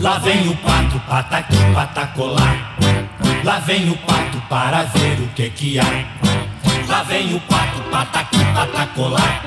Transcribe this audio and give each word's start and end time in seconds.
Lá 0.00 0.18
vem 0.18 0.48
o 0.48 0.56
pato, 0.56 0.98
pataqui, 1.06 1.56
patacolar. 1.74 2.76
Lá 3.44 3.58
vem 3.58 3.90
o 3.90 3.96
pato 3.98 4.40
para 4.48 4.84
ver 4.84 5.20
o 5.22 5.28
que 5.34 5.50
que 5.50 5.78
há. 5.78 5.84
Lá 6.88 7.02
vem 7.02 7.34
o 7.34 7.40
pato, 7.40 7.82
pataqui, 7.90 8.38
patacolar. 8.54 9.42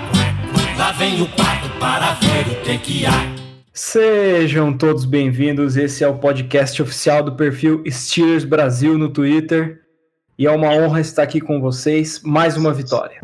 Lá 0.77 0.91
vem 0.91 1.21
o 1.21 1.27
pato 1.29 1.67
para 1.79 2.13
ver 2.13 2.51
o 2.51 2.61
que 2.61 2.77
que 2.77 3.05
há. 3.07 3.39
Sejam 3.73 4.71
todos 4.71 5.03
bem-vindos. 5.03 5.77
Esse 5.77 6.03
é 6.03 6.07
o 6.07 6.19
podcast 6.19 6.79
oficial 6.81 7.23
do 7.23 7.35
perfil 7.35 7.83
Steelers 7.89 8.45
Brasil 8.45 8.99
no 8.99 9.09
Twitter. 9.09 9.79
E 10.37 10.45
é 10.45 10.51
uma 10.51 10.69
honra 10.69 11.01
estar 11.01 11.23
aqui 11.23 11.41
com 11.41 11.59
vocês. 11.59 12.21
Mais 12.23 12.55
uma 12.55 12.71
vitória. 12.71 13.19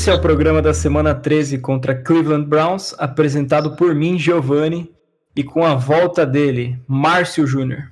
Esse 0.00 0.08
é 0.08 0.14
o 0.14 0.20
programa 0.20 0.62
da 0.62 0.72
semana 0.72 1.14
13 1.14 1.58
contra 1.58 1.94
Cleveland 1.94 2.46
Browns, 2.46 2.94
apresentado 2.96 3.76
por 3.76 3.94
mim, 3.94 4.18
Giovanni, 4.18 4.90
e 5.36 5.44
com 5.44 5.62
a 5.62 5.74
volta 5.74 6.24
dele, 6.24 6.80
Márcio 6.88 7.46
Júnior. 7.46 7.90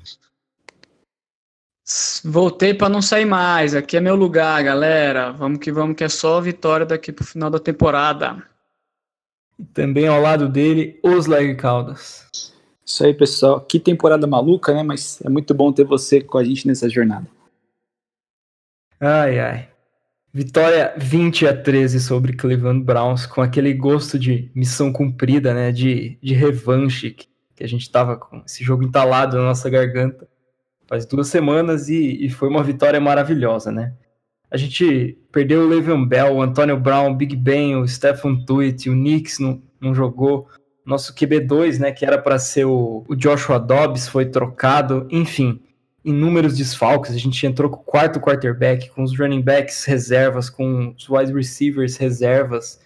Voltei 2.25 2.73
para 2.73 2.89
não 2.89 3.02
sair 3.02 3.27
mais. 3.27 3.75
Aqui 3.75 3.99
é 3.99 4.01
meu 4.01 4.16
lugar, 4.16 4.65
galera. 4.65 5.33
Vamos 5.33 5.59
que 5.59 5.71
vamos, 5.71 5.97
que 5.97 6.02
é 6.02 6.09
só 6.09 6.41
vitória 6.41 6.87
daqui 6.87 7.13
pro 7.13 7.27
final 7.27 7.51
da 7.51 7.59
temporada. 7.59 8.43
E 9.59 9.65
também 9.65 10.09
ao 10.09 10.19
lado 10.19 10.49
dele, 10.49 10.99
Oslair 11.02 11.55
Caldas. 11.59 12.27
Isso 12.87 13.05
aí, 13.05 13.13
pessoal. 13.13 13.61
Que 13.61 13.79
temporada 13.79 14.27
maluca, 14.27 14.73
né? 14.73 14.82
Mas 14.82 15.21
é 15.21 15.29
muito 15.29 15.52
bom 15.52 15.71
ter 15.71 15.85
você 15.85 16.23
com 16.23 16.38
a 16.38 16.43
gente 16.43 16.66
nessa 16.66 16.88
jornada. 16.88 17.27
Ai, 18.99 19.38
ai. 19.38 19.77
Vitória 20.32 20.95
20 20.96 21.46
a 21.46 21.57
13 21.57 22.01
sobre 22.01 22.34
Cleveland 22.34 22.84
Browns, 22.84 23.26
com 23.26 23.40
aquele 23.40 23.73
gosto 23.73 24.18
de 24.18 24.51
missão 24.54 24.93
cumprida, 24.93 25.54
né? 25.54 25.73
De, 25.73 26.18
de 26.23 26.35
revanche, 26.35 27.10
que 27.10 27.65
a 27.65 27.66
gente 27.66 27.90
tava 27.90 28.16
com 28.16 28.43
esse 28.46 28.62
jogo 28.62 28.85
entalado 28.85 29.37
na 29.37 29.45
nossa 29.45 29.68
garganta 29.68 30.29
faz 30.88 31.04
duas 31.04 31.29
semanas 31.29 31.88
e, 31.88 32.24
e 32.24 32.30
foi 32.30 32.48
uma 32.48 32.65
vitória 32.65 32.98
maravilhosa, 32.98 33.70
né? 33.70 33.93
A 34.51 34.57
gente 34.57 35.18
perdeu 35.30 35.60
o 35.60 35.68
Le'Veon 35.68 36.07
Bell, 36.07 36.35
o 36.35 36.42
Antonio 36.42 36.79
Brown, 36.79 37.10
o 37.10 37.15
Big 37.15 37.37
Ben, 37.37 37.76
o 37.76 37.87
Stephen 37.87 38.46
Tuitt, 38.46 38.88
o 38.88 38.95
Knicks 38.95 39.38
não, 39.38 39.63
não 39.79 39.95
jogou. 39.95 40.48
Nosso 40.87 41.15
QB2, 41.15 41.79
né, 41.79 41.92
que 41.92 42.07
era 42.07 42.16
para 42.16 42.38
ser 42.38 42.65
o, 42.65 43.04
o 43.07 43.15
Joshua 43.15 43.59
Dobbs, 43.59 44.09
foi 44.09 44.24
trocado. 44.24 45.07
Enfim, 45.10 45.60
inúmeros 46.09 46.56
desfalques. 46.56 47.14
A 47.14 47.18
gente 47.18 47.46
entrou 47.46 47.70
com 47.70 47.80
o 47.80 47.84
quarto 47.84 48.18
quarterback, 48.18 48.90
com 48.90 49.02
os 49.02 49.16
running 49.16 49.42
backs 49.42 49.84
reservas, 49.84 50.48
com 50.48 50.95
os 50.96 51.09
wide 51.09 51.32
receivers 51.32 51.96
reservas. 51.96 52.80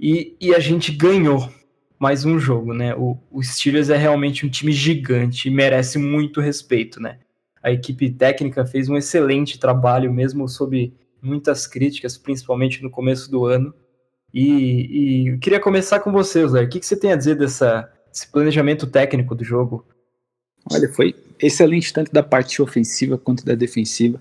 E, 0.00 0.36
e 0.40 0.54
a 0.54 0.58
gente 0.58 0.92
ganhou 0.92 1.48
mais 1.98 2.24
um 2.24 2.38
jogo, 2.38 2.72
né? 2.72 2.94
O, 2.94 3.18
o 3.30 3.42
Steelers 3.42 3.90
é 3.90 3.96
realmente 3.96 4.46
um 4.46 4.48
time 4.48 4.72
gigante 4.72 5.48
e 5.48 5.50
merece 5.50 5.98
muito 5.98 6.40
respeito, 6.40 7.00
né? 7.00 7.18
A 7.62 7.72
equipe 7.72 8.08
técnica 8.10 8.64
fez 8.64 8.88
um 8.88 8.96
excelente 8.96 9.58
trabalho, 9.58 10.12
mesmo 10.12 10.48
sob 10.48 10.94
muitas 11.20 11.66
críticas, 11.66 12.16
principalmente 12.16 12.82
no 12.82 12.90
começo 12.90 13.30
do 13.30 13.44
ano. 13.44 13.74
E, 14.32 15.24
e 15.24 15.28
eu 15.28 15.38
queria 15.38 15.60
começar 15.60 16.00
com 16.00 16.12
você, 16.12 16.46
Zé. 16.46 16.62
O 16.62 16.68
que, 16.68 16.78
que 16.78 16.86
você 16.86 16.96
tem 16.96 17.12
a 17.12 17.16
dizer 17.16 17.34
dessa, 17.34 17.90
desse 18.10 18.30
planejamento 18.30 18.86
técnico 18.86 19.34
do 19.34 19.44
jogo? 19.44 19.84
Olha, 20.72 20.88
foi 20.88 21.14
excelente 21.40 21.92
tanto 21.92 22.12
da 22.12 22.22
parte 22.22 22.60
ofensiva 22.60 23.16
quanto 23.16 23.44
da 23.44 23.54
defensiva. 23.54 24.20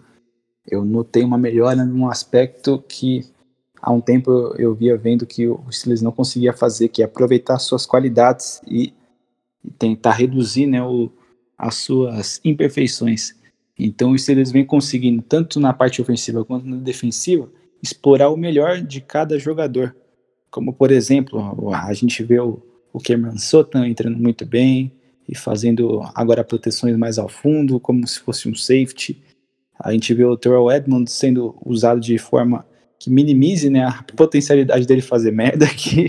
Eu 0.70 0.83
notei 0.83 1.23
uma 1.23 1.38
melhora 1.38 1.86
num 1.86 2.10
aspecto 2.10 2.83
que 2.88 3.26
há 3.82 3.92
um 3.92 4.02
tempo 4.02 4.54
eu 4.58 4.73
via 4.76 4.98
vendo 4.98 5.26
que 5.26 5.48
o 5.48 5.64
Steelers 5.72 6.02
não 6.02 6.11
conseguia 6.11 6.54
fazer, 6.54 6.89
que 6.89 7.02
é 7.02 7.05
aproveitar 7.05 7.58
suas 7.60 7.86
qualidades 7.86 8.61
e, 8.67 8.94
e 9.64 9.72
tentar 9.72 10.11
reduzir 10.11 10.67
né, 10.67 10.83
o, 10.83 11.10
as 11.58 11.76
suas 11.76 12.42
imperfeições. 12.44 13.36
Então 13.77 14.11
o 14.11 14.20
Steelers 14.20 14.52
vem 14.52 14.66
conseguindo, 14.66 15.22
tanto 15.22 15.60
na 15.60 15.72
parte 15.72 16.02
ofensiva 16.02 16.43
quanto 16.43 16.67
na 16.67 16.77
defensiva, 16.77 17.49
explorar 17.82 18.30
o 18.30 18.38
melhor 18.38 18.82
de 18.82 19.02
cada 19.02 19.38
jogador. 19.38 19.95
Como, 20.49 20.73
por 20.73 20.92
exemplo, 20.92 21.73
a 21.73 21.93
gente 21.93 22.23
vê 22.23 22.39
o, 22.39 22.61
o 22.92 22.99
Cameron 22.99 23.38
Sutton 23.38 23.86
entrando 23.86 24.17
muito 24.17 24.45
bem, 24.45 24.92
e 25.27 25.36
fazendo 25.36 26.02
agora 26.15 26.43
proteções 26.43 26.95
mais 26.95 27.17
ao 27.17 27.27
fundo, 27.27 27.80
como 27.80 28.08
se 28.08 28.20
fosse 28.20 28.48
um 28.48 28.55
safety. 28.55 29.21
A 29.80 29.92
gente 29.92 30.14
vê 30.14 30.23
o 30.23 30.38
Terrell 30.38 30.71
Edmonds 30.71 31.14
sendo 31.14 31.55
usado 31.65 31.99
de 31.99 32.17
forma 32.17 32.65
que 32.99 33.10
minimize 33.10 33.70
né, 33.70 33.83
a 33.83 34.04
potencialidade 34.16 34.87
dele 34.87 35.02
fazer 35.02 35.32
merda, 35.32 35.67
que 35.76 36.08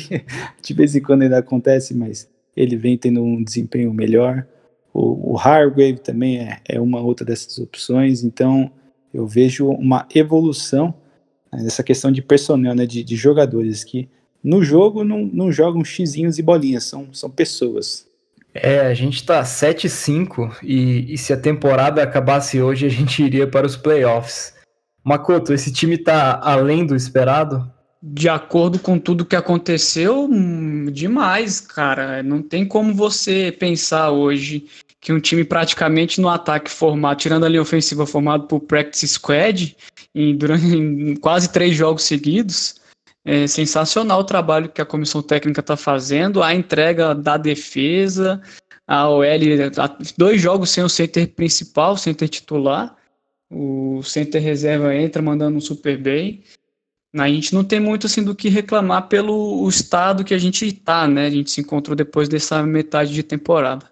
de 0.62 0.74
vez 0.74 0.94
em 0.94 1.02
quando 1.02 1.22
ainda 1.22 1.38
acontece, 1.38 1.94
mas 1.94 2.28
ele 2.56 2.76
vem 2.76 2.96
tendo 2.96 3.22
um 3.22 3.42
desempenho 3.42 3.92
melhor. 3.92 4.46
O, 4.94 5.32
o 5.32 5.38
Hargrave 5.38 5.98
também 5.98 6.38
é, 6.38 6.60
é 6.68 6.80
uma 6.80 7.00
outra 7.00 7.26
dessas 7.26 7.58
opções, 7.58 8.22
então 8.22 8.70
eu 9.12 9.26
vejo 9.26 9.68
uma 9.68 10.06
evolução 10.14 10.94
né, 11.52 11.62
nessa 11.62 11.82
questão 11.82 12.10
de 12.10 12.22
personnel, 12.22 12.74
né, 12.74 12.86
de, 12.86 13.04
de 13.04 13.16
jogadores 13.16 13.84
que 13.84 14.08
no 14.42 14.62
jogo 14.62 15.04
não, 15.04 15.26
não 15.26 15.52
jogam 15.52 15.84
xizinhos 15.84 16.38
e 16.38 16.42
bolinhas, 16.42 16.84
são, 16.84 17.12
são 17.12 17.28
pessoas. 17.28 18.07
É, 18.54 18.80
a 18.80 18.94
gente 18.94 19.24
tá 19.24 19.42
7-5 19.42 20.56
e, 20.62 21.12
e 21.12 21.18
se 21.18 21.32
a 21.32 21.36
temporada 21.36 22.02
acabasse 22.02 22.60
hoje, 22.60 22.86
a 22.86 22.90
gente 22.90 23.22
iria 23.22 23.46
para 23.46 23.66
os 23.66 23.76
playoffs. 23.76 24.54
Makoto, 25.04 25.52
esse 25.52 25.72
time 25.72 25.96
tá 25.96 26.40
além 26.42 26.84
do 26.84 26.96
esperado? 26.96 27.70
De 28.02 28.28
acordo 28.28 28.78
com 28.78 28.98
tudo 28.98 29.24
que 29.24 29.34
aconteceu, 29.34 30.24
hum, 30.24 30.86
demais, 30.90 31.60
cara. 31.60 32.22
Não 32.22 32.42
tem 32.42 32.64
como 32.64 32.94
você 32.94 33.50
pensar 33.58 34.10
hoje 34.10 34.66
que 35.00 35.12
um 35.12 35.20
time 35.20 35.44
praticamente 35.44 36.20
no 36.20 36.28
ataque 36.28 36.70
formado, 36.70 37.18
tirando 37.18 37.44
a 37.44 37.48
linha 37.48 37.62
ofensiva 37.62 38.06
formado 38.06 38.46
por 38.46 38.60
practice 38.60 39.08
squad, 39.08 39.76
em, 40.14 40.36
durante 40.36 40.66
em 40.76 41.16
quase 41.16 41.50
três 41.50 41.76
jogos 41.76 42.04
seguidos, 42.04 42.80
é 43.30 43.46
sensacional 43.46 44.20
o 44.20 44.24
trabalho 44.24 44.70
que 44.70 44.80
a 44.80 44.86
comissão 44.86 45.20
técnica 45.20 45.60
está 45.60 45.76
fazendo, 45.76 46.42
a 46.42 46.54
entrega 46.54 47.14
da 47.14 47.36
defesa, 47.36 48.40
a 48.86 49.06
OL, 49.06 49.22
dois 50.16 50.40
jogos 50.40 50.70
sem 50.70 50.82
o 50.82 50.88
center 50.88 51.28
principal, 51.34 51.94
center 51.98 52.26
titular, 52.26 52.96
o 53.50 54.02
center 54.02 54.42
reserva 54.42 54.96
entra 54.96 55.20
mandando 55.20 55.58
um 55.58 55.60
super 55.60 55.98
bem. 55.98 56.42
A 57.14 57.28
gente 57.28 57.54
não 57.54 57.62
tem 57.62 57.78
muito 57.78 58.06
assim 58.06 58.24
do 58.24 58.34
que 58.34 58.48
reclamar 58.48 59.08
pelo 59.08 59.68
estado 59.68 60.24
que 60.24 60.32
a 60.32 60.38
gente 60.38 60.66
está, 60.66 61.06
né? 61.06 61.26
A 61.26 61.30
gente 61.30 61.50
se 61.50 61.60
encontrou 61.60 61.94
depois 61.94 62.30
dessa 62.30 62.62
metade 62.62 63.12
de 63.12 63.22
temporada. 63.22 63.90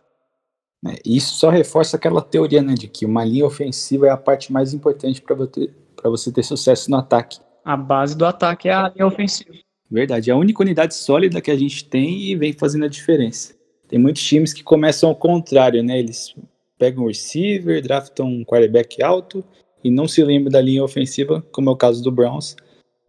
É, 0.87 0.99
isso 1.05 1.35
só 1.35 1.51
reforça 1.51 1.99
aquela 1.99 2.23
teoria, 2.23 2.63
né, 2.63 2.73
de 2.73 2.89
que 2.89 3.05
uma 3.05 3.23
linha 3.23 3.45
ofensiva 3.45 4.07
é 4.07 4.11
a 4.11 4.17
parte 4.17 4.51
mais 4.51 4.73
importante 4.73 5.21
para 5.21 6.09
você 6.09 6.33
ter 6.33 6.43
sucesso 6.43 6.91
no 6.91 6.97
ataque 6.97 7.39
a 7.67 7.77
base 7.77 8.17
do 8.17 8.25
ataque 8.25 8.69
é 8.69 8.73
a 8.73 8.89
linha 8.89 9.09
ofensiva. 9.09 9.51
Verdade, 9.91 10.31
é 10.31 10.33
a 10.33 10.37
única 10.37 10.63
unidade 10.63 10.95
sólida 10.95 11.41
que 11.41 11.51
a 11.51 11.57
gente 11.57 11.85
tem 11.85 12.23
e 12.23 12.37
vem 12.37 12.53
fazendo 12.53 12.85
a 12.85 12.89
diferença. 12.89 13.57
Tem 13.89 13.99
muitos 13.99 14.23
times 14.23 14.53
que 14.53 14.63
começam 14.63 15.09
ao 15.09 15.17
contrário, 15.17 15.83
né? 15.83 15.99
Eles 15.99 16.33
pegam 16.79 17.03
o 17.03 17.09
receiver, 17.09 17.83
draftam 17.83 18.29
um 18.29 18.45
quarterback 18.45 19.03
alto 19.03 19.45
e 19.83 19.91
não 19.91 20.07
se 20.07 20.23
lembram 20.23 20.53
da 20.53 20.61
linha 20.61 20.85
ofensiva, 20.85 21.45
como 21.51 21.69
é 21.69 21.73
o 21.73 21.77
caso 21.77 22.05
do 22.05 22.13
Browns, 22.13 22.55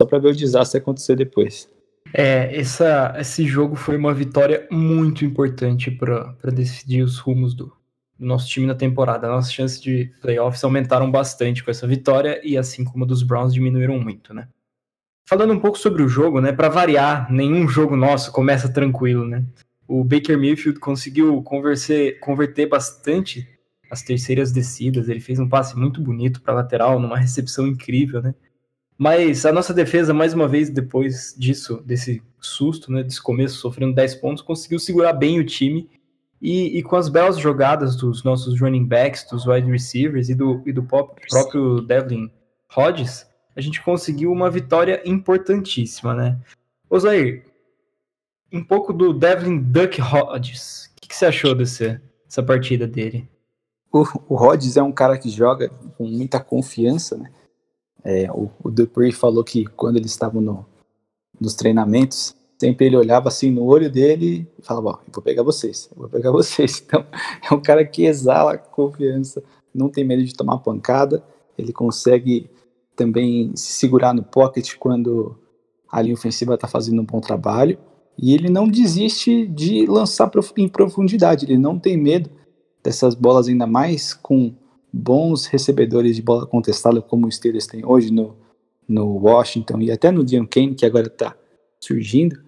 só 0.01 0.07
para 0.07 0.17
ver 0.17 0.29
o 0.29 0.35
desastre 0.35 0.79
acontecer 0.79 1.15
depois. 1.15 1.69
É, 2.11 2.59
essa, 2.59 3.15
esse 3.19 3.45
jogo 3.45 3.75
foi 3.75 3.95
uma 3.95 4.13
vitória 4.13 4.67
muito 4.71 5.23
importante 5.23 5.91
para 5.91 6.49
decidir 6.51 7.03
os 7.03 7.19
rumos 7.19 7.53
do, 7.53 7.71
do 8.19 8.25
nosso 8.25 8.47
time 8.47 8.65
na 8.65 8.75
temporada. 8.75 9.27
Nossas 9.27 9.53
chances 9.53 9.79
de 9.79 10.11
playoffs 10.21 10.63
aumentaram 10.63 11.09
bastante 11.09 11.63
com 11.63 11.71
essa 11.71 11.87
vitória 11.87 12.41
e 12.43 12.57
assim 12.57 12.83
como 12.83 13.03
a 13.03 13.07
dos 13.07 13.23
Browns 13.23 13.53
diminuíram 13.53 13.99
muito, 13.99 14.33
né? 14.33 14.47
Falando 15.27 15.53
um 15.53 15.59
pouco 15.59 15.77
sobre 15.77 16.01
o 16.01 16.07
jogo, 16.07 16.39
né? 16.39 16.51
Para 16.51 16.69
variar, 16.69 17.31
nenhum 17.31 17.67
jogo 17.67 17.95
nosso 17.95 18.31
começa 18.31 18.69
tranquilo, 18.69 19.25
né? 19.25 19.43
O 19.87 20.03
Baker 20.03 20.37
Mayfield 20.37 20.79
conseguiu 20.79 21.41
converser, 21.43 22.19
converter 22.19 22.67
bastante 22.67 23.47
as 23.89 24.01
terceiras 24.01 24.51
descidas. 24.51 25.09
Ele 25.09 25.19
fez 25.19 25.39
um 25.39 25.47
passe 25.47 25.77
muito 25.77 26.01
bonito 26.01 26.41
para 26.41 26.53
lateral, 26.53 26.99
numa 26.99 27.17
recepção 27.17 27.67
incrível, 27.67 28.21
né? 28.21 28.33
Mas 28.97 29.45
a 29.45 29.51
nossa 29.51 29.73
defesa, 29.73 30.13
mais 30.13 30.33
uma 30.33 30.47
vez, 30.47 30.69
depois 30.69 31.35
disso, 31.37 31.83
desse 31.85 32.21
susto, 32.39 32.91
né, 32.91 33.03
desse 33.03 33.21
começo, 33.21 33.57
sofrendo 33.59 33.93
10 33.93 34.15
pontos, 34.15 34.41
conseguiu 34.41 34.79
segurar 34.79 35.13
bem 35.13 35.39
o 35.39 35.45
time 35.45 35.87
e, 36.41 36.77
e, 36.77 36.83
com 36.83 36.95
as 36.95 37.09
belas 37.09 37.37
jogadas 37.37 37.95
dos 37.95 38.23
nossos 38.23 38.59
running 38.59 38.85
backs, 38.85 39.25
dos 39.29 39.47
wide 39.47 39.69
receivers 39.69 40.29
e 40.29 40.35
do, 40.35 40.61
e 40.65 40.71
do 40.71 40.83
próprio 40.83 41.81
Devlin 41.81 42.31
Hodges, 42.75 43.25
a 43.55 43.61
gente 43.61 43.81
conseguiu 43.81 44.31
uma 44.31 44.49
vitória 44.49 45.01
importantíssima, 45.03 46.13
né? 46.13 46.37
Osair, 46.87 47.43
um 48.53 48.63
pouco 48.63 48.93
do 48.93 49.13
Devlin 49.13 49.59
Duck 49.59 49.99
Hodges. 49.99 50.91
O 50.95 51.01
que, 51.01 51.07
que 51.07 51.15
você 51.15 51.25
achou 51.25 51.55
desse, 51.55 51.99
dessa 52.25 52.43
partida 52.43 52.85
dele? 52.85 53.27
O, 53.91 54.05
o 54.29 54.35
Rodgers 54.35 54.77
é 54.77 54.83
um 54.83 54.91
cara 54.91 55.17
que 55.17 55.29
joga 55.29 55.69
com 55.97 56.05
muita 56.05 56.39
confiança, 56.39 57.17
né? 57.17 57.31
É, 58.03 58.31
o, 58.31 58.51
o 58.63 58.69
Dupree 58.69 59.11
falou 59.11 59.43
que 59.43 59.65
quando 59.65 59.97
eles 59.97 60.11
estavam 60.11 60.39
no, 60.39 60.65
nos 61.41 61.55
treinamentos, 61.55 62.36
sempre 62.57 62.87
ele 62.87 62.97
olhava 62.97 63.27
assim 63.27 63.51
no 63.51 63.63
olho 63.63 63.89
dele 63.89 64.47
e 64.57 64.61
falava, 64.61 64.89
ó, 64.89 64.93
eu 65.05 65.11
vou 65.13 65.23
pegar 65.23 65.43
vocês, 65.43 65.89
eu 65.91 66.01
vou 66.01 66.09
pegar 66.09 66.31
vocês. 66.33 66.83
Então, 66.85 67.05
é 67.49 67.53
um 67.53 67.61
cara 67.61 67.85
que 67.85 68.05
exala 68.05 68.57
confiança, 68.57 69.43
não 69.73 69.89
tem 69.89 70.03
medo 70.03 70.23
de 70.23 70.33
tomar 70.33 70.57
pancada, 70.59 71.23
ele 71.57 71.71
consegue 71.71 72.49
também 72.95 73.51
se 73.55 73.73
segurar 73.73 74.13
no 74.13 74.23
pocket 74.23 74.75
quando 74.77 75.37
a 75.89 76.01
linha 76.01 76.15
ofensiva 76.15 76.55
está 76.55 76.67
fazendo 76.67 77.01
um 77.01 77.05
bom 77.05 77.21
trabalho, 77.21 77.77
e 78.17 78.33
ele 78.33 78.49
não 78.49 78.67
desiste 78.67 79.45
de 79.45 79.85
lançar 79.85 80.31
em 80.57 80.67
profundidade, 80.67 81.45
ele 81.45 81.57
não 81.57 81.77
tem 81.77 81.95
medo 81.95 82.29
dessas 82.83 83.13
bolas 83.13 83.47
ainda 83.47 83.67
mais 83.67 84.13
com 84.13 84.53
bons 84.91 85.45
recebedores 85.45 86.15
de 86.15 86.21
bola 86.21 86.47
contestada 86.47 86.99
como 87.01 87.27
o 87.27 87.31
Steelers 87.31 87.67
tem 87.67 87.85
hoje 87.85 88.11
no, 88.11 88.35
no 88.87 89.05
Washington 89.17 89.81
e 89.81 89.91
até 89.91 90.11
no 90.11 90.23
Dion 90.23 90.47
Kane, 90.47 90.73
que 90.73 90.85
agora 90.85 91.07
está 91.07 91.35
surgindo, 91.79 92.46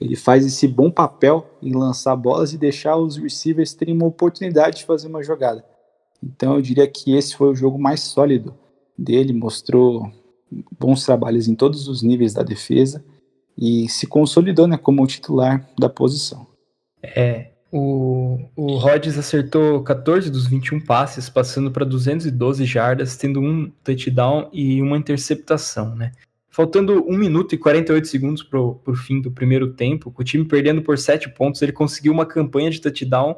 ele 0.00 0.16
faz 0.16 0.44
esse 0.44 0.68
bom 0.68 0.90
papel 0.90 1.46
em 1.62 1.72
lançar 1.72 2.14
bolas 2.16 2.52
e 2.52 2.58
deixar 2.58 2.96
os 2.96 3.16
receivers 3.16 3.74
terem 3.74 3.94
uma 3.94 4.06
oportunidade 4.06 4.78
de 4.78 4.84
fazer 4.84 5.08
uma 5.08 5.22
jogada. 5.22 5.64
Então 6.22 6.54
eu 6.54 6.62
diria 6.62 6.86
que 6.86 7.14
esse 7.14 7.34
foi 7.36 7.50
o 7.50 7.54
jogo 7.54 7.78
mais 7.78 8.00
sólido 8.00 8.54
dele, 8.96 9.32
mostrou 9.32 10.10
bons 10.78 11.04
trabalhos 11.04 11.48
em 11.48 11.54
todos 11.54 11.88
os 11.88 12.02
níveis 12.02 12.32
da 12.32 12.42
defesa 12.42 13.04
e 13.56 13.88
se 13.88 14.06
consolidou 14.06 14.66
né, 14.66 14.76
como 14.76 15.06
titular 15.06 15.66
da 15.78 15.88
posição. 15.88 16.46
É, 17.02 17.52
o, 17.72 18.38
o 18.54 18.76
Rodgers 18.76 19.18
acertou 19.18 19.82
14 19.82 20.30
dos 20.30 20.46
21 20.46 20.80
passes, 20.80 21.28
passando 21.28 21.70
para 21.70 21.84
212 21.84 22.64
jardas, 22.64 23.16
tendo 23.16 23.40
um 23.40 23.70
touchdown 23.82 24.48
e 24.52 24.80
uma 24.80 24.96
interceptação, 24.96 25.94
né? 25.94 26.12
Faltando 26.56 27.04
1 27.06 27.18
minuto 27.18 27.54
e 27.54 27.58
48 27.58 28.08
segundos 28.08 28.42
para 28.42 28.58
o 28.58 28.94
fim 28.94 29.20
do 29.20 29.30
primeiro 29.30 29.74
tempo, 29.74 30.10
com 30.10 30.22
o 30.22 30.24
time 30.24 30.42
perdendo 30.42 30.80
por 30.80 30.96
7 30.96 31.28
pontos, 31.28 31.60
ele 31.60 31.70
conseguiu 31.70 32.14
uma 32.14 32.24
campanha 32.24 32.70
de 32.70 32.80
touchdown 32.80 33.36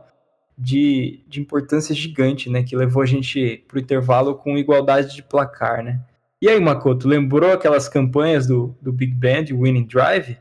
de, 0.56 1.24
de 1.26 1.40
importância 1.40 1.92
gigante, 1.92 2.48
né? 2.48 2.62
Que 2.62 2.76
levou 2.76 3.02
a 3.02 3.06
gente 3.06 3.64
para 3.66 3.76
o 3.76 3.80
intervalo 3.80 4.36
com 4.36 4.56
igualdade 4.56 5.16
de 5.16 5.24
placar, 5.24 5.82
né? 5.82 6.00
E 6.40 6.48
aí, 6.48 6.60
Makoto, 6.60 7.08
lembrou 7.08 7.50
aquelas 7.50 7.88
campanhas 7.88 8.46
do, 8.46 8.72
do 8.80 8.92
Big 8.92 9.12
Band, 9.12 9.46
Winning 9.46 9.88
Drive? 9.88 10.38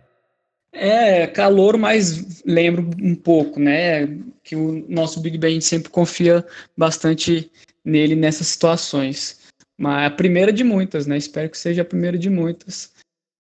É, 0.72 1.26
calor, 1.26 1.80
mas 1.80 2.44
lembro 2.46 2.92
um 3.02 3.16
pouco, 3.16 3.60
né? 3.60 4.06
Que 4.44 4.56
o 4.56 4.86
nosso 4.88 5.20
Big 5.20 5.40
Bang 5.40 5.60
sempre 5.62 5.90
confia 5.90 6.46
bastante 6.78 7.50
nele 7.84 8.16
nessas 8.16 8.46
situações. 8.46 9.37
Mas 9.78 10.08
a 10.08 10.10
primeira 10.10 10.52
de 10.52 10.64
muitas, 10.64 11.06
né? 11.06 11.18
Espero 11.18 11.50
que 11.50 11.58
seja 11.58 11.84
a 11.84 11.86
primeira 11.86 12.18
de 12.18 12.30
muitas. 12.30 12.92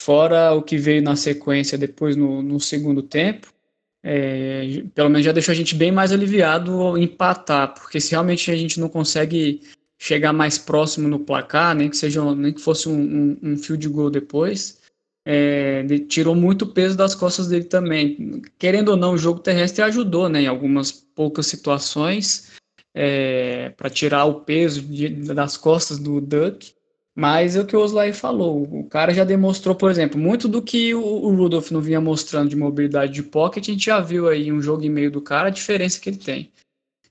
Fora 0.01 0.53
o 0.53 0.61
que 0.61 0.77
veio 0.77 1.01
na 1.01 1.15
sequência 1.15 1.77
depois 1.77 2.15
no, 2.15 2.41
no 2.41 2.59
segundo 2.59 3.01
tempo, 3.01 3.51
é, 4.03 4.83
pelo 4.93 5.09
menos 5.09 5.25
já 5.25 5.31
deixou 5.31 5.51
a 5.51 5.55
gente 5.55 5.75
bem 5.75 5.91
mais 5.91 6.11
aliviado 6.11 6.71
ao 6.79 6.97
empatar, 6.97 7.73
porque 7.73 7.99
se 7.99 8.11
realmente 8.11 8.51
a 8.51 8.55
gente 8.55 8.79
não 8.79 8.87
consegue 8.87 9.61
chegar 9.99 10.31
mais 10.31 10.57
próximo 10.57 11.07
no 11.07 11.19
placar, 11.19 11.75
nem 11.75 11.89
que 11.89 11.97
seja 11.97 12.23
nem 12.35 12.53
que 12.53 12.61
fosse 12.61 12.87
um, 12.87 12.93
um, 12.93 13.37
um 13.41 13.57
field 13.57 13.89
goal 13.89 14.09
depois, 14.11 14.79
é, 15.25 15.83
tirou 16.07 16.35
muito 16.35 16.65
peso 16.67 16.95
das 16.95 17.15
costas 17.15 17.47
dele 17.47 17.65
também. 17.65 18.41
Querendo 18.57 18.89
ou 18.89 18.97
não, 18.97 19.13
o 19.13 19.17
jogo 19.17 19.39
terrestre 19.39 19.81
ajudou 19.81 20.29
né, 20.29 20.43
em 20.43 20.47
algumas 20.47 20.91
poucas 20.91 21.47
situações 21.47 22.55
é, 22.99 23.69
para 23.77 23.91
tirar 23.91 24.25
o 24.25 24.41
peso 24.41 24.81
de, 24.81 25.07
das 25.07 25.55
costas 25.55 25.99
do 25.99 26.19
Duck. 26.19 26.73
Mas 27.15 27.55
é 27.55 27.61
o 27.61 27.65
que 27.65 27.75
o 27.75 27.79
Oslai 27.79 28.11
falou. 28.13 28.63
O 28.63 28.83
cara 28.85 29.13
já 29.13 29.23
demonstrou, 29.23 29.75
por 29.75 29.89
exemplo, 29.89 30.19
muito 30.19 30.47
do 30.47 30.61
que 30.61 30.93
o, 30.93 31.01
o 31.01 31.35
Rudolph 31.35 31.71
não 31.71 31.81
vinha 31.81 32.01
mostrando 32.01 32.49
de 32.49 32.55
mobilidade 32.55 33.13
de 33.13 33.23
pocket. 33.23 33.67
A 33.67 33.71
gente 33.71 33.85
já 33.85 33.99
viu 33.99 34.27
aí 34.27 34.51
um 34.51 34.61
jogo 34.61 34.83
e 34.83 34.89
meio 34.89 35.11
do 35.11 35.21
cara 35.21 35.47
a 35.47 35.51
diferença 35.51 35.99
que 35.99 36.09
ele 36.09 36.17
tem. 36.17 36.51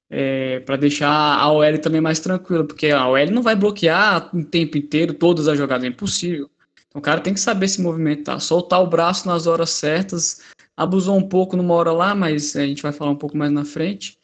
É, 0.09 0.61
para 0.61 0.77
deixar 0.77 1.11
a 1.11 1.51
OL 1.51 1.79
também 1.79 2.01
mais 2.01 2.21
tranquila, 2.21 2.65
porque 2.65 2.89
a 2.91 3.09
OL 3.09 3.31
não 3.33 3.43
vai 3.43 3.57
bloquear 3.57 4.31
o 4.35 4.45
tempo 4.45 4.79
inteiro 4.79 5.13
todas 5.13 5.49
as 5.49 5.59
jogadas, 5.59 5.85
é 5.85 5.89
impossível. 5.89 6.49
O 6.95 7.01
cara 7.01 7.21
tem 7.21 7.35
que 7.35 7.41
saber 7.41 7.67
se 7.67 7.83
movimentar, 7.83 8.41
soltar 8.41 8.81
o 8.83 8.87
braço 8.87 9.27
nas 9.27 9.47
horas 9.47 9.71
certas. 9.71 10.41
Abusou 10.77 11.17
um 11.17 11.29
pouco 11.29 11.57
numa 11.57 11.75
hora 11.75 11.93
lá, 11.93 12.15
mas 12.15 12.55
a 12.55 12.65
gente 12.65 12.83
vai 12.83 12.93
falar 12.93 13.11
um 13.11 13.17
pouco 13.17 13.37
mais 13.37 13.51
na 13.51 13.65
frente. 13.65 14.16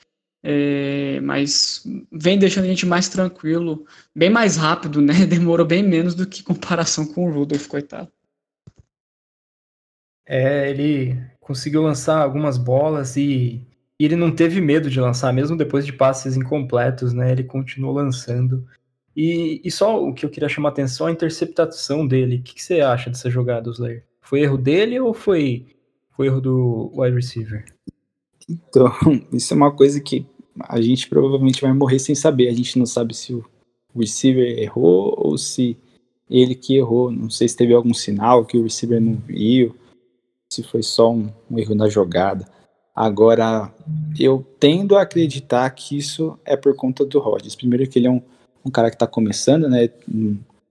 É, 0.45 1.21
mas 1.21 1.85
vem 2.11 2.37
deixando 2.37 2.65
a 2.65 2.69
gente 2.69 2.85
mais 2.85 3.09
tranquilo, 3.09 3.87
bem 4.15 4.29
mais 4.29 4.57
rápido, 4.57 5.01
né? 5.01 5.15
Demorou 5.27 5.65
bem 5.65 5.83
menos 5.83 6.15
do 6.15 6.27
que 6.27 6.43
comparação 6.43 7.07
com 7.07 7.27
o 7.29 7.33
Rudolph, 7.33 7.67
coitado. 7.69 8.11
É, 10.27 10.71
ele 10.71 11.17
conseguiu 11.41 11.83
lançar 11.83 12.21
algumas 12.23 12.57
bolas 12.57 13.17
e, 13.17 13.67
e, 13.99 14.05
ele 14.05 14.17
não 14.17 14.35
teve 14.35 14.61
medo 14.61 14.89
de 14.91 15.01
lançar, 15.01 15.33
mesmo 15.33 15.57
depois 15.57 15.85
de 15.85 15.93
passes 15.93 16.37
incompletos, 16.37 17.13
né? 17.13 17.31
Ele 17.31 17.45
continuou 17.45 17.95
lançando. 17.95 18.67
E, 19.15 19.61
e 19.63 19.71
só 19.71 20.03
o 20.03 20.15
que 20.15 20.25
eu 20.25 20.31
queria 20.31 20.49
chamar 20.49 20.71
a 20.71 20.73
atenção 20.73 21.07
é 21.07 21.11
a 21.11 21.13
interceptação 21.13 22.07
dele. 22.07 22.37
O 22.37 22.43
que, 22.43 22.55
que 22.55 22.63
você 22.63 22.81
acha 22.81 23.11
dessa 23.11 23.31
jogada, 23.31 23.71
Slayer? 23.71 24.05
Foi 24.21 24.41
erro 24.41 24.57
dele 24.57 24.99
ou 24.99 25.13
foi, 25.13 25.67
foi 26.17 26.27
erro 26.27 26.41
do 26.41 26.93
wide 26.95 27.15
receiver? 27.15 27.65
Então, 28.49 28.91
isso 29.33 29.53
é 29.53 29.57
uma 29.57 29.75
coisa 29.75 30.01
que 30.01 30.27
a 30.61 30.81
gente 30.81 31.09
provavelmente 31.09 31.61
vai 31.61 31.73
morrer 31.73 31.99
sem 31.99 32.15
saber. 32.15 32.49
A 32.49 32.55
gente 32.55 32.79
não 32.79 32.87
sabe 32.87 33.15
se 33.15 33.33
o 33.33 33.45
receiver 33.95 34.59
errou 34.59 35.15
ou 35.17 35.39
se 35.39 35.77
ele 36.31 36.55
que 36.55 36.77
errou. 36.77 37.11
Não 37.11 37.31
sei 37.31 37.49
se 37.49 37.57
teve 37.57 37.75
algum 37.75 37.95
sinal 37.95 38.45
que 38.45 38.59
o 38.59 38.63
receiver 38.63 39.01
não 39.01 39.15
viu, 39.15 39.75
se 40.53 40.63
foi 40.63 40.83
só 40.83 41.13
um, 41.13 41.29
um 41.51 41.59
erro 41.59 41.75
na 41.75 41.89
jogada. 41.89 42.47
Agora, 42.95 43.73
eu 44.19 44.47
tendo 44.61 44.97
a 44.97 45.03
acreditar 45.03 45.69
que 45.71 45.97
isso 45.97 46.39
é 46.45 46.57
por 46.57 46.77
conta 46.77 47.07
do 47.07 47.19
Rodgers. 47.19 47.57
Primeiro 47.57 47.89
que 47.89 47.99
ele 47.99 48.07
é 48.07 48.11
um 48.11 48.23
um 48.65 48.71
cara 48.71 48.91
que 48.91 48.97
está 48.97 49.07
começando, 49.07 49.69
né? 49.69 49.91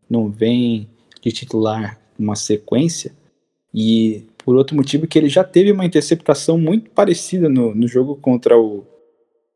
Não 0.09 0.29
vem 0.29 0.89
de 1.21 1.31
titular 1.31 1.99
uma 2.17 2.35
sequência. 2.35 3.13
E 3.73 4.25
por 4.43 4.55
outro 4.55 4.75
motivo 4.75 5.07
que 5.07 5.17
ele 5.17 5.29
já 5.29 5.43
teve 5.43 5.71
uma 5.71 5.85
interceptação 5.85 6.57
muito 6.57 6.89
parecida 6.89 7.47
no, 7.47 7.75
no 7.75 7.87
jogo 7.87 8.15
contra 8.15 8.57
o, 8.57 8.85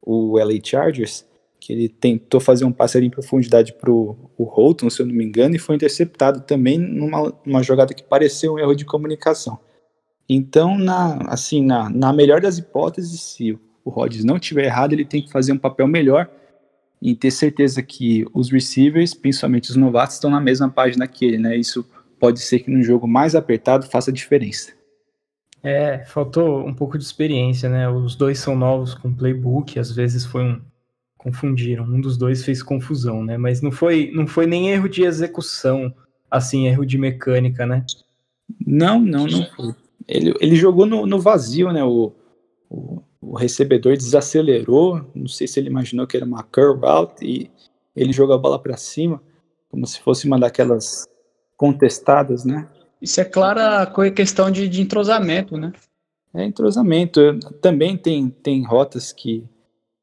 o 0.06 0.38
LA 0.38 0.60
Chargers, 0.64 1.26
que 1.60 1.74
ele 1.74 1.90
tentou 1.90 2.40
fazer 2.40 2.64
um 2.64 2.72
passe 2.72 2.98
ali 2.98 3.08
em 3.08 3.10
profundidade 3.10 3.74
para 3.74 3.92
o 3.92 4.30
Holton, 4.38 4.90
se 4.90 5.02
eu 5.02 5.06
não 5.06 5.16
me 5.16 5.26
engano, 5.26 5.56
e 5.56 5.60
foi 5.60 5.76
interceptado 5.76 6.42
também 6.42 6.78
numa, 6.78 7.34
numa 7.44 7.64
jogada 7.64 7.94
que 7.94 8.04
pareceu 8.04 8.54
um 8.54 8.60
erro 8.60 8.76
de 8.76 8.86
comunicação. 8.86 9.60
Então, 10.30 10.78
na, 10.78 11.18
assim, 11.28 11.64
na, 11.64 11.90
na 11.90 12.14
melhor 12.14 12.40
das 12.40 12.58
hipóteses, 12.58 13.20
se 13.22 13.58
o 13.84 13.90
Rodgers 13.90 14.24
não 14.24 14.40
tiver 14.40 14.66
errado, 14.66 14.94
ele 14.94 15.06
tem 15.06 15.22
que 15.22 15.32
fazer 15.32 15.52
um 15.54 15.58
papel 15.58 15.88
melhor 15.88 16.30
e 17.02 17.16
ter 17.16 17.32
certeza 17.32 17.82
que 17.84 18.26
os 18.34 18.52
receivers, 18.52 19.14
principalmente 19.14 19.70
os 19.70 19.76
novatos, 19.76 20.16
estão 20.16 20.30
na 20.30 20.42
mesma 20.42 20.70
página 20.70 21.08
que 21.08 21.26
ele, 21.26 21.38
né? 21.38 21.56
Isso 21.56 21.86
pode 22.20 22.40
ser 22.40 22.60
que 22.60 22.72
num 22.72 22.82
jogo 22.82 23.08
mais 23.08 23.36
apertado 23.36 23.86
faça 23.86 24.12
diferença. 24.12 24.72
É, 25.66 26.06
faltou 26.06 26.64
um 26.64 26.76
pouco 26.76 26.96
de 26.96 27.04
experiência, 27.04 27.68
né? 27.68 27.90
Os 27.90 28.16
dois 28.16 28.38
são 28.38 28.56
novos 28.56 28.94
com 28.94 29.12
playbook, 29.12 29.80
às 29.80 29.92
vezes 29.92 30.24
foi 30.24 30.44
um 30.44 30.62
confundiram, 31.18 31.84
um 31.86 32.00
dos 32.00 32.18
dois 32.18 32.46
fez 32.46 32.62
confusão, 32.62 33.24
né? 33.24 33.36
Mas 33.36 33.64
não 33.64 33.72
foi, 33.72 34.12
não 34.14 34.28
foi 34.28 34.46
nem 34.46 34.70
erro 34.70 34.88
de 34.88 35.04
execução, 35.04 35.92
assim, 36.30 36.68
erro 36.68 36.86
de 36.86 37.00
mecânica, 37.00 37.66
né? 37.66 37.84
Não, 38.64 39.00
não, 39.00 39.26
não 39.26 39.44
foi. 39.48 39.74
Ele, 40.08 40.36
ele 40.40 40.56
jogou 40.56 40.86
no, 40.86 41.08
no 41.08 41.20
vazio, 41.20 41.72
né? 41.72 41.84
O, 41.84 42.14
o, 42.70 43.02
o 43.20 43.36
recebedor 43.36 43.98
desacelerou, 43.98 45.10
não 45.16 45.28
sei 45.28 45.48
se 45.48 45.60
ele 45.60 45.70
imaginou 45.70 46.06
que 46.06 46.16
era 46.16 46.28
uma 46.28 46.44
curve 46.44 46.86
out 46.86 47.26
e 47.26 47.50
ele 47.96 48.14
jogou 48.14 48.36
a 48.36 48.40
bola 48.40 48.60
para 48.62 48.78
cima, 48.78 49.20
como 49.68 49.88
se 49.88 50.00
fosse 50.00 50.28
uma 50.28 50.40
daquelas 50.40 51.08
contestadas, 51.58 52.46
né? 52.46 52.70
Isso 53.06 53.22
é 53.22 53.24
clara 53.24 53.86
questão 54.16 54.50
de, 54.50 54.68
de 54.68 54.82
entrosamento, 54.82 55.56
né? 55.56 55.72
É 56.34 56.44
entrosamento. 56.44 57.40
Também 57.62 57.96
tem, 57.96 58.30
tem 58.30 58.66
rotas 58.66 59.14
que 59.14 59.44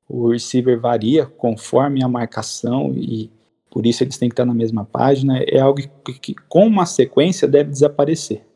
o 0.08 0.30
receiver 0.30 0.78
varia 0.78 1.26
conforme 1.26 2.00
a 2.04 2.08
marcação 2.08 2.94
e 2.94 3.28
por 3.68 3.84
isso 3.86 4.04
eles 4.04 4.16
têm 4.16 4.28
que 4.28 4.34
estar 4.34 4.44
na 4.44 4.54
mesma 4.54 4.84
página. 4.84 5.42
É 5.48 5.58
algo 5.58 5.80
que, 6.04 6.12
que 6.12 6.34
com 6.48 6.64
uma 6.64 6.86
sequência 6.86 7.48
deve 7.48 7.70
desaparecer. 7.70 8.46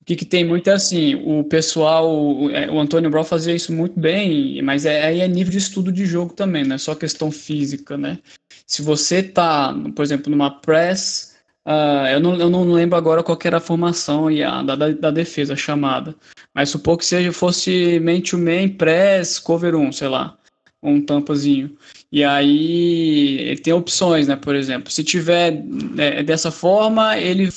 O 0.00 0.04
que, 0.04 0.16
que, 0.16 0.24
tem 0.24 0.44
muito 0.44 0.68
é 0.68 0.72
assim, 0.72 1.14
o 1.14 1.44
pessoal, 1.44 2.12
o, 2.12 2.50
é, 2.50 2.68
o 2.68 2.80
Antônio 2.80 3.08
Brown 3.08 3.22
fazia 3.22 3.54
isso 3.54 3.72
muito 3.72 4.00
bem, 4.00 4.60
mas 4.60 4.84
é, 4.84 5.04
aí 5.04 5.20
é 5.20 5.28
nível 5.28 5.52
de 5.52 5.58
estudo 5.58 5.92
de 5.92 6.06
jogo 6.06 6.32
também, 6.32 6.64
não 6.64 6.74
é 6.74 6.78
só 6.78 6.92
questão 6.92 7.30
física, 7.30 7.96
né? 7.96 8.18
Se 8.66 8.82
você 8.82 9.22
tá, 9.22 9.72
por 9.94 10.02
exemplo, 10.02 10.28
numa 10.28 10.50
press 10.50 11.31
Uh, 11.64 12.06
eu, 12.12 12.20
não, 12.20 12.34
eu 12.36 12.50
não 12.50 12.72
lembro 12.72 12.96
agora 12.96 13.22
qual 13.22 13.38
era 13.44 13.58
a 13.58 13.60
formação 13.60 14.28
e 14.28 14.42
a, 14.42 14.62
da, 14.62 14.74
da, 14.74 15.10
defesa 15.10 15.54
chamada. 15.54 16.14
Mas 16.52 16.70
supor 16.70 16.98
que 16.98 17.04
seja 17.04 17.32
fosse 17.32 18.00
man-to-man, 18.00 18.70
press, 18.70 19.38
cover 19.38 19.76
1, 19.76 19.92
sei 19.92 20.08
lá. 20.08 20.36
Um 20.82 21.00
tampazinho. 21.00 21.76
E 22.10 22.24
aí 22.24 23.38
ele 23.40 23.60
tem 23.60 23.72
opções, 23.72 24.26
né? 24.26 24.34
Por 24.34 24.56
exemplo, 24.56 24.90
se 24.90 25.04
tiver 25.04 25.62
é, 25.96 26.22
dessa 26.24 26.50
forma, 26.50 27.16
ele 27.16 27.48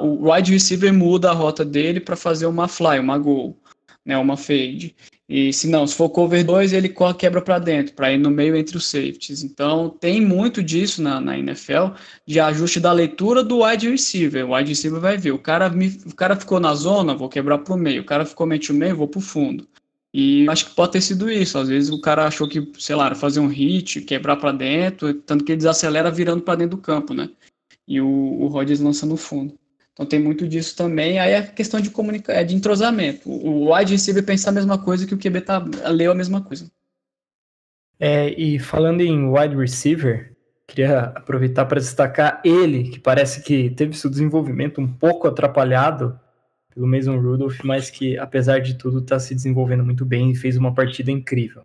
o 0.00 0.30
wide 0.32 0.52
receiver 0.52 0.92
muda 0.92 1.30
a 1.30 1.34
rota 1.34 1.64
dele 1.64 2.00
para 2.00 2.16
fazer 2.16 2.46
uma 2.46 2.66
fly, 2.66 2.98
uma 2.98 3.16
goal, 3.16 3.56
né? 4.04 4.18
Uma 4.18 4.36
fade. 4.36 4.96
E 5.28 5.52
se 5.52 5.68
não, 5.68 5.86
se 5.86 5.94
for 5.94 6.10
cover 6.10 6.44
2, 6.44 6.72
ele 6.72 6.94
quebra 7.16 7.40
para 7.40 7.58
dentro, 7.58 7.94
para 7.94 8.12
ir 8.12 8.18
no 8.18 8.30
meio 8.30 8.56
entre 8.56 8.76
os 8.76 8.86
safeties. 8.86 9.42
Então, 9.42 9.88
tem 9.88 10.20
muito 10.20 10.62
disso 10.62 11.00
na, 11.00 11.20
na 11.20 11.38
NFL, 11.38 11.94
de 12.26 12.40
ajuste 12.40 12.80
da 12.80 12.92
leitura 12.92 13.42
do 13.42 13.64
wide 13.64 13.88
receiver. 13.88 14.44
O 14.44 14.54
wide 14.54 14.68
receiver 14.68 15.00
vai 15.00 15.16
ver, 15.16 15.32
o 15.32 15.38
cara, 15.38 15.70
me, 15.70 15.88
o 16.04 16.14
cara 16.14 16.36
ficou 16.36 16.60
na 16.60 16.74
zona, 16.74 17.14
vou 17.14 17.28
quebrar 17.28 17.58
para 17.58 17.74
o 17.74 17.78
meio. 17.78 18.02
O 18.02 18.04
cara 18.04 18.26
ficou 18.26 18.46
meio 18.46 18.60
to 18.60 18.74
meio, 18.74 18.96
vou 18.96 19.08
para 19.08 19.18
o 19.18 19.22
fundo. 19.22 19.66
E 20.12 20.46
acho 20.48 20.66
que 20.66 20.74
pode 20.74 20.92
ter 20.92 21.00
sido 21.00 21.30
isso. 21.30 21.56
Às 21.56 21.68
vezes 21.68 21.90
o 21.90 22.00
cara 22.00 22.26
achou 22.26 22.46
que, 22.46 22.70
sei 22.78 22.96
lá, 22.96 23.14
fazer 23.14 23.40
um 23.40 23.46
hit, 23.46 24.02
quebrar 24.02 24.36
para 24.36 24.52
dentro, 24.52 25.14
tanto 25.14 25.44
que 25.44 25.52
ele 25.52 25.58
desacelera 25.58 26.10
virando 26.10 26.42
para 26.42 26.56
dentro 26.56 26.76
do 26.76 26.82
campo, 26.82 27.14
né? 27.14 27.30
E 27.88 28.00
o, 28.00 28.06
o 28.06 28.48
Rodgers 28.48 28.80
lança 28.80 29.06
no 29.06 29.16
fundo. 29.16 29.58
Então 29.92 30.06
tem 30.06 30.18
muito 30.18 30.48
disso 30.48 30.76
também. 30.76 31.18
Aí 31.18 31.32
é 31.32 31.42
questão 31.42 31.80
de 31.80 31.90
comunicação, 31.90 32.40
é 32.40 32.44
de 32.44 32.54
entrosamento. 32.54 33.28
O 33.28 33.74
wide 33.74 33.92
receiver 33.92 34.24
pensa 34.24 34.50
a 34.50 34.52
mesma 34.52 34.78
coisa 34.78 35.06
que 35.06 35.14
o 35.14 35.18
QB 35.18 35.40
tá, 35.42 35.62
leu 35.90 36.12
a 36.12 36.14
mesma 36.14 36.40
coisa. 36.40 36.70
É, 38.00 38.30
e 38.30 38.58
falando 38.58 39.00
em 39.00 39.28
wide 39.28 39.54
receiver, 39.54 40.34
queria 40.66 41.00
aproveitar 41.14 41.66
para 41.66 41.78
destacar 41.78 42.40
ele, 42.44 42.84
que 42.84 42.98
parece 42.98 43.42
que 43.42 43.70
teve 43.70 43.96
seu 43.96 44.10
desenvolvimento 44.10 44.80
um 44.80 44.88
pouco 44.88 45.28
atrapalhado 45.28 46.18
pelo 46.74 46.86
Mason 46.86 47.20
Rudolph, 47.20 47.60
mas 47.62 47.90
que 47.90 48.18
apesar 48.18 48.60
de 48.60 48.74
tudo 48.74 48.98
está 48.98 49.18
se 49.20 49.34
desenvolvendo 49.34 49.84
muito 49.84 50.04
bem 50.04 50.30
e 50.30 50.34
fez 50.34 50.56
uma 50.56 50.74
partida 50.74 51.10
incrível. 51.10 51.64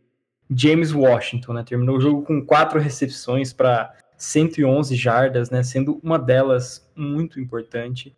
James 0.50 0.94
Washington, 0.94 1.54
né, 1.54 1.64
terminou 1.64 1.98
o 1.98 2.02
jogo 2.02 2.22
com 2.24 2.46
quatro 2.46 2.80
recepções 2.80 3.52
para 3.52 3.94
111 4.18 4.96
jardas, 4.96 5.50
né, 5.50 5.62
sendo 5.62 6.00
uma 6.04 6.18
delas 6.18 6.90
muito 6.96 7.40
importante, 7.40 8.16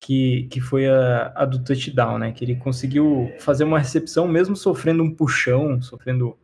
que, 0.00 0.44
que 0.50 0.60
foi 0.60 0.88
a, 0.88 1.32
a 1.34 1.44
do 1.44 1.62
touchdown, 1.62 2.18
né, 2.18 2.32
que 2.32 2.44
ele 2.44 2.56
conseguiu 2.56 3.32
fazer 3.38 3.64
uma 3.64 3.78
recepção 3.78 4.26
mesmo 4.26 4.56
sofrendo 4.56 5.02
um 5.02 5.14
puxão, 5.14 5.80
sofrendo 5.82 6.36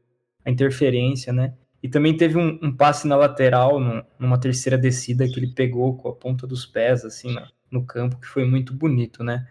a 0.45 0.51
interferência, 0.51 1.33
né, 1.33 1.55
e 1.83 1.89
também 1.89 2.17
teve 2.17 2.39
um, 2.39 2.59
um 2.63 2.75
passe 2.75 3.09
na 3.09 3.17
lateral, 3.17 3.81
numa 4.19 4.39
terceira 4.39 4.79
descida, 4.79 5.27
que 5.27 5.39
ele 5.39 5.49
pegou 5.49 5.97
com 5.97 6.09
a 6.09 6.15
ponta 6.15 6.47
dos 6.47 6.65
pés, 6.65 7.05
assim, 7.05 7.33
no, 7.33 7.43
no 7.71 7.87
campo, 7.87 8.21
que 8.21 8.27
foi 8.27 8.45
muito 8.45 8.73
bonito, 8.73 9.25
né. 9.25 9.49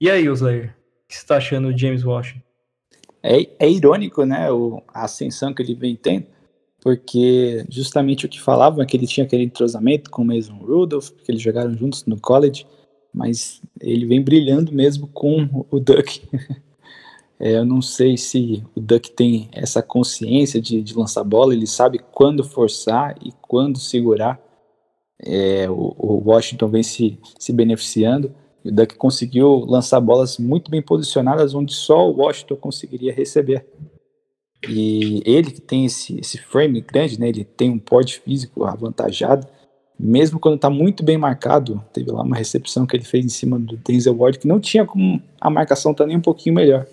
E 0.00 0.10
aí, 0.10 0.28
Oslayer, 0.28 0.70
o 1.04 1.08
que 1.08 1.14
você 1.14 1.20
está 1.20 1.36
achando 1.36 1.70
do 1.70 1.78
James 1.78 2.04
Washington? 2.04 2.42
É, 3.22 3.46
é 3.60 3.70
irônico, 3.70 4.24
né, 4.24 4.50
o, 4.50 4.82
a 4.88 5.04
ascensão 5.04 5.54
que 5.54 5.62
ele 5.62 5.76
vem 5.76 5.94
tendo, 5.94 6.26
porque 6.82 7.64
justamente 7.70 8.26
o 8.26 8.28
que 8.28 8.40
falavam 8.40 8.82
é 8.82 8.86
que 8.86 8.96
ele 8.96 9.06
tinha 9.06 9.24
aquele 9.24 9.44
entrosamento 9.44 10.10
com 10.10 10.22
o 10.22 10.24
Mason 10.24 10.54
Rudolph, 10.54 11.10
porque 11.10 11.30
eles 11.30 11.40
jogaram 11.40 11.72
juntos 11.76 12.04
no 12.06 12.20
college, 12.20 12.66
mas 13.14 13.62
ele 13.80 14.04
vem 14.04 14.20
brilhando 14.20 14.72
mesmo 14.72 15.06
com 15.06 15.64
o 15.70 15.78
Duck. 15.78 16.20
é, 17.38 17.56
eu 17.56 17.64
não 17.64 17.80
sei 17.80 18.16
se 18.16 18.64
o 18.74 18.80
Duck 18.80 19.12
tem 19.12 19.48
essa 19.52 19.80
consciência 19.80 20.60
de, 20.60 20.82
de 20.82 20.96
lançar 20.96 21.22
bola, 21.22 21.54
ele 21.54 21.68
sabe 21.68 22.00
quando 22.10 22.42
forçar 22.42 23.14
e 23.24 23.30
quando 23.40 23.78
segurar. 23.78 24.40
É, 25.24 25.70
o, 25.70 25.94
o, 25.96 26.30
Washington 26.30 26.66
vem 26.66 26.82
se, 26.82 27.16
se 27.38 27.52
beneficiando. 27.52 28.34
E 28.64 28.70
o 28.70 28.74
Duck 28.74 28.96
conseguiu 28.96 29.64
lançar 29.68 30.00
bolas 30.00 30.36
muito 30.36 30.68
bem 30.68 30.82
posicionadas, 30.82 31.54
onde 31.54 31.72
só 31.74 32.10
o 32.10 32.16
Washington 32.16 32.56
conseguiria 32.56 33.12
receber. 33.12 33.64
E 34.68 35.22
ele 35.24 35.50
que 35.50 35.60
tem 35.60 35.84
esse, 35.84 36.18
esse 36.20 36.38
frame 36.38 36.80
grande, 36.80 37.18
né, 37.18 37.28
ele 37.28 37.44
tem 37.44 37.70
um 37.70 37.78
porte 37.78 38.20
físico 38.20 38.64
avantajado, 38.64 39.46
mesmo 39.98 40.40
quando 40.40 40.56
está 40.56 40.70
muito 40.70 41.04
bem 41.04 41.16
marcado, 41.16 41.82
teve 41.92 42.10
lá 42.10 42.22
uma 42.22 42.36
recepção 42.36 42.86
que 42.86 42.96
ele 42.96 43.04
fez 43.04 43.24
em 43.24 43.28
cima 43.28 43.58
do 43.58 43.76
Denzel 43.76 44.16
Ward, 44.16 44.38
que 44.38 44.48
não 44.48 44.58
tinha 44.58 44.84
como 44.84 45.22
a 45.40 45.50
marcação 45.50 45.94
tá 45.94 46.06
nem 46.06 46.16
um 46.16 46.20
pouquinho 46.20 46.54
melhor. 46.54 46.86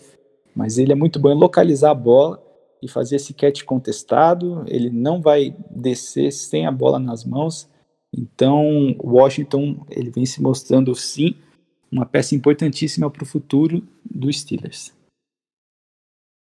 Mas 0.56 0.78
ele 0.78 0.92
é 0.92 0.96
muito 0.96 1.20
bom 1.20 1.32
em 1.32 1.38
localizar 1.38 1.92
a 1.92 1.96
bola 1.96 2.42
e 2.82 2.88
fazer 2.88 3.16
esse 3.16 3.34
catch 3.34 3.64
contestado, 3.64 4.64
ele 4.68 4.90
não 4.90 5.22
vai 5.22 5.56
descer 5.70 6.32
sem 6.32 6.66
a 6.66 6.72
bola 6.72 7.00
nas 7.00 7.26
mãos. 7.26 7.68
Então, 8.14 8.96
Washington 9.04 9.86
ele 9.90 10.10
vem 10.10 10.26
se 10.26 10.42
mostrando 10.42 10.94
sim 10.96 11.36
uma 11.92 12.06
peça 12.06 12.36
importantíssima 12.36 13.10
para 13.10 13.24
o 13.24 13.28
futuro 13.28 13.84
dos 14.06 14.40
Steelers. 14.40 14.94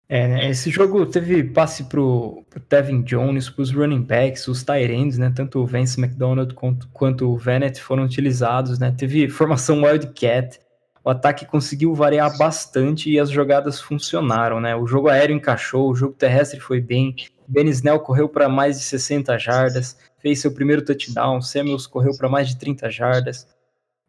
É, 0.09 0.27
né? 0.27 0.51
Esse 0.51 0.71
jogo 0.71 1.05
teve 1.05 1.45
passe 1.45 1.85
pro, 1.85 2.43
pro 2.49 2.61
Tevin 2.61 3.03
Jones, 3.03 3.51
pros 3.51 3.71
running 3.71 4.01
backs, 4.01 4.49
os 4.49 4.65
ends, 4.69 5.19
né? 5.19 5.31
Tanto 5.35 5.59
o 5.59 5.67
Vance 5.67 6.01
McDonald 6.01 6.55
quanto, 6.55 6.89
quanto 6.89 7.29
o 7.31 7.37
Venet 7.37 7.79
foram 7.83 8.05
utilizados, 8.05 8.79
né? 8.79 8.91
Teve 8.97 9.29
formação 9.31 9.83
Wildcat, 9.83 10.59
o 11.05 11.11
ataque 11.11 11.45
conseguiu 11.45 11.95
variar 11.95 12.37
bastante 12.39 13.11
e 13.11 13.19
as 13.19 13.29
jogadas 13.29 13.81
funcionaram, 13.81 14.61
né? 14.61 14.75
O 14.75 14.87
jogo 14.87 15.09
aéreo 15.09 15.37
encaixou, 15.37 15.91
o 15.91 15.95
jogo 15.95 16.15
terrestre 16.15 16.59
foi 16.59 16.81
bem, 16.81 17.15
Ben 17.47 17.69
Snell 17.69 18.01
correu 18.01 18.31
para 18.31 18.49
mais 18.49 18.79
de 18.79 18.85
60 18.85 19.39
jardas, 19.39 19.99
fez 20.19 20.41
seu 20.41 20.53
primeiro 20.53 20.83
touchdown, 20.83 21.43
Samuels 21.43 21.87
correu 21.87 22.17
para 22.17 22.31
mais 22.31 22.49
de 22.49 22.57
30 22.57 22.91
jardas, 22.91 23.47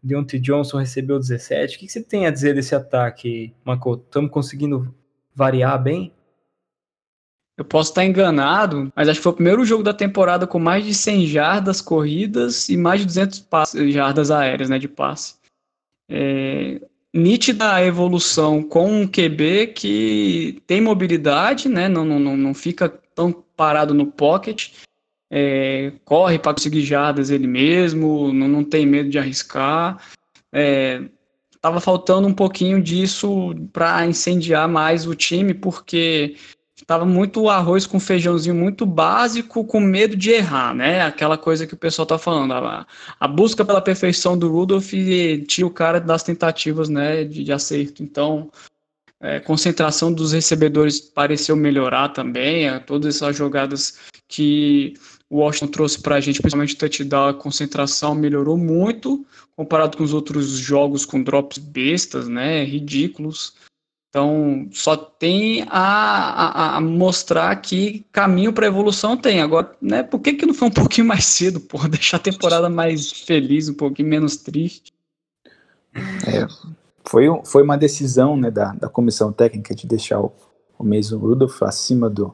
Deontay 0.02 0.40
Johnson 0.40 0.78
recebeu 0.78 1.20
17. 1.20 1.76
O 1.76 1.80
que 1.80 1.90
você 1.90 2.02
tem 2.02 2.26
a 2.26 2.32
dizer 2.32 2.56
desse 2.56 2.74
ataque, 2.74 3.54
Makoto? 3.66 4.04
Estamos 4.06 4.32
conseguindo 4.32 4.94
variar 5.34 5.82
bem? 5.82 6.12
Eu 7.58 7.66
posso 7.66 7.92
estar 7.92 8.06
enganado, 8.06 8.92
mas 8.96 9.10
acho 9.10 9.20
que 9.20 9.24
foi 9.24 9.34
o 9.34 9.36
primeiro 9.36 9.66
jogo 9.66 9.84
da 9.84 9.94
temporada 9.94 10.48
com 10.48 10.60
mais 10.60 10.86
de 10.86 10.94
100 10.94 11.28
jardas 11.28 11.82
corridas 11.82 12.70
e 12.70 12.78
mais 12.78 13.02
de 13.02 13.08
200 13.08 13.40
passes, 13.42 13.94
jardas 13.94 14.32
aéreas, 14.32 14.70
né, 14.70 14.80
de 14.80 14.88
passe. 14.88 15.36
É, 16.10 16.82
nítida 17.14 17.74
a 17.74 17.84
evolução 17.84 18.64
com 18.64 19.02
um 19.02 19.06
QB 19.06 19.74
que 19.76 20.64
tem 20.66 20.80
mobilidade, 20.80 21.68
né, 21.68 21.90
não, 21.90 22.06
não, 22.06 22.38
não 22.38 22.54
fica 22.54 22.88
tão 23.14 23.32
parado 23.58 23.94
no 23.94 24.08
pocket, 24.08 24.72
é, 25.30 25.92
corre 26.06 26.40
para 26.40 26.54
conseguir 26.54 26.82
jardas 26.82 27.30
ele 27.30 27.46
mesmo, 27.46 28.32
não, 28.32 28.48
não 28.48 28.64
tem 28.64 28.86
medo 28.86 29.10
de 29.10 29.20
arriscar. 29.20 30.02
É, 30.52 31.04
tava 31.62 31.80
faltando 31.80 32.28
um 32.28 32.34
pouquinho 32.34 32.82
disso 32.82 33.54
para 33.74 34.06
incendiar 34.06 34.68
mais 34.68 35.06
o 35.06 35.16
time, 35.16 35.54
porque 35.54 36.36
tava 36.86 37.06
muito 37.06 37.50
arroz 37.50 37.86
com 37.86 38.00
feijãozinho 38.00 38.56
muito 38.56 38.86
básico, 38.86 39.66
com 39.66 39.80
medo 39.80 40.16
de 40.16 40.32
errar, 40.32 40.74
né? 40.74 41.02
Aquela 41.02 41.38
coisa 41.38 41.68
que 41.68 41.74
o 41.74 41.78
pessoal 41.78 42.06
tá 42.06 42.18
falando, 42.18 42.54
a, 42.54 42.88
a 43.20 43.28
busca 43.28 43.66
pela 43.66 43.82
perfeição 43.82 44.38
do 44.38 44.50
Rudolph 44.50 44.92
tira 45.48 45.68
o 45.68 45.72
cara 45.72 46.00
das 46.00 46.24
tentativas, 46.24 46.90
né, 46.90 47.24
de, 47.24 47.44
de 47.44 47.52
acerto. 47.52 48.02
Então, 48.02 48.50
é, 49.22 49.40
concentração 49.40 50.14
dos 50.14 50.32
recebedores 50.32 51.00
pareceu 51.02 51.56
melhorar 51.56 52.10
também, 52.10 52.68
é, 52.70 52.80
todas 52.80 53.16
essas 53.16 53.36
jogadas 53.36 54.00
que 54.28 54.94
o 55.30 55.38
Washington 55.38 55.68
trouxe 55.68 56.02
para 56.02 56.16
a 56.16 56.20
gente, 56.20 56.42
principalmente 56.42 56.74
o 56.74 56.78
touchdown, 56.78 57.28
a 57.28 57.34
concentração 57.34 58.16
melhorou 58.16 58.58
muito 58.58 59.24
comparado 59.56 59.96
com 59.96 60.04
os 60.04 60.14
outros 60.14 60.48
jogos 60.50 61.06
com 61.06 61.22
drops 61.22 61.60
bestas, 61.60 62.28
né? 62.28 62.64
Ridículos. 62.64 63.54
Então, 64.10 64.68
só 64.72 64.98
tem 64.98 65.62
a, 65.70 66.74
a, 66.74 66.78
a 66.78 66.82
mostrar 66.82 67.56
que 67.58 68.04
caminho 68.12 68.52
para 68.52 68.66
evolução 68.66 69.16
tem. 69.16 69.40
Agora, 69.40 69.72
né, 69.80 70.02
por 70.02 70.20
que, 70.20 70.34
que 70.34 70.48
não 70.48 70.54
foi 70.54 70.70
um 70.70 70.72
pouquinho 70.74 71.06
mais 71.06 71.26
cedo, 71.26 71.60
pô? 71.60 71.78
Deixar 71.88 72.18
a 72.18 72.22
temporada 72.22 72.70
mais 72.70 73.12
feliz, 73.12 73.70
um 73.70 73.76
pouquinho 73.76 74.08
menos 74.08 74.38
triste. 74.38 74.92
É, 76.26 76.48
foi, 77.06 77.26
foi 77.46 77.62
uma 77.62 77.78
decisão 77.78 78.36
né, 78.36 78.50
da, 78.50 78.74
da 78.74 78.90
comissão 78.90 79.32
técnica 79.32 79.76
de 79.76 79.86
deixar 79.86 80.20
o, 80.20 80.34
o 80.78 80.84
Mason 80.84 81.20
Rudolph 81.20 81.62
acima 81.62 82.10
do, 82.10 82.34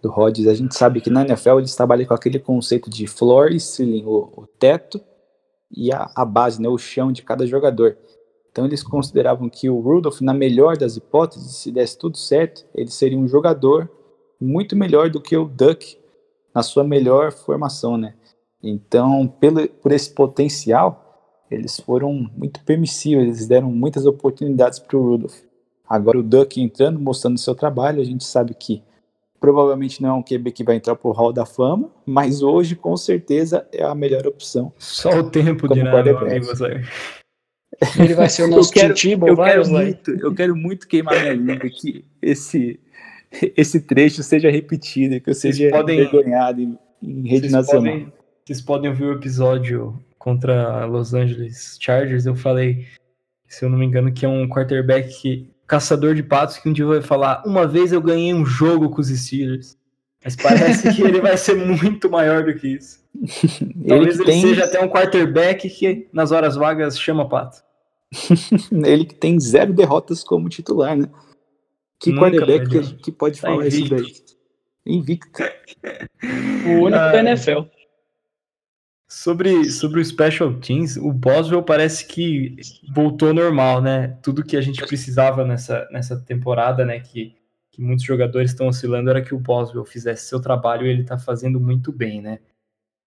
do 0.00 0.10
Rodgers, 0.10 0.48
a 0.48 0.54
gente 0.54 0.74
sabe 0.74 1.00
que 1.00 1.10
na 1.10 1.22
NFL 1.22 1.58
eles 1.58 1.74
trabalham 1.74 2.06
com 2.06 2.14
aquele 2.14 2.38
conceito 2.38 2.88
de 2.88 3.06
floor 3.06 3.50
e 3.50 3.58
ceiling, 3.58 4.04
o, 4.04 4.30
o 4.36 4.46
teto 4.46 5.00
e 5.70 5.92
a, 5.92 6.10
a, 6.14 6.24
base, 6.24 6.62
né, 6.62 6.68
o 6.68 6.78
chão 6.78 7.10
de 7.10 7.22
cada 7.22 7.46
jogador. 7.46 7.96
Então 8.50 8.64
eles 8.64 8.82
consideravam 8.82 9.48
que 9.48 9.68
o 9.68 9.80
Rudolph, 9.80 10.20
na 10.20 10.32
melhor 10.32 10.76
das 10.76 10.96
hipóteses, 10.96 11.56
se 11.56 11.70
desse 11.70 11.98
tudo 11.98 12.16
certo, 12.16 12.64
ele 12.74 12.90
seria 12.90 13.18
um 13.18 13.28
jogador 13.28 13.90
muito 14.40 14.76
melhor 14.76 15.10
do 15.10 15.20
que 15.20 15.36
o 15.36 15.44
Duck 15.46 15.98
na 16.54 16.62
sua 16.62 16.84
melhor 16.84 17.32
formação, 17.32 17.96
né? 17.96 18.14
Então, 18.62 19.28
pelo, 19.40 19.68
por 19.68 19.92
esse 19.92 20.10
potencial, 20.10 21.44
eles 21.50 21.78
foram 21.78 22.12
muito 22.36 22.62
permissivos, 22.64 23.24
eles 23.24 23.46
deram 23.46 23.70
muitas 23.70 24.06
oportunidades 24.06 24.78
para 24.78 24.96
o 24.96 25.02
Rudolph. 25.02 25.40
Agora 25.88 26.18
o 26.18 26.22
Duck 26.22 26.60
entrando, 26.60 26.98
mostrando 26.98 27.38
seu 27.38 27.54
trabalho, 27.54 28.00
a 28.00 28.04
gente 28.04 28.24
sabe 28.24 28.54
que 28.54 28.82
Provavelmente 29.40 30.02
não 30.02 30.08
é 30.08 30.12
um 30.14 30.22
QB 30.22 30.50
que 30.52 30.64
vai 30.64 30.76
entrar 30.76 30.96
pro 30.96 31.12
Hall 31.12 31.32
da 31.32 31.46
Fama, 31.46 31.90
mas 32.04 32.42
hoje 32.42 32.74
com 32.74 32.96
certeza 32.96 33.66
é 33.72 33.84
a 33.84 33.94
melhor 33.94 34.26
opção. 34.26 34.72
Só 34.78 35.10
o 35.20 35.30
tempo 35.30 35.68
de 35.68 35.80
nada, 35.82 36.10
Ele 37.98 38.14
vai 38.14 38.28
ser 38.28 38.42
o 38.44 38.48
nosso 38.48 38.70
eu 38.70 38.74
quero, 38.80 38.94
Titibo, 38.94 39.28
eu 39.28 39.36
vai, 39.36 39.50
quero 39.50 39.60
Osley? 39.62 39.84
muito, 39.84 40.10
eu 40.10 40.34
quero 40.34 40.56
muito 40.56 40.88
queimar 40.88 41.20
minha 41.20 41.34
língua 41.34 41.68
que 41.70 42.04
esse 42.20 42.80
esse 43.56 43.80
trecho 43.82 44.22
seja 44.22 44.50
repetido, 44.50 45.20
que 45.20 45.28
eu 45.30 45.34
Vocês 45.34 45.56
seja 45.56 45.70
podem- 45.70 46.00
envergonhado 46.00 46.60
em, 46.62 46.78
em 47.02 47.22
rede 47.28 47.40
Vocês 47.42 47.52
nacional. 47.52 47.92
podem, 47.92 48.12
vocês 48.44 48.60
podem 48.62 48.90
ouvir 48.90 49.04
o 49.04 49.12
episódio 49.12 50.02
contra 50.18 50.84
Los 50.86 51.12
Angeles 51.14 51.76
Chargers. 51.78 52.24
Eu 52.26 52.34
falei, 52.34 52.86
se 53.46 53.64
eu 53.64 53.68
não 53.70 53.78
me 53.78 53.84
engano, 53.86 54.10
que 54.12 54.24
é 54.24 54.28
um 54.28 54.48
quarterback 54.48 55.08
que- 55.20 55.50
caçador 55.68 56.14
de 56.14 56.22
patos 56.22 56.58
que 56.58 56.68
um 56.68 56.72
dia 56.72 56.86
vai 56.86 57.00
falar: 57.02 57.42
Uma 57.46 57.66
vez 57.66 57.92
eu 57.92 58.00
ganhei 58.00 58.34
um 58.34 58.44
jogo 58.44 58.90
com 58.90 59.00
os 59.00 59.08
Steelers. 59.08 59.76
Mas 60.24 60.34
parece 60.34 60.92
que 60.94 61.02
ele 61.02 61.20
vai 61.20 61.36
ser 61.36 61.54
muito 61.54 62.10
maior 62.10 62.42
do 62.44 62.52
que 62.54 62.66
isso. 62.74 62.98
Ele 63.62 63.88
Talvez 63.88 64.16
que, 64.16 64.22
ele 64.22 64.32
tem, 64.32 64.40
seja 64.42 64.64
até 64.64 64.80
um 64.80 64.88
quarterback 64.88 65.70
que 65.70 66.08
nas 66.12 66.32
horas 66.32 66.56
vagas 66.56 66.98
chama 67.00 67.28
pato. 67.28 67.62
ele 68.84 69.04
que 69.04 69.14
tem 69.14 69.38
zero 69.38 69.72
derrotas 69.72 70.24
como 70.24 70.48
titular, 70.48 70.96
né? 70.96 71.08
Que 72.00 72.10
Nunca 72.10 72.30
quarterback 72.30 72.68
que, 72.68 72.94
que 72.96 73.12
pode 73.12 73.40
Tá 73.40 73.48
falar 73.48 73.66
isso 73.68 73.80
invicto. 73.80 74.34
daí? 74.84 74.94
Invicto. 74.94 75.42
O 76.66 76.70
único 76.84 76.98
Ah, 76.98 77.12
da 77.12 77.20
NFL. 77.20 77.60
Sobre, 79.10 79.70
sobre 79.70 80.00
o 80.00 80.04
Special 80.04 80.52
Teams, 80.54 80.98
o 80.98 81.10
Boswell 81.10 81.62
parece 81.62 82.06
que 82.06 82.56
voltou 82.94 83.32
normal, 83.32 83.80
né? 83.80 84.18
Tudo 84.22 84.44
que 84.44 84.54
a 84.54 84.60
gente 84.60 84.84
precisava 84.86 85.46
nessa, 85.46 85.88
nessa 85.90 86.14
temporada, 86.20 86.84
né? 86.84 87.00
Que, 87.00 87.34
que 87.70 87.80
muitos 87.80 88.04
jogadores 88.04 88.50
estão 88.50 88.68
oscilando, 88.68 89.08
era 89.08 89.22
que 89.22 89.34
o 89.34 89.38
Boswell 89.38 89.86
fizesse 89.86 90.26
seu 90.26 90.40
trabalho 90.40 90.86
e 90.86 90.90
ele 90.90 91.04
tá 91.04 91.16
fazendo 91.16 91.58
muito 91.58 91.90
bem, 91.90 92.20
né? 92.20 92.38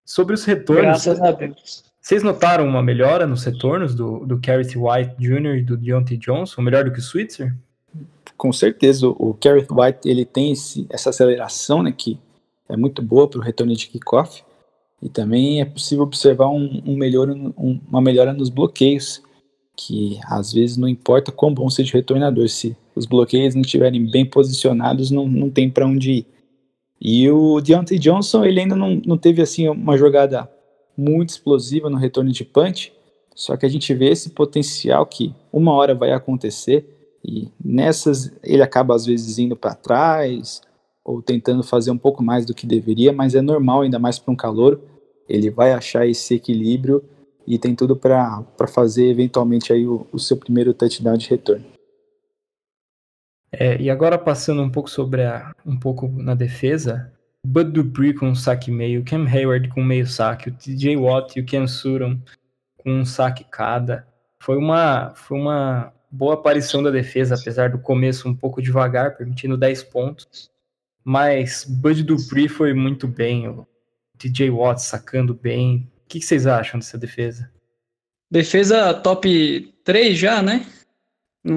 Sobre 0.03 0.33
os 0.33 0.43
retornos, 0.43 0.83
Graças 0.83 1.21
a 1.21 1.31
Deus. 1.31 1.83
vocês 2.01 2.23
notaram 2.23 2.67
uma 2.67 2.81
melhora 2.81 3.27
nos 3.27 3.43
retornos 3.43 3.93
do, 3.93 4.25
do 4.25 4.41
Carrot 4.41 4.75
White 4.75 5.15
Jr. 5.19 5.57
e 5.57 5.61
do 5.61 5.77
Deontay 5.77 6.17
Johnson? 6.17 6.63
Melhor 6.63 6.83
do 6.83 6.91
que 6.91 6.99
o 6.99 7.03
Switzer? 7.03 7.55
Com 8.35 8.51
certeza, 8.51 9.07
o 9.07 9.37
Gareth 9.39 9.67
White 9.69 10.09
ele 10.09 10.25
tem 10.25 10.51
esse, 10.51 10.87
essa 10.89 11.11
aceleração, 11.11 11.83
né, 11.83 11.93
que 11.95 12.19
é 12.67 12.75
muito 12.75 13.03
boa 13.03 13.29
para 13.29 13.39
o 13.39 13.43
retorno 13.43 13.75
de 13.75 13.85
kickoff. 13.85 14.43
E 15.01 15.09
também 15.09 15.61
é 15.61 15.65
possível 15.65 16.03
observar 16.03 16.49
um, 16.49 16.81
um 16.85 16.95
melhora, 16.95 17.33
um- 17.33 17.79
uma 17.89 18.01
melhora 18.01 18.33
nos 18.33 18.49
bloqueios, 18.49 19.21
que 19.75 20.19
às 20.25 20.53
vezes 20.53 20.77
não 20.77 20.87
importa 20.87 21.31
quão 21.31 21.53
bom 21.53 21.69
seja 21.69 21.91
o 21.91 21.97
retornador, 21.97 22.47
se 22.49 22.75
os 22.95 23.05
bloqueios 23.05 23.55
não 23.55 23.61
estiverem 23.61 24.09
bem 24.09 24.25
posicionados, 24.25 25.09
não, 25.09 25.27
não 25.27 25.49
tem 25.49 25.69
para 25.69 25.87
onde 25.87 26.11
ir. 26.11 26.25
E 26.99 27.27
o 27.31 27.59
Deontay 27.59 27.97
Johnson, 27.97 28.45
ele 28.45 28.59
ainda 28.59 28.75
não, 28.75 29.01
não 29.03 29.17
teve 29.17 29.41
assim 29.41 29.67
uma 29.67 29.97
jogada 29.97 30.47
muito 30.95 31.29
explosiva 31.29 31.89
no 31.89 31.97
retorno 31.97 32.31
de 32.31 32.45
punch, 32.45 32.93
só 33.33 33.57
que 33.57 33.65
a 33.65 33.69
gente 33.69 33.91
vê 33.93 34.09
esse 34.09 34.29
potencial 34.29 35.05
que 35.05 35.33
uma 35.51 35.73
hora 35.73 35.95
vai 35.95 36.11
acontecer 36.11 36.85
e 37.25 37.47
nessas 37.63 38.31
ele 38.43 38.61
acaba 38.61 38.93
às 38.93 39.05
vezes 39.05 39.39
indo 39.39 39.55
para 39.55 39.73
trás 39.73 40.61
ou 41.03 41.21
tentando 41.21 41.63
fazer 41.63 41.89
um 41.89 41.97
pouco 41.97 42.21
mais 42.21 42.45
do 42.45 42.53
que 42.53 42.67
deveria, 42.67 43.11
mas 43.11 43.33
é 43.33 43.41
normal 43.41 43.81
ainda 43.81 43.97
mais 43.97 44.19
para 44.19 44.31
um 44.31 44.35
calouro. 44.35 44.81
Ele 45.31 45.49
vai 45.49 45.71
achar 45.71 46.05
esse 46.05 46.35
equilíbrio 46.35 47.03
e 47.47 47.57
tem 47.57 47.73
tudo 47.73 47.95
para 47.95 48.43
fazer 48.67 49.05
eventualmente 49.05 49.71
aí 49.71 49.87
o, 49.87 50.05
o 50.11 50.19
seu 50.19 50.35
primeiro 50.35 50.73
touchdown 50.73 51.17
de 51.17 51.29
retorno. 51.29 51.65
É, 53.49 53.81
e 53.81 53.89
agora 53.89 54.17
passando 54.17 54.61
um 54.61 54.69
pouco 54.69 54.89
sobre 54.89 55.23
a, 55.23 55.53
um 55.65 55.77
pouco 55.77 56.07
na 56.07 56.35
defesa, 56.35 57.11
Bud 57.45 57.71
Dupree 57.71 58.13
com 58.13 58.27
um 58.27 58.35
saque 58.35 58.69
meio, 58.69 59.03
Cam 59.05 59.25
Hayward 59.25 59.69
com 59.69 59.83
meio 59.83 60.05
saque, 60.05 60.49
o 60.49 60.53
TJ 60.53 60.97
Watt 60.97 61.37
e 61.37 61.41
o 61.41 61.45
Ken 61.45 61.65
Sutton 61.65 62.19
com 62.77 62.91
um 62.91 63.05
saque 63.05 63.45
cada. 63.45 64.05
Foi 64.41 64.57
uma, 64.57 65.13
foi 65.15 65.37
uma 65.37 65.93
boa 66.09 66.33
aparição 66.33 66.83
da 66.83 66.91
defesa, 66.91 67.35
apesar 67.35 67.69
do 67.69 67.79
começo 67.79 68.27
um 68.27 68.35
pouco 68.35 68.61
devagar, 68.61 69.15
permitindo 69.15 69.57
10 69.57 69.83
pontos. 69.83 70.49
Mas 71.03 71.65
Bud 71.65 72.03
Dupree 72.03 72.47
foi 72.47 72.73
muito 72.73 73.07
bem, 73.07 73.47
o 73.47 73.65
TJ 74.21 74.49
Watt 74.49 74.81
sacando 74.81 75.33
bem. 75.33 75.89
O 76.05 76.09
que, 76.09 76.19
que 76.19 76.25
vocês 76.25 76.45
acham 76.45 76.79
dessa 76.79 76.97
defesa? 76.97 77.49
Defesa 78.29 78.93
top 78.93 79.73
3 79.83 80.17
já, 80.17 80.41
né? 80.41 80.65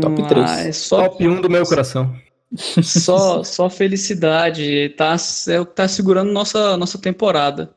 Top 0.01 0.23
Ah, 0.23 0.27
3. 0.29 0.51
É 0.67 0.73
só, 0.73 1.09
Top 1.09 1.27
1 1.29 1.41
do 1.43 1.51
meu 1.51 1.65
coração. 1.65 2.17
só, 2.83 3.43
só 3.45 3.69
felicidade. 3.69 4.89
Tá, 4.91 5.17
é 5.49 5.61
o 5.61 5.67
que 5.67 5.75
tá 5.75 5.87
segurando 5.89 6.33
nossa, 6.33 6.77
nossa 6.77 6.99
temporada. 6.99 7.75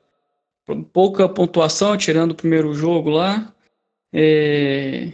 Pouca 0.93 1.27
pontuação, 1.29 1.95
tirando 1.97 2.31
o 2.31 2.35
primeiro 2.35 2.73
jogo 2.73 3.09
lá. 3.09 3.53
É, 4.13 5.11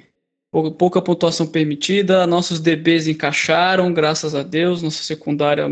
pou- 0.51 0.71
pouca 0.73 1.01
pontuação 1.01 1.47
permitida. 1.47 2.27
Nossos 2.27 2.59
DBs 2.59 3.07
encaixaram, 3.07 3.93
graças 3.93 4.35
a 4.35 4.43
Deus. 4.43 4.81
Nossa 4.81 5.03
secundária 5.03 5.67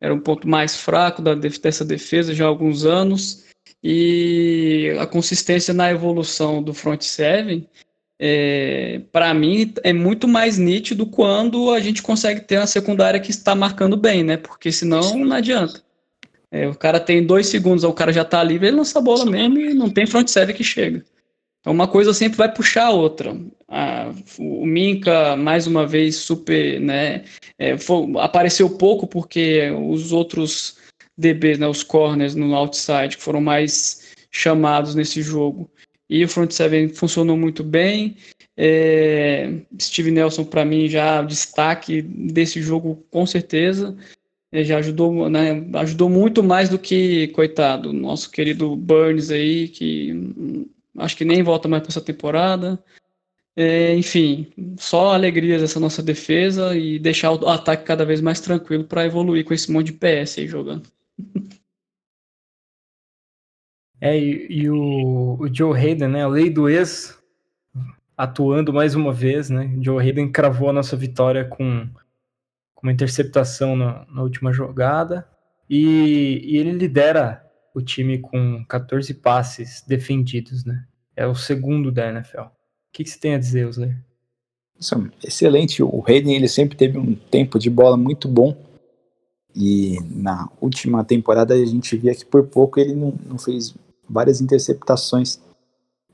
era 0.00 0.14
um 0.14 0.20
ponto 0.20 0.48
mais 0.48 0.76
fraco 0.76 1.20
da, 1.20 1.34
dessa 1.34 1.84
defesa 1.84 2.34
já 2.34 2.44
há 2.44 2.48
alguns 2.48 2.84
anos. 2.84 3.44
E 3.82 4.96
a 4.98 5.06
consistência 5.06 5.72
na 5.72 5.90
evolução 5.90 6.62
do 6.62 6.74
front 6.74 7.02
seven 7.02 7.68
é, 8.20 9.00
para 9.12 9.32
mim 9.32 9.72
é 9.84 9.92
muito 9.92 10.26
mais 10.26 10.58
nítido 10.58 11.06
quando 11.06 11.72
a 11.72 11.78
gente 11.78 12.02
consegue 12.02 12.40
ter 12.40 12.58
uma 12.58 12.66
secundária 12.66 13.20
que 13.20 13.30
está 13.30 13.54
marcando 13.54 13.96
bem, 13.96 14.24
né? 14.24 14.36
Porque 14.36 14.72
senão 14.72 15.16
não 15.16 15.36
adianta. 15.36 15.82
É, 16.50 16.66
o 16.66 16.74
cara 16.74 16.98
tem 16.98 17.24
dois 17.24 17.46
segundos, 17.46 17.84
o 17.84 17.92
cara 17.92 18.12
já 18.12 18.24
tá 18.24 18.42
livre, 18.42 18.68
ele 18.68 18.76
lança 18.76 18.98
a 18.98 19.02
bola 19.02 19.24
mesmo 19.24 19.58
e 19.58 19.74
não 19.74 19.90
tem 19.90 20.06
front 20.06 20.26
seven 20.28 20.56
que 20.56 20.64
chega. 20.64 21.04
Então 21.60 21.72
uma 21.72 21.88
coisa 21.88 22.14
sempre 22.14 22.38
vai 22.38 22.52
puxar 22.52 22.86
a 22.86 22.90
outra. 22.90 23.36
Ah, 23.68 24.12
o 24.38 24.64
Minka, 24.64 25.36
mais 25.36 25.66
uma 25.66 25.86
vez, 25.86 26.16
super, 26.16 26.80
né? 26.80 27.24
é, 27.58 27.76
foi- 27.76 28.06
apareceu 28.18 28.70
pouco 28.70 29.06
porque 29.06 29.70
os 29.70 30.12
outros 30.12 30.76
DBs, 31.16 31.58
né, 31.58 31.66
os 31.66 31.82
corners 31.82 32.34
no 32.34 32.54
outside, 32.54 33.16
foram 33.16 33.40
mais 33.40 34.14
chamados 34.30 34.94
nesse 34.94 35.20
jogo. 35.20 35.68
E 36.08 36.24
o 36.24 36.28
front 36.28 36.50
seven 36.52 36.88
funcionou 36.90 37.36
muito 37.36 37.62
bem. 37.64 38.16
É, 38.56 39.52
Steve 39.80 40.10
Nelson, 40.10 40.44
para 40.44 40.64
mim, 40.64 40.88
já 40.88 41.22
destaque 41.22 42.00
desse 42.02 42.62
jogo, 42.62 43.04
com 43.10 43.26
certeza. 43.26 43.96
É, 44.50 44.64
já 44.64 44.78
ajudou, 44.78 45.28
né, 45.28 45.62
ajudou 45.74 46.08
muito 46.08 46.42
mais 46.42 46.68
do 46.68 46.78
que, 46.78 47.28
coitado, 47.28 47.92
nosso 47.92 48.30
querido 48.30 48.74
Burns 48.76 49.30
aí, 49.30 49.68
que 49.68 50.14
acho 50.98 51.16
que 51.16 51.24
nem 51.24 51.42
volta 51.42 51.68
mais 51.68 51.82
para 51.82 51.90
essa 51.90 52.00
temporada. 52.00 52.82
É, 53.56 53.94
enfim, 53.96 54.52
só 54.78 55.14
alegrias 55.14 55.62
essa 55.62 55.80
nossa 55.80 56.02
defesa 56.02 56.76
e 56.76 56.98
deixar 56.98 57.32
o 57.32 57.48
ataque 57.48 57.84
cada 57.84 58.04
vez 58.04 58.20
mais 58.20 58.40
tranquilo 58.40 58.84
para 58.84 59.04
evoluir 59.04 59.44
com 59.44 59.52
esse 59.52 59.70
monte 59.72 59.86
de 59.86 59.94
PS 59.94 60.38
aí 60.38 60.46
jogando. 60.46 60.88
É, 64.00 64.16
e, 64.16 64.46
e 64.48 64.70
o, 64.70 65.36
o 65.40 65.52
Joe 65.52 65.76
Hayden, 65.76 66.06
né? 66.06 66.22
A 66.22 66.28
lei 66.28 66.48
do 66.48 66.68
ex 66.68 67.18
atuando 68.16 68.72
mais 68.72 68.94
uma 68.94 69.12
vez, 69.12 69.50
né? 69.50 69.74
O 69.76 69.84
Joe 69.84 70.00
Hayden 70.00 70.30
cravou 70.30 70.70
a 70.70 70.72
nossa 70.72 70.96
vitória 70.96 71.44
com, 71.44 71.88
com 72.76 72.86
uma 72.86 72.92
interceptação 72.92 73.74
na, 73.74 74.06
na 74.06 74.22
última 74.22 74.52
jogada. 74.52 75.28
E, 75.68 76.40
e 76.44 76.56
ele 76.58 76.72
lidera 76.72 77.44
o 77.78 77.82
time 77.82 78.18
com 78.18 78.64
14 78.64 79.14
passes 79.14 79.84
defendidos, 79.86 80.64
né? 80.64 80.84
É 81.14 81.26
o 81.26 81.34
segundo 81.34 81.92
da 81.92 82.08
NFL. 82.08 82.40
O 82.40 82.50
que, 82.92 83.04
que 83.04 83.10
você 83.10 83.18
tem 83.18 83.34
a 83.34 83.38
dizer, 83.38 83.66
Osler? 83.66 83.96
Excelente. 85.24 85.82
O 85.82 86.04
Hayden 86.06 86.34
ele 86.34 86.48
sempre 86.48 86.76
teve 86.76 86.98
um 86.98 87.14
tempo 87.14 87.58
de 87.58 87.70
bola 87.70 87.96
muito 87.96 88.26
bom. 88.28 88.56
E 89.54 89.98
na 90.10 90.48
última 90.60 91.04
temporada 91.04 91.54
a 91.54 91.64
gente 91.64 91.96
via 91.96 92.14
que 92.14 92.24
por 92.24 92.46
pouco 92.46 92.80
ele 92.80 92.94
não, 92.94 93.14
não 93.24 93.38
fez 93.38 93.74
várias 94.08 94.40
interceptações. 94.40 95.40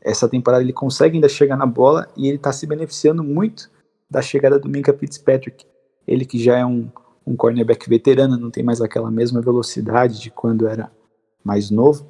Essa 0.02 0.28
temporada 0.28 0.62
ele 0.62 0.72
consegue 0.72 1.16
ainda 1.16 1.28
chegar 1.28 1.56
na 1.56 1.66
bola 1.66 2.08
e 2.14 2.28
ele 2.28 2.36
está 2.36 2.52
se 2.52 2.66
beneficiando 2.66 3.24
muito 3.24 3.70
da 4.10 4.20
chegada 4.20 4.58
do 4.58 4.68
Minka 4.68 4.92
Fitzpatrick. 4.92 5.64
Ele 6.06 6.26
que 6.26 6.38
já 6.38 6.58
é 6.58 6.64
um, 6.64 6.90
um 7.26 7.34
cornerback 7.34 7.88
veterano, 7.88 8.36
não 8.36 8.50
tem 8.50 8.62
mais 8.62 8.82
aquela 8.82 9.10
mesma 9.10 9.40
velocidade 9.40 10.20
de 10.20 10.30
quando 10.30 10.68
era 10.68 10.90
mais 11.44 11.70
novo. 11.70 12.06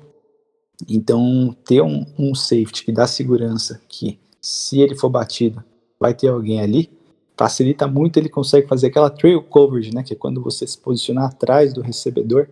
Então, 0.88 1.57
ter 1.64 1.83
um, 1.83 2.07
um 2.18 2.35
safety 2.35 2.85
que 2.85 2.92
dá 2.92 3.07
segurança, 3.07 3.81
que 3.88 4.18
se 4.40 4.81
ele 4.81 4.94
for 4.94 5.09
batido, 5.09 5.62
vai 5.99 6.14
ter 6.14 6.29
alguém 6.29 6.61
ali, 6.61 6.90
facilita 7.37 7.87
muito, 7.87 8.18
ele 8.18 8.29
consegue 8.29 8.66
fazer 8.66 8.88
aquela 8.88 9.11
trail 9.11 9.42
coverage, 9.42 9.94
né, 9.94 10.03
que 10.03 10.12
é 10.12 10.16
quando 10.16 10.42
você 10.42 10.66
se 10.66 10.79
posiciona 10.79 11.27
atrás 11.27 11.73
do 11.73 11.81
recebedor 11.81 12.49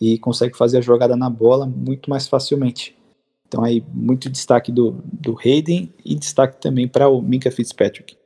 e 0.00 0.18
consegue 0.18 0.56
fazer 0.56 0.78
a 0.78 0.82
jogada 0.82 1.16
na 1.16 1.30
bola 1.30 1.66
muito 1.66 2.10
mais 2.10 2.28
facilmente. 2.28 2.96
Então 3.48 3.64
aí 3.64 3.82
muito 3.92 4.28
destaque 4.28 4.72
do, 4.72 5.02
do 5.04 5.38
Hayden 5.38 5.92
e 6.04 6.14
destaque 6.14 6.60
também 6.60 6.86
para 6.88 7.08
o 7.08 7.22
Minka 7.22 7.50
Fitzpatrick. 7.50 8.16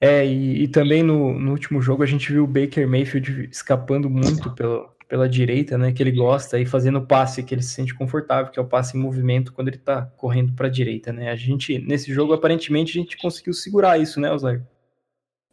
É, 0.00 0.26
e, 0.26 0.64
e 0.64 0.68
também 0.68 1.02
no, 1.02 1.38
no, 1.38 1.50
último 1.52 1.80
jogo 1.80 2.02
a 2.02 2.06
gente 2.06 2.30
viu 2.30 2.44
o 2.44 2.46
Baker 2.46 2.86
Mayfield 2.86 3.48
escapando 3.50 4.08
muito 4.10 4.50
pelo, 4.54 4.88
pela 5.08 5.28
direita, 5.28 5.78
né? 5.78 5.92
Que 5.92 6.02
ele 6.02 6.12
gosta, 6.12 6.58
e 6.58 6.66
fazendo 6.66 6.98
o 6.98 7.06
passe 7.06 7.42
que 7.42 7.54
ele 7.54 7.62
se 7.62 7.70
sente 7.70 7.94
confortável, 7.94 8.50
que 8.50 8.58
é 8.58 8.62
o 8.62 8.66
passe 8.66 8.96
em 8.96 9.00
movimento 9.00 9.52
quando 9.52 9.68
ele 9.68 9.78
tá 9.78 10.02
correndo 10.16 10.52
para 10.52 10.66
a 10.66 10.70
direita, 10.70 11.12
né? 11.12 11.30
A 11.30 11.36
gente, 11.36 11.78
nesse 11.78 12.12
jogo, 12.12 12.32
aparentemente, 12.32 12.98
a 12.98 13.02
gente 13.02 13.16
conseguiu 13.16 13.52
segurar 13.52 14.00
isso, 14.00 14.20
né, 14.20 14.32
Osler? 14.32 14.62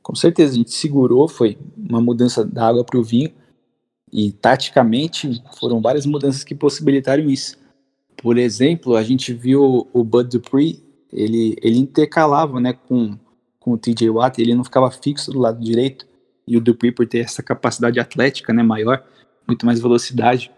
Com 0.01 0.15
certeza, 0.15 0.53
a 0.53 0.57
gente 0.57 0.71
segurou, 0.71 1.27
foi 1.27 1.57
uma 1.77 2.01
mudança 2.01 2.43
da 2.43 2.67
água 2.67 2.83
para 2.83 2.99
o 2.99 3.03
vinho, 3.03 3.31
e 4.11 4.31
taticamente 4.31 5.41
foram 5.57 5.81
várias 5.81 6.05
mudanças 6.05 6.43
que 6.43 6.53
possibilitaram 6.53 7.27
isso. 7.29 7.57
Por 8.17 8.37
exemplo, 8.37 8.95
a 8.95 9.03
gente 9.03 9.33
viu 9.33 9.87
o 9.91 10.03
Bud 10.03 10.29
Dupree, 10.29 10.83
ele, 11.11 11.55
ele 11.61 11.79
intercalava 11.79 12.59
né, 12.59 12.73
com, 12.73 13.17
com 13.59 13.71
o 13.71 13.77
TJ 13.77 14.09
Watt, 14.09 14.39
ele 14.39 14.53
não 14.53 14.63
ficava 14.63 14.91
fixo 14.91 15.31
do 15.31 15.39
lado 15.39 15.59
direito, 15.59 16.05
e 16.45 16.57
o 16.57 16.61
Dupree, 16.61 16.91
por 16.91 17.07
ter 17.07 17.19
essa 17.19 17.41
capacidade 17.41 17.99
atlética 17.99 18.53
né, 18.53 18.61
maior, 18.61 19.03
muito 19.47 19.65
mais 19.65 19.79
velocidade, 19.79 20.51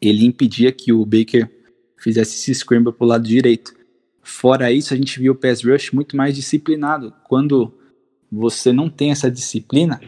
ele 0.00 0.24
impedia 0.24 0.72
que 0.72 0.92
o 0.92 1.04
Baker 1.04 1.50
fizesse 1.96 2.36
esse 2.36 2.54
scramble 2.54 2.92
para 2.92 3.04
o 3.04 3.08
lado 3.08 3.26
direito. 3.26 3.74
Fora 4.22 4.70
isso, 4.70 4.94
a 4.94 4.96
gente 4.96 5.18
viu 5.18 5.32
o 5.32 5.36
pass 5.36 5.64
rush 5.64 5.90
muito 5.92 6.16
mais 6.16 6.34
disciplinado. 6.34 7.12
Quando 7.28 7.72
você 8.30 8.72
não 8.72 8.88
tem 8.88 9.10
essa 9.10 9.30
disciplina, 9.30 10.00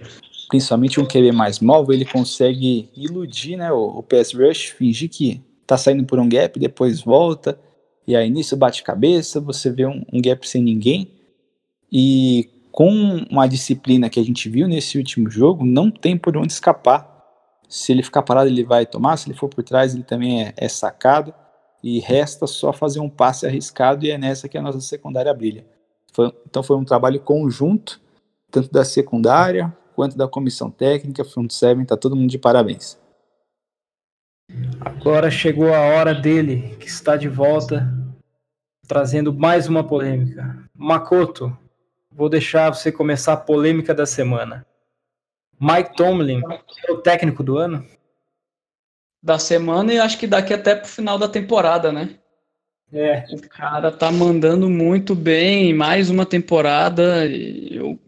principalmente 0.49 1.01
um 1.01 1.07
QB 1.07 1.33
mais 1.33 1.59
móvel, 1.59 1.95
ele 1.95 2.05
consegue 2.05 2.89
iludir 2.97 3.57
né, 3.57 3.73
o, 3.73 3.99
o 3.99 4.03
pass 4.03 4.33
rush, 4.33 4.69
fingir 4.77 5.09
que 5.09 5.41
está 5.63 5.77
saindo 5.77 6.05
por 6.05 6.19
um 6.19 6.29
gap, 6.29 6.59
depois 6.59 7.01
volta, 7.01 7.59
e 8.07 8.15
aí 8.15 8.29
nisso 8.29 8.57
bate 8.57 8.83
cabeça, 8.83 9.41
você 9.41 9.71
vê 9.71 9.87
um, 9.87 10.05
um 10.13 10.21
gap 10.21 10.47
sem 10.47 10.63
ninguém. 10.63 11.11
E 11.91 12.49
com 12.71 12.89
uma 13.31 13.47
disciplina 13.47 14.09
que 14.09 14.21
a 14.21 14.25
gente 14.25 14.49
viu 14.49 14.69
nesse 14.69 14.99
último 14.99 15.31
jogo, 15.31 15.65
não 15.65 15.91
tem 15.91 16.17
por 16.17 16.37
onde 16.37 16.53
escapar 16.53 17.20
se 17.71 17.93
ele 17.93 18.03
ficar 18.03 18.23
parado, 18.23 18.51
ele 18.51 18.65
vai 18.65 18.85
tomar. 18.85 19.17
Se 19.17 19.29
ele 19.29 19.39
for 19.39 19.49
por 19.49 19.63
trás, 19.63 19.95
ele 19.95 20.03
também 20.03 20.45
é, 20.45 20.53
é 20.57 20.69
sacado. 20.69 21.33
E 21.83 22.01
resta 22.01 22.47
só 22.47 22.73
fazer 22.73 22.99
um 22.99 23.09
passe 23.09 23.47
arriscado, 23.47 24.05
e 24.05 24.11
é 24.11 24.19
nessa 24.19 24.49
que 24.49 24.59
a 24.59 24.63
nossa 24.63 24.81
secundária 24.81 25.33
brilha. 25.33 25.65
Foi, 26.13 26.35
então 26.47 26.63
foi 26.63 26.77
um 26.77 26.85
trabalho 26.85 27.21
conjunto, 27.21 28.01
tanto 28.51 28.71
da 28.71 28.85
secundária 28.85 29.75
quanto 29.95 30.17
da 30.17 30.27
comissão 30.27 30.71
técnica, 30.71 31.25
front 31.25 31.51
seven, 31.53 31.85
tá 31.85 31.97
todo 31.97 32.17
mundo 32.17 32.31
de 32.31 32.39
parabéns. 32.39 32.99
Agora 34.81 35.31
chegou 35.31 35.73
a 35.73 35.81
hora 35.81 36.13
dele, 36.13 36.77
que 36.81 36.89
está 36.89 37.17
de 37.17 37.29
volta, 37.29 37.89
trazendo 38.89 39.33
mais 39.33 39.69
uma 39.69 39.85
polêmica. 39.85 40.59
Makoto, 40.75 41.57
vou 42.11 42.29
deixar 42.29 42.75
você 42.75 42.91
começar 42.91 43.35
a 43.35 43.37
polêmica 43.37 43.95
da 43.95 44.05
semana. 44.05 44.67
Mike 45.61 45.95
Tomlin 45.95 46.41
é 46.89 46.93
o 46.93 46.99
técnico 46.99 47.43
do 47.43 47.59
ano? 47.59 47.85
Da 49.23 49.39
semana 49.39 49.93
e 49.93 49.99
acho 49.99 50.19
que 50.19 50.27
daqui 50.27 50.55
até 50.55 50.75
pro 50.75 50.89
final 50.89 51.19
da 51.19 51.29
temporada, 51.29 51.93
né? 51.93 52.17
É. 52.91 53.27
O 53.31 53.49
cara 53.49 53.93
tá 53.93 54.11
mandando 54.11 54.69
muito 54.71 55.15
bem, 55.15 55.75
mais 55.75 56.09
uma 56.09 56.25
temporada. 56.25 57.27
Eu, 57.27 58.01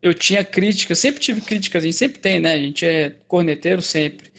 eu 0.00 0.14
tinha 0.14 0.44
críticas, 0.44 1.00
sempre 1.00 1.20
tive 1.20 1.40
críticas, 1.40 1.82
a 1.82 1.86
gente 1.86 1.96
sempre 1.96 2.20
tem, 2.20 2.38
né? 2.38 2.52
A 2.54 2.58
gente 2.58 2.86
é 2.86 3.10
corneteiro 3.26 3.82
sempre 3.82 4.32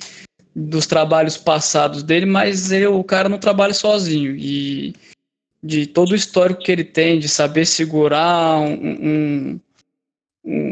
dos 0.55 0.87
trabalhos 0.87 1.37
passados 1.37 2.01
dele, 2.01 2.25
mas 2.25 2.71
eu, 2.71 2.97
o 2.97 3.03
cara 3.03 3.27
não 3.27 3.37
trabalha 3.37 3.73
sozinho. 3.73 4.35
E 4.37 4.95
de 5.61 5.85
todo 5.85 6.11
o 6.13 6.15
histórico 6.15 6.63
que 6.63 6.71
ele 6.71 6.85
tem, 6.85 7.19
de 7.19 7.27
saber 7.27 7.65
segurar 7.65 8.57
um, 8.59 8.73
um 8.73 9.59
um, 10.43 10.70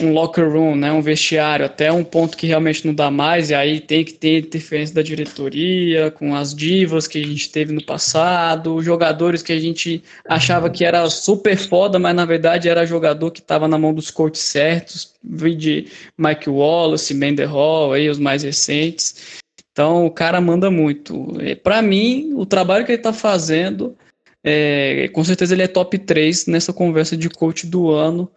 um, 0.00 0.12
locker 0.12 0.50
room, 0.50 0.76
né, 0.76 0.92
um 0.92 1.00
vestiário, 1.00 1.64
até 1.64 1.90
um 1.90 2.04
ponto 2.04 2.36
que 2.36 2.46
realmente 2.46 2.86
não 2.86 2.94
dá 2.94 3.10
mais, 3.10 3.50
e 3.50 3.54
aí 3.54 3.80
tem 3.80 4.04
que 4.04 4.12
ter 4.12 4.40
interferência 4.40 4.94
da 4.94 5.02
diretoria, 5.02 6.10
com 6.10 6.34
as 6.34 6.54
divas 6.54 7.06
que 7.06 7.18
a 7.18 7.26
gente 7.26 7.50
teve 7.50 7.72
no 7.72 7.84
passado, 7.84 8.82
jogadores 8.82 9.42
que 9.42 9.52
a 9.52 9.58
gente 9.58 10.02
achava 10.28 10.68
que 10.68 10.84
era 10.84 11.08
super 11.08 11.56
foda, 11.56 11.98
mas 11.98 12.14
na 12.14 12.24
verdade 12.24 12.68
era 12.68 12.86
jogador 12.86 13.30
que 13.30 13.40
estava 13.40 13.66
na 13.66 13.78
mão 13.78 13.94
dos 13.94 14.10
coaches 14.10 14.42
certos, 14.42 15.14
de 15.22 15.86
Mike 16.18 16.50
Wallace, 16.50 17.14
Bender 17.14 17.50
Hall, 17.50 17.92
aí 17.92 18.10
os 18.10 18.18
mais 18.18 18.42
recentes. 18.42 19.42
Então 19.72 20.04
o 20.04 20.10
cara 20.10 20.40
manda 20.40 20.70
muito. 20.70 21.28
Para 21.62 21.80
mim, 21.80 22.32
o 22.34 22.44
trabalho 22.44 22.84
que 22.84 22.92
ele 22.92 22.98
está 22.98 23.12
fazendo, 23.12 23.96
é, 24.42 25.08
com 25.08 25.24
certeza 25.24 25.54
ele 25.54 25.62
é 25.62 25.68
top 25.68 25.98
3 25.98 26.46
nessa 26.46 26.72
conversa 26.72 27.16
de 27.16 27.30
coach 27.30 27.66
do 27.66 27.90
ano 27.90 28.30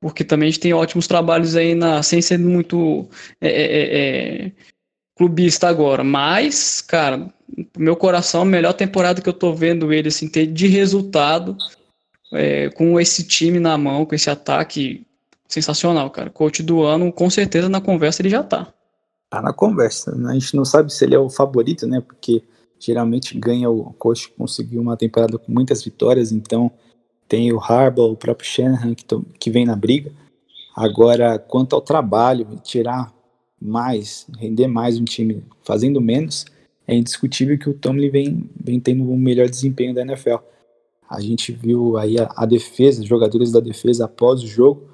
porque 0.00 0.24
também 0.24 0.48
a 0.48 0.50
gente 0.50 0.60
tem 0.60 0.72
ótimos 0.72 1.06
trabalhos 1.06 1.54
aí 1.54 1.74
na, 1.74 2.02
sem 2.02 2.22
ser 2.22 2.38
muito 2.38 3.08
é, 3.40 3.48
é, 3.48 3.64
é, 3.64 4.46
é 4.46 4.52
clubista 5.14 5.68
agora. 5.68 6.02
Mas, 6.02 6.80
cara, 6.80 7.28
meu 7.76 7.94
coração, 7.94 8.42
a 8.42 8.46
melhor 8.46 8.72
temporada 8.72 9.20
que 9.20 9.28
eu 9.28 9.34
tô 9.34 9.52
vendo 9.52 9.92
ele 9.92 10.08
assim, 10.08 10.28
ter 10.28 10.46
de 10.46 10.66
resultado 10.66 11.56
é, 12.32 12.70
com 12.70 12.98
esse 12.98 13.24
time 13.24 13.60
na 13.60 13.76
mão, 13.76 14.06
com 14.06 14.14
esse 14.14 14.30
ataque 14.30 15.06
sensacional, 15.46 16.10
cara. 16.10 16.30
Coach 16.30 16.62
do 16.62 16.82
ano, 16.82 17.12
com 17.12 17.28
certeza 17.28 17.68
na 17.68 17.80
conversa 17.80 18.22
ele 18.22 18.30
já 18.30 18.42
tá. 18.42 18.72
Tá 19.28 19.42
na 19.42 19.52
conversa, 19.52 20.14
né? 20.14 20.30
A 20.30 20.34
gente 20.34 20.56
não 20.56 20.64
sabe 20.64 20.92
se 20.92 21.04
ele 21.04 21.14
é 21.14 21.18
o 21.18 21.28
favorito, 21.28 21.86
né? 21.86 22.00
Porque 22.00 22.42
geralmente 22.78 23.38
ganha 23.38 23.68
o 23.68 23.92
coach 23.92 24.32
conseguiu 24.38 24.80
uma 24.80 24.96
temporada 24.96 25.38
com 25.38 25.52
muitas 25.52 25.84
vitórias, 25.84 26.32
então 26.32 26.72
tem 27.30 27.52
o 27.52 27.60
Harbaugh, 27.60 28.10
o 28.10 28.16
próprio 28.16 28.46
Shanahan 28.46 28.92
que, 28.92 29.04
que 29.38 29.50
vem 29.52 29.64
na 29.64 29.76
briga. 29.76 30.10
Agora, 30.74 31.38
quanto 31.38 31.76
ao 31.76 31.80
trabalho, 31.80 32.44
tirar 32.64 33.14
mais, 33.62 34.26
render 34.36 34.66
mais 34.66 34.98
um 34.98 35.04
time 35.04 35.44
fazendo 35.62 36.00
menos, 36.00 36.44
é 36.88 36.94
indiscutível 36.96 37.56
que 37.56 37.70
o 37.70 37.74
Tomlin 37.74 38.10
vem, 38.10 38.50
vem 38.60 38.80
tendo 38.80 39.08
o 39.08 39.16
melhor 39.16 39.48
desempenho 39.48 39.94
da 39.94 40.02
NFL. 40.02 40.38
A 41.08 41.20
gente 41.20 41.52
viu 41.52 41.96
aí 41.96 42.18
a, 42.18 42.32
a 42.36 42.44
defesa, 42.44 43.00
os 43.00 43.06
jogadores 43.06 43.52
da 43.52 43.60
defesa 43.60 44.06
após 44.06 44.42
o 44.42 44.46
jogo, 44.48 44.88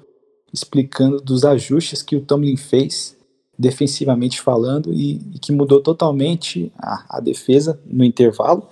explicando 0.53 1.19
dos 1.19 1.43
ajustes 1.43 2.03
que 2.03 2.15
o 2.15 2.21
Tomlin 2.21 2.55
fez 2.55 3.17
defensivamente 3.57 4.39
falando 4.39 4.93
e, 4.93 5.15
e 5.33 5.39
que 5.39 5.51
mudou 5.51 5.81
totalmente 5.81 6.71
a, 6.77 7.17
a, 7.17 7.19
defesa 7.19 7.79
no 7.83 8.03
intervalo. 8.03 8.67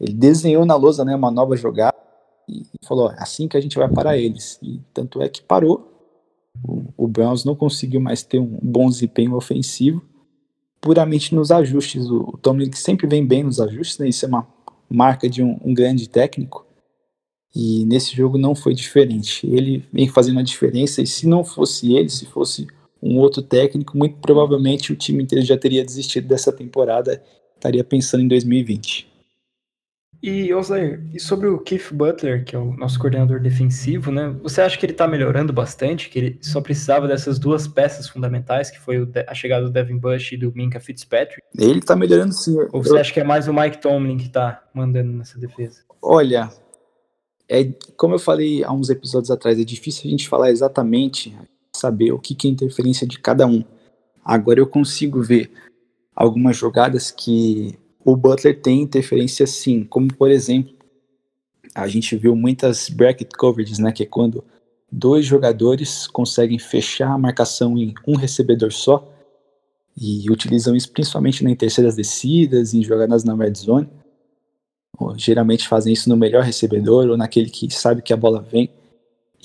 Ele 0.00 0.12
desenhou 0.12 0.64
na 0.64 0.76
lousa 0.76 1.04
né, 1.04 1.16
uma 1.16 1.32
nova 1.32 1.56
jogada, 1.56 2.03
e 2.48 2.64
falou: 2.86 3.10
é 3.10 3.16
assim 3.18 3.48
que 3.48 3.56
a 3.56 3.60
gente 3.60 3.76
vai 3.76 3.88
parar 3.88 4.16
eles. 4.18 4.58
E 4.62 4.80
tanto 4.92 5.22
é 5.22 5.28
que 5.28 5.42
parou. 5.42 5.90
O, 6.66 6.84
o 6.96 7.08
Browns 7.08 7.44
não 7.44 7.54
conseguiu 7.54 8.00
mais 8.00 8.22
ter 8.22 8.38
um 8.38 8.58
bom 8.62 8.88
desempenho 8.88 9.34
ofensivo, 9.34 10.02
puramente 10.80 11.34
nos 11.34 11.50
ajustes. 11.50 12.08
O, 12.08 12.30
o 12.34 12.38
Tomlin 12.38 12.70
sempre 12.72 13.06
vem 13.06 13.26
bem 13.26 13.42
nos 13.42 13.60
ajustes, 13.60 13.98
né? 13.98 14.08
isso 14.08 14.24
é 14.24 14.28
uma 14.28 14.46
marca 14.88 15.28
de 15.28 15.42
um, 15.42 15.58
um 15.64 15.74
grande 15.74 16.08
técnico. 16.08 16.64
E 17.54 17.84
nesse 17.86 18.14
jogo 18.14 18.36
não 18.36 18.54
foi 18.54 18.74
diferente. 18.74 19.46
Ele 19.46 19.84
vem 19.92 20.08
fazendo 20.08 20.40
a 20.40 20.42
diferença, 20.42 21.00
e 21.00 21.06
se 21.06 21.26
não 21.26 21.44
fosse 21.44 21.94
ele, 21.94 22.08
se 22.08 22.26
fosse 22.26 22.66
um 23.02 23.18
outro 23.18 23.42
técnico, 23.42 23.96
muito 23.96 24.16
provavelmente 24.16 24.92
o 24.92 24.96
time 24.96 25.22
inteiro 25.22 25.44
já 25.44 25.56
teria 25.56 25.84
desistido 25.84 26.26
dessa 26.26 26.52
temporada, 26.52 27.22
estaria 27.54 27.84
pensando 27.84 28.22
em 28.22 28.28
2020. 28.28 29.13
E, 30.26 30.54
Oslair, 30.54 31.04
e 31.12 31.20
sobre 31.20 31.48
o 31.48 31.58
Keith 31.58 31.92
Butler, 31.92 32.46
que 32.46 32.56
é 32.56 32.58
o 32.58 32.72
nosso 32.72 32.98
coordenador 32.98 33.38
defensivo, 33.40 34.10
né? 34.10 34.34
Você 34.42 34.62
acha 34.62 34.78
que 34.78 34.86
ele 34.86 34.94
tá 34.94 35.06
melhorando 35.06 35.52
bastante? 35.52 36.08
Que 36.08 36.18
ele 36.18 36.38
só 36.40 36.62
precisava 36.62 37.06
dessas 37.06 37.38
duas 37.38 37.68
peças 37.68 38.08
fundamentais, 38.08 38.70
que 38.70 38.80
foi 38.80 39.06
a 39.26 39.34
chegada 39.34 39.66
do 39.66 39.70
Devin 39.70 39.98
Bush 39.98 40.32
e 40.32 40.38
do 40.38 40.50
Minka 40.54 40.80
Fitzpatrick? 40.80 41.42
Ele 41.58 41.82
tá 41.82 41.94
melhorando 41.94 42.32
sim. 42.32 42.56
Ou 42.72 42.82
você 42.82 42.94
Eu... 42.94 43.00
acha 43.00 43.12
que 43.12 43.20
é 43.20 43.24
mais 43.24 43.48
o 43.48 43.52
Mike 43.52 43.82
Tomlin 43.82 44.16
que 44.16 44.30
tá 44.30 44.64
mandando 44.72 45.12
nessa 45.12 45.38
defesa? 45.38 45.82
Olha, 46.00 46.48
é, 47.46 47.64
como 47.94 48.14
eu 48.14 48.18
falei 48.18 48.64
há 48.64 48.72
uns 48.72 48.88
episódios 48.88 49.30
atrás, 49.30 49.60
é 49.60 49.64
difícil 49.64 50.06
a 50.06 50.10
gente 50.10 50.26
falar 50.26 50.50
exatamente, 50.50 51.36
saber 51.76 52.12
o 52.12 52.18
que, 52.18 52.34
que 52.34 52.48
é 52.48 52.50
interferência 52.50 53.06
de 53.06 53.18
cada 53.18 53.46
um. 53.46 53.62
Agora 54.24 54.58
eu 54.58 54.66
consigo 54.66 55.22
ver 55.22 55.52
algumas 56.16 56.56
jogadas 56.56 57.10
que 57.10 57.78
o 58.04 58.16
Butler 58.16 58.60
tem 58.60 58.82
interferência 58.82 59.46
sim, 59.46 59.84
como 59.84 60.12
por 60.12 60.30
exemplo, 60.30 60.74
a 61.74 61.88
gente 61.88 62.16
viu 62.16 62.36
muitas 62.36 62.88
bracket 62.88 63.30
coverages, 63.36 63.78
né, 63.78 63.90
que 63.90 64.02
é 64.02 64.06
quando 64.06 64.44
dois 64.90 65.24
jogadores 65.26 66.06
conseguem 66.06 66.58
fechar 66.58 67.10
a 67.10 67.18
marcação 67.18 67.76
em 67.76 67.94
um 68.06 68.14
recebedor 68.14 68.72
só, 68.72 69.10
e 69.96 70.28
utilizam 70.30 70.74
isso 70.74 70.90
principalmente 70.90 71.44
em 71.44 71.56
terceiras 71.56 71.94
descidas, 71.94 72.74
em 72.74 72.82
jogadas 72.82 73.24
na 73.24 73.34
red 73.34 73.54
zone. 73.54 73.88
Ou, 74.98 75.16
geralmente 75.16 75.68
fazem 75.68 75.92
isso 75.92 76.08
no 76.08 76.16
melhor 76.16 76.42
recebedor 76.42 77.08
ou 77.08 77.16
naquele 77.16 77.48
que 77.48 77.70
sabe 77.70 78.02
que 78.02 78.12
a 78.12 78.16
bola 78.16 78.40
vem. 78.40 78.70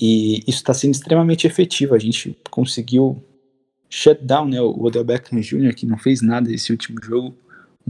E 0.00 0.40
isso 0.40 0.58
está 0.58 0.74
sendo 0.74 0.92
extremamente 0.92 1.46
efetivo. 1.46 1.94
A 1.94 1.98
gente 1.98 2.36
conseguiu 2.50 3.22
shut 3.88 4.24
down 4.24 4.48
né, 4.48 4.60
o 4.60 4.82
Odell 4.82 5.04
Beckham 5.04 5.40
Jr., 5.40 5.74
que 5.74 5.86
não 5.86 5.98
fez 5.98 6.20
nada 6.20 6.52
esse 6.52 6.72
último 6.72 6.98
jogo, 7.02 7.36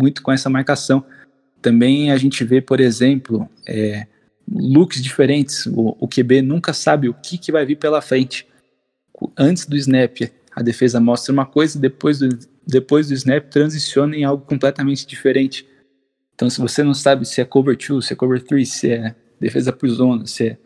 muito 0.00 0.22
com 0.22 0.32
essa 0.32 0.48
marcação. 0.48 1.04
Também 1.60 2.10
a 2.10 2.16
gente 2.16 2.42
vê, 2.42 2.60
por 2.60 2.80
exemplo, 2.80 3.48
é, 3.66 4.06
looks 4.50 5.02
diferentes. 5.02 5.66
O, 5.66 5.96
o 6.00 6.08
QB 6.08 6.42
nunca 6.42 6.72
sabe 6.72 7.08
o 7.08 7.14
que, 7.14 7.36
que 7.36 7.52
vai 7.52 7.66
vir 7.66 7.76
pela 7.76 8.00
frente. 8.00 8.46
Antes 9.36 9.66
do 9.66 9.76
snap, 9.76 10.16
a 10.56 10.62
defesa 10.62 10.98
mostra 11.00 11.32
uma 11.32 11.44
coisa, 11.44 11.78
depois 11.78 12.18
do, 12.18 12.28
depois 12.66 13.08
do 13.08 13.14
snap 13.14 13.48
transiciona 13.50 14.16
em 14.16 14.24
algo 14.24 14.44
completamente 14.44 15.06
diferente. 15.06 15.66
Então, 16.34 16.48
se 16.48 16.58
você 16.58 16.82
não 16.82 16.94
sabe 16.94 17.26
se 17.26 17.40
é 17.40 17.44
cover 17.44 17.76
2, 17.76 18.06
se 18.06 18.12
é 18.14 18.16
cover 18.16 18.42
3, 18.42 18.68
se 18.68 18.90
é 18.90 19.14
defesa 19.38 19.72
por 19.72 19.88
zona, 19.90 20.26
se 20.26 20.48
é 20.48 20.58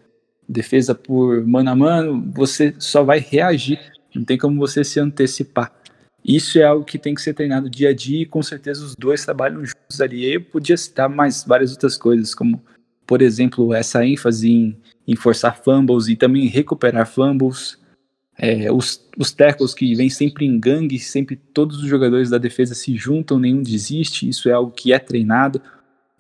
defesa 0.49 0.95
por 0.95 1.45
mano 1.47 1.71
a 1.71 1.77
mano, 1.77 2.31
você 2.33 2.75
só 2.79 3.03
vai 3.03 3.19
reagir. 3.19 3.81
Não 4.15 4.25
tem 4.25 4.39
como 4.39 4.59
você 4.59 4.85
se 4.85 5.01
antecipar. 5.01 5.73
Isso 6.25 6.59
é 6.59 6.63
algo 6.63 6.85
que 6.85 6.99
tem 6.99 7.15
que 7.15 7.21
ser 7.21 7.35
treinado 7.35 7.69
dia 7.69 7.91
a 7.91 7.95
dia 7.95 8.23
e 8.23 8.27
com 8.27 8.43
certeza 8.43 8.83
os 8.83 8.97
dois 8.97 9.23
trabalham 9.23 9.63
juntos 9.65 10.01
ali. 10.01 10.25
Eu 10.33 10.41
podia 10.41 10.77
citar 10.77 11.09
mais 11.09 11.45
várias 11.45 11.73
outras 11.73 11.99
coisas, 11.99 12.35
como, 12.35 12.63
por 13.07 13.21
exemplo, 13.21 13.75
essa 13.75 14.05
ênfase 14.07 14.51
em, 14.51 14.77
em 15.07 15.15
forçar 15.15 15.63
fumbles 15.63 16.09
e 16.09 16.17
também 16.17 16.47
recuperar 16.47 17.07
fumbles. 17.07 17.79
É, 18.39 18.73
os, 18.73 19.07
os 19.19 19.33
tackles 19.33 19.75
que 19.75 19.95
vêm 19.95 20.09
sempre 20.09 20.47
em 20.47 20.59
gangue, 20.59 20.99
sempre 20.99 21.37
todos 21.37 21.83
os 21.83 21.89
jogadores 21.89 22.31
da 22.31 22.39
defesa 22.39 22.75
se 22.75 22.97
juntam, 22.97 23.39
nenhum 23.39 23.63
desiste. 23.63 24.27
Isso 24.27 24.49
é 24.49 24.53
algo 24.53 24.73
que 24.73 24.95
é 24.95 24.99
treinado. 24.99 25.61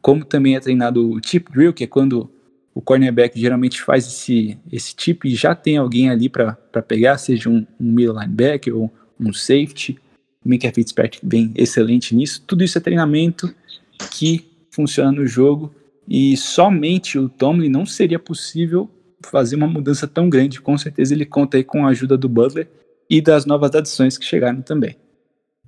Como 0.02 0.22
também 0.22 0.54
é 0.54 0.60
treinado 0.60 1.10
o 1.12 1.18
tip 1.18 1.50
drill, 1.50 1.72
que 1.72 1.84
é 1.84 1.86
quando 1.86 2.30
o 2.74 2.82
cornerback 2.82 3.40
geralmente 3.40 3.80
faz 3.80 4.06
esse, 4.06 4.58
esse 4.70 4.94
e 5.24 5.34
já 5.34 5.54
tem 5.54 5.78
alguém 5.78 6.10
ali 6.10 6.28
para 6.28 6.52
pegar, 6.86 7.16
seja 7.16 7.48
um, 7.48 7.66
um 7.80 7.92
middle 7.92 8.20
linebacker 8.20 8.76
ou 8.76 8.92
um 9.28 9.32
safety. 9.32 9.98
O 10.44 10.48
Minka 10.48 10.70
Fitzpatrick 10.72 11.20
vem 11.22 11.52
excelente 11.54 12.14
nisso. 12.14 12.42
Tudo 12.46 12.64
isso 12.64 12.78
é 12.78 12.80
treinamento 12.80 13.54
que 14.10 14.44
funciona 14.70 15.12
no 15.12 15.26
jogo 15.26 15.74
e 16.08 16.37
somente 16.37 17.18
o 17.18 17.28
Tomlin 17.28 17.68
não 17.68 17.87
seria 17.87 18.18
possível 18.18 18.90
fazer 19.24 19.56
uma 19.56 19.66
mudança 19.66 20.06
tão 20.06 20.28
grande. 20.28 20.60
Com 20.60 20.76
certeza 20.76 21.14
ele 21.14 21.24
conta 21.24 21.56
aí 21.56 21.64
com 21.64 21.87
a 21.87 21.90
ajuda 21.90 22.16
do 22.16 22.28
Butler 22.28 22.68
e 23.08 23.20
das 23.20 23.46
novas 23.46 23.74
adições 23.74 24.18
que 24.18 24.24
chegaram 24.24 24.60
também. 24.60 24.96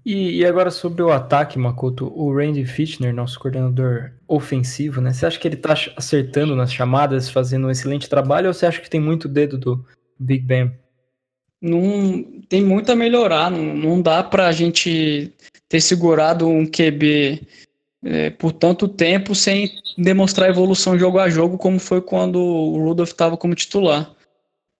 E, 0.04 0.36
e, 0.36 0.46
agora 0.46 0.70
sobre 0.70 1.02
o 1.02 1.10
ataque, 1.10 1.58
Makoto, 1.58 2.12
o 2.14 2.32
Randy 2.32 2.64
Fitchner, 2.64 3.12
nosso 3.12 3.40
coordenador 3.40 4.12
ofensivo, 4.28 5.00
né? 5.00 5.12
Você 5.12 5.26
acha 5.26 5.36
que 5.36 5.48
ele 5.48 5.56
tá 5.56 5.74
acertando 5.96 6.54
nas 6.54 6.72
chamadas, 6.72 7.28
fazendo 7.28 7.66
um 7.66 7.70
excelente 7.70 8.08
trabalho, 8.08 8.46
ou 8.46 8.54
você 8.54 8.66
acha 8.66 8.80
que 8.80 8.88
tem 8.88 9.00
muito 9.00 9.26
dedo 9.26 9.58
do 9.58 9.84
Big 10.16 10.44
Ben? 10.44 10.70
Não 11.60 12.24
tem 12.48 12.62
muito 12.62 12.92
a 12.92 12.96
melhorar, 12.96 13.50
não, 13.50 13.74
não 13.74 14.02
dá 14.02 14.22
pra 14.22 14.52
gente 14.52 15.32
ter 15.68 15.80
segurado 15.80 16.46
um 16.46 16.66
QB 16.66 17.40
é, 18.04 18.30
por 18.30 18.52
tanto 18.52 18.86
tempo 18.86 19.34
sem 19.34 19.70
demonstrar 19.98 20.48
evolução 20.48 20.98
jogo 20.98 21.18
a 21.18 21.28
jogo, 21.28 21.58
como 21.58 21.78
foi 21.78 22.00
quando 22.00 22.38
o 22.38 22.78
Rudolph 22.78 23.10
estava 23.10 23.36
como 23.36 23.54
titular. 23.54 24.14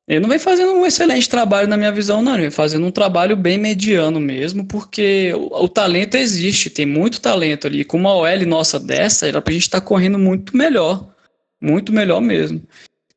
Ele 0.09 0.21
não 0.21 0.29
vem 0.29 0.39
fazendo 0.39 0.73
um 0.73 0.87
excelente 0.87 1.29
trabalho 1.29 1.67
na 1.67 1.77
minha 1.77 1.91
visão, 1.91 2.23
não. 2.23 2.35
Ele 2.35 2.43
vem 2.43 2.51
fazendo 2.51 2.87
um 2.87 2.93
trabalho 2.93 3.37
bem 3.37 3.59
mediano 3.59 4.21
mesmo, 4.21 4.65
porque 4.65 5.33
o, 5.35 5.65
o 5.65 5.69
talento 5.69 6.15
existe, 6.15 6.71
tem 6.71 6.87
muito 6.87 7.21
talento 7.21 7.67
ali. 7.67 7.85
Com 7.85 7.97
uma 7.97 8.15
OL 8.15 8.47
nossa 8.47 8.79
dessa, 8.79 9.27
era 9.27 9.43
pra 9.43 9.53
gente 9.53 9.65
estar 9.65 9.81
tá 9.81 9.87
correndo 9.87 10.19
muito 10.19 10.57
melhor. 10.57 11.13
Muito 11.61 11.93
melhor 11.93 12.21
mesmo. 12.21 12.63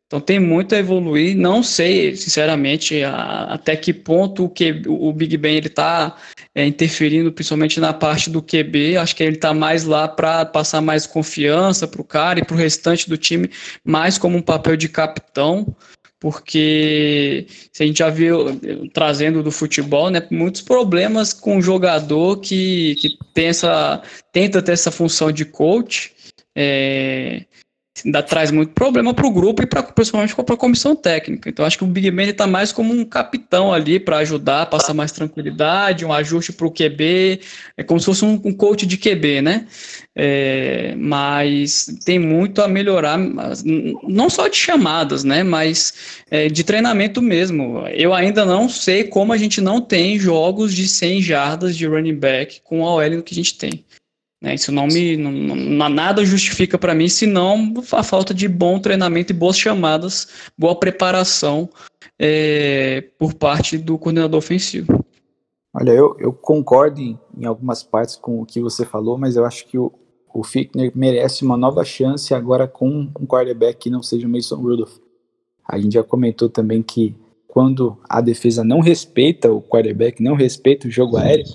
Então 0.09 0.19
tem 0.19 0.39
muito 0.39 0.73
a 0.73 0.79
evoluir. 0.79 1.37
Não 1.37 1.61
sei, 1.61 2.15
sinceramente, 2.15 3.03
a, 3.03 3.43
até 3.43 3.75
que 3.75 3.93
ponto 3.93 4.45
o, 4.45 4.49
que, 4.49 4.81
o 4.87 5.13
Big 5.13 5.37
Ben 5.37 5.57
ele 5.57 5.67
está 5.67 6.17
é, 6.55 6.65
interferindo, 6.65 7.31
principalmente 7.31 7.79
na 7.79 7.93
parte 7.93 8.27
do 8.27 8.41
QB. 8.41 8.97
Acho 8.97 9.15
que 9.15 9.21
ele 9.21 9.35
está 9.35 9.53
mais 9.53 9.83
lá 9.83 10.07
para 10.07 10.45
passar 10.45 10.81
mais 10.81 11.05
confiança 11.05 11.87
para 11.87 12.01
o 12.01 12.03
cara 12.03 12.39
e 12.39 12.43
para 12.43 12.55
o 12.55 12.57
restante 12.57 13.07
do 13.07 13.17
time, 13.17 13.51
mais 13.85 14.17
como 14.17 14.35
um 14.35 14.41
papel 14.41 14.75
de 14.75 14.89
capitão 14.89 15.75
porque 16.19 17.47
se 17.71 17.81
a 17.81 17.85
gente 17.85 17.99
já 17.99 18.09
viu 18.09 18.59
trazendo 18.93 19.41
do 19.41 19.51
futebol, 19.51 20.09
né, 20.09 20.21
muitos 20.29 20.61
problemas 20.61 21.31
com 21.31 21.57
o 21.57 21.61
jogador 21.61 22.41
que, 22.41 22.95
que 22.95 23.17
pensa, 23.33 24.01
tenta 24.33 24.61
ter 24.61 24.73
essa 24.73 24.91
função 24.91 25.31
de 25.31 25.45
coach, 25.45 26.11
é, 26.53 27.45
ainda 28.05 28.23
traz 28.23 28.51
muito 28.51 28.71
problema 28.73 29.13
para 29.13 29.25
o 29.25 29.31
grupo 29.31 29.61
e 29.61 29.65
pra, 29.65 29.83
principalmente 29.83 30.35
para 30.35 30.55
a 30.55 30.57
comissão 30.57 30.95
técnica. 30.95 31.49
Então 31.49 31.65
acho 31.65 31.77
que 31.77 31.83
o 31.83 31.87
Big 31.87 32.09
Ben 32.11 32.29
está 32.29 32.47
mais 32.47 32.71
como 32.71 32.93
um 32.93 33.05
capitão 33.05 33.73
ali 33.73 33.99
para 33.99 34.17
ajudar, 34.17 34.67
passar 34.67 34.93
mais 34.93 35.11
tranquilidade, 35.11 36.05
um 36.05 36.13
ajuste 36.13 36.53
para 36.53 36.67
o 36.67 36.71
QB, 36.71 37.41
é 37.77 37.83
como 37.83 37.99
se 37.99 38.05
fosse 38.05 38.25
um, 38.25 38.39
um 38.43 38.53
coach 38.53 38.85
de 38.85 38.97
QB, 38.97 39.41
né? 39.41 39.67
É, 40.15 40.95
mas 40.97 41.85
tem 42.03 42.19
muito 42.19 42.61
a 42.61 42.67
melhorar, 42.67 43.17
não 43.17 44.29
só 44.29 44.47
de 44.47 44.57
chamadas, 44.57 45.23
né? 45.23 45.43
Mas 45.43 45.93
é, 46.29 46.47
de 46.47 46.63
treinamento 46.63 47.21
mesmo. 47.21 47.85
Eu 47.87 48.13
ainda 48.13 48.45
não 48.45 48.67
sei 48.67 49.03
como 49.03 49.33
a 49.33 49.37
gente 49.37 49.61
não 49.61 49.79
tem 49.81 50.19
jogos 50.19 50.73
de 50.73 50.87
100 50.87 51.21
jardas 51.21 51.77
de 51.77 51.87
running 51.87 52.15
back 52.15 52.61
com 52.63 52.85
a 52.85 52.95
OL 52.95 53.21
que 53.23 53.33
a 53.33 53.35
gente 53.35 53.57
tem. 53.57 53.83
Né? 54.41 54.55
Isso 54.55 54.71
não 54.71 54.87
me. 54.87 55.17
Não, 55.17 55.31
não 55.31 55.89
nada 55.89 56.25
justifica 56.25 56.77
para 56.77 56.95
mim, 56.95 57.09
senão 57.09 57.73
a 57.91 58.03
falta 58.03 58.33
de 58.33 58.47
bom 58.47 58.79
treinamento 58.79 59.33
e 59.33 59.35
boas 59.35 59.57
chamadas, 59.57 60.27
boa 60.57 60.75
preparação 60.75 61.69
é, 62.17 63.01
por 63.17 63.33
parte 63.33 63.77
do 63.77 63.97
coordenador 63.97 64.37
ofensivo. 64.37 65.03
Olha, 65.73 65.91
eu, 65.91 66.15
eu 66.19 66.33
concordo 66.33 66.99
em, 66.99 67.19
em, 67.37 67.45
algumas 67.45 67.83
partes 67.83 68.15
com 68.15 68.41
o 68.41 68.45
que 68.45 68.59
você 68.59 68.85
falou, 68.85 69.17
mas 69.17 69.35
eu 69.35 69.45
acho 69.45 69.67
que 69.67 69.77
o, 69.77 69.91
o 70.33 70.43
Fickner 70.43 70.91
merece 70.95 71.43
uma 71.43 71.55
nova 71.55 71.83
chance 71.85 72.33
agora 72.33 72.67
com 72.67 73.11
um 73.19 73.25
quarterback 73.27 73.77
que 73.77 73.89
não 73.89 74.01
seja 74.01 74.25
o 74.25 74.29
Mason 74.29 74.55
Rudolph. 74.55 74.97
A 75.67 75.77
gente 75.77 75.93
já 75.93 76.03
comentou 76.03 76.49
também 76.49 76.81
que 76.81 77.15
quando 77.47 77.97
a 78.07 78.19
defesa 78.19 78.63
não 78.63 78.79
respeita 78.79 79.51
o 79.51 79.61
quarterback, 79.61 80.21
não 80.23 80.33
respeita 80.35 80.87
o 80.87 80.91
jogo 80.91 81.17
aéreo, 81.17 81.45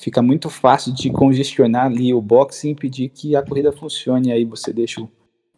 fica 0.00 0.22
muito 0.22 0.48
fácil 0.48 0.92
de 0.94 1.10
congestionar 1.10 1.86
ali 1.86 2.14
o 2.14 2.20
box 2.22 2.64
e 2.64 2.70
impedir 2.70 3.10
que 3.10 3.36
a 3.36 3.42
corrida 3.42 3.70
funcione. 3.70 4.32
Aí 4.32 4.44
você 4.44 4.72
deixa 4.72 5.00
o, 5.00 5.08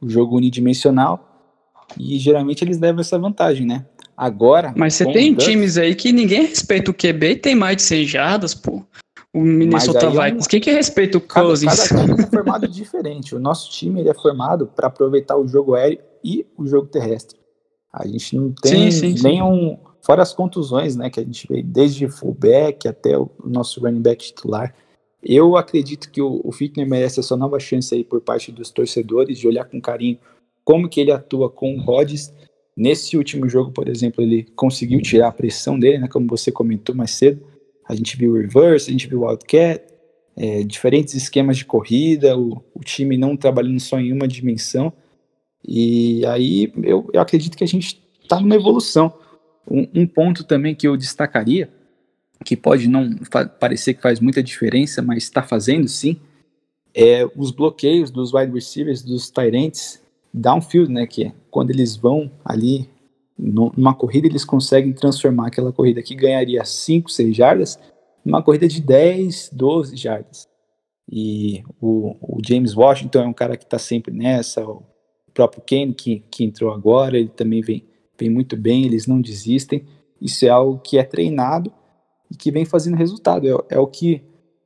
o 0.00 0.08
jogo 0.08 0.36
unidimensional 0.36 1.28
e 1.98 2.18
geralmente 2.18 2.64
eles 2.64 2.78
levam 2.78 3.00
essa 3.00 3.18
vantagem, 3.18 3.66
né? 3.66 3.86
Agora. 4.16 4.74
Mas 4.76 4.94
você 4.94 5.10
tem 5.10 5.34
times 5.34 5.78
aí 5.78 5.94
que 5.94 6.12
ninguém 6.12 6.46
respeita 6.46 6.90
o 6.90 6.94
QB 6.94 7.30
e 7.30 7.36
tem 7.36 7.54
mais 7.54 7.76
de 7.76 7.82
100 7.82 8.04
jardas, 8.06 8.54
pô. 8.54 8.84
O 9.32 9.40
Minnesota 9.40 10.06
é 10.06 10.10
Vikings. 10.10 10.48
Quem 10.48 10.60
que 10.60 10.70
respeita 10.70 11.16
o 11.16 11.20
Cousins? 11.20 11.88
Cada, 11.88 11.88
cada 11.88 12.04
time 12.04 12.22
é 12.22 12.26
formado 12.36 12.68
diferente. 12.68 13.34
O 13.34 13.38
nosso 13.38 13.70
time 13.70 14.00
ele 14.00 14.10
é 14.10 14.14
formado 14.14 14.66
para 14.66 14.88
aproveitar 14.88 15.36
o 15.36 15.48
jogo 15.48 15.74
aéreo 15.74 16.00
e 16.22 16.44
o 16.58 16.66
jogo 16.66 16.88
terrestre. 16.88 17.38
A 17.90 18.06
gente 18.06 18.36
não 18.36 18.52
tem 18.52 18.90
sim, 18.90 19.16
sim, 19.16 19.22
nenhum. 19.22 19.76
Sim 19.76 19.91
Fora 20.02 20.22
as 20.22 20.32
contusões, 20.34 20.96
né, 20.96 21.08
que 21.08 21.20
a 21.20 21.22
gente 21.22 21.46
vê 21.46 21.62
desde 21.62 22.08
fullback 22.08 22.88
até 22.88 23.16
o 23.16 23.30
nosso 23.44 23.80
running 23.80 24.02
back 24.02 24.24
titular. 24.24 24.74
Eu 25.22 25.56
acredito 25.56 26.10
que 26.10 26.20
o, 26.20 26.40
o 26.42 26.50
Fickner 26.50 26.88
merece 26.88 27.20
essa 27.20 27.36
nova 27.36 27.60
chance 27.60 27.94
aí 27.94 28.02
por 28.02 28.20
parte 28.20 28.50
dos 28.50 28.70
torcedores 28.70 29.38
de 29.38 29.46
olhar 29.46 29.64
com 29.64 29.80
carinho 29.80 30.18
como 30.64 30.88
que 30.88 31.00
ele 31.00 31.12
atua 31.12 31.48
com 31.48 31.76
o 31.76 31.80
Rodgers. 31.80 32.32
Nesse 32.76 33.16
último 33.16 33.48
jogo, 33.48 33.70
por 33.70 33.88
exemplo, 33.88 34.22
ele 34.22 34.44
conseguiu 34.56 35.00
tirar 35.00 35.28
a 35.28 35.32
pressão 35.32 35.78
dele, 35.78 35.98
né, 35.98 36.08
como 36.08 36.26
você 36.26 36.50
comentou 36.50 36.94
mais 36.94 37.12
cedo. 37.12 37.40
A 37.88 37.94
gente 37.94 38.16
viu 38.16 38.32
o 38.32 38.36
reverse, 38.36 38.88
a 38.88 38.92
gente 38.92 39.06
viu 39.06 39.20
o 39.20 39.26
wildcat, 39.26 39.84
é, 40.36 40.62
diferentes 40.64 41.14
esquemas 41.14 41.58
de 41.58 41.64
corrida, 41.64 42.36
o, 42.36 42.62
o, 42.74 42.80
time 42.80 43.16
não 43.16 43.36
trabalhando 43.36 43.78
só 43.78 44.00
em 44.00 44.12
uma 44.12 44.26
dimensão. 44.26 44.92
E 45.66 46.24
aí 46.26 46.72
eu, 46.82 47.08
eu 47.12 47.20
acredito 47.20 47.56
que 47.56 47.62
a 47.62 47.68
gente 47.68 48.02
está 48.20 48.40
numa 48.40 48.56
evolução. 48.56 49.12
Um, 49.68 49.86
um, 49.94 50.06
ponto 50.06 50.44
também 50.44 50.74
que 50.74 50.86
eu 50.86 50.96
destacaria, 50.96 51.70
que 52.44 52.56
pode 52.56 52.88
não 52.88 53.10
parecer 53.60 53.94
que 53.94 54.02
faz 54.02 54.20
muita 54.20 54.42
diferença, 54.42 55.00
mas 55.00 55.24
está 55.24 55.42
fazendo 55.42 55.86
sim, 55.88 56.20
é 56.94 57.24
os 57.36 57.50
bloqueios 57.50 58.10
dos 58.10 58.34
wide 58.34 58.52
receivers, 58.52 59.02
dos 59.02 59.30
Tyrants 59.30 60.02
downfield, 60.32 60.92
né, 60.92 61.06
que 61.06 61.24
é 61.26 61.32
quando 61.50 61.70
eles 61.70 61.96
vão 61.96 62.30
ali 62.44 62.88
numa 63.38 63.94
corrida, 63.94 64.26
eles 64.26 64.44
conseguem 64.44 64.92
transformar 64.92 65.48
aquela 65.48 65.72
corrida 65.72 66.02
que 66.02 66.14
ganharia 66.14 66.64
5, 66.64 67.10
6 67.10 67.36
jardas 67.36 67.78
numa 68.24 68.42
corrida 68.42 68.68
de 68.68 68.80
10, 68.80 69.50
12 69.52 69.96
jardas. 69.96 70.48
E 71.10 71.64
o, 71.80 72.16
o 72.20 72.38
James 72.46 72.74
Washington 72.74 73.22
é 73.22 73.26
um 73.26 73.32
cara 73.32 73.56
que 73.56 73.64
está 73.64 73.78
sempre 73.78 74.14
nessa, 74.14 74.64
o 74.64 74.84
próprio 75.34 75.62
Kane 75.66 75.92
que, 75.92 76.22
que 76.30 76.44
entrou 76.44 76.72
agora, 76.72 77.18
ele 77.18 77.28
também 77.28 77.60
vem 77.60 77.84
vem 78.18 78.30
muito 78.30 78.56
bem, 78.56 78.84
eles 78.84 79.06
não 79.06 79.20
desistem. 79.20 79.84
Isso 80.20 80.44
é 80.44 80.48
algo 80.48 80.78
que 80.78 80.98
é 80.98 81.02
treinado 81.02 81.72
e 82.30 82.36
que 82.36 82.50
vem 82.50 82.64
fazendo 82.64 82.96
resultado. 82.96 83.46
É, 83.48 83.76
é 83.76 83.78
o 83.78 83.86
que 83.86 84.22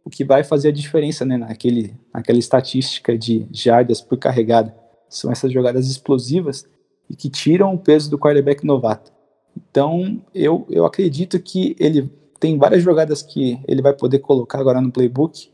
o 0.06 0.10
que 0.10 0.24
vai 0.24 0.44
fazer 0.44 0.68
a 0.68 0.72
diferença 0.72 1.24
né, 1.24 1.36
naquele, 1.36 1.92
naquela 2.14 2.38
estatística 2.38 3.18
de 3.18 3.44
jardas 3.50 4.00
por 4.00 4.16
carregada. 4.16 4.72
São 5.08 5.32
essas 5.32 5.50
jogadas 5.52 5.90
explosivas 5.90 6.64
e 7.10 7.16
que 7.16 7.28
tiram 7.28 7.74
o 7.74 7.78
peso 7.78 8.08
do 8.08 8.16
quarterback 8.16 8.64
novato. 8.64 9.12
Então, 9.56 10.22
eu, 10.32 10.64
eu 10.70 10.86
acredito 10.86 11.40
que 11.40 11.74
ele 11.80 12.08
tem 12.38 12.56
várias 12.56 12.84
jogadas 12.84 13.20
que 13.20 13.58
ele 13.66 13.82
vai 13.82 13.92
poder 13.92 14.20
colocar 14.20 14.60
agora 14.60 14.80
no 14.80 14.92
playbook. 14.92 15.50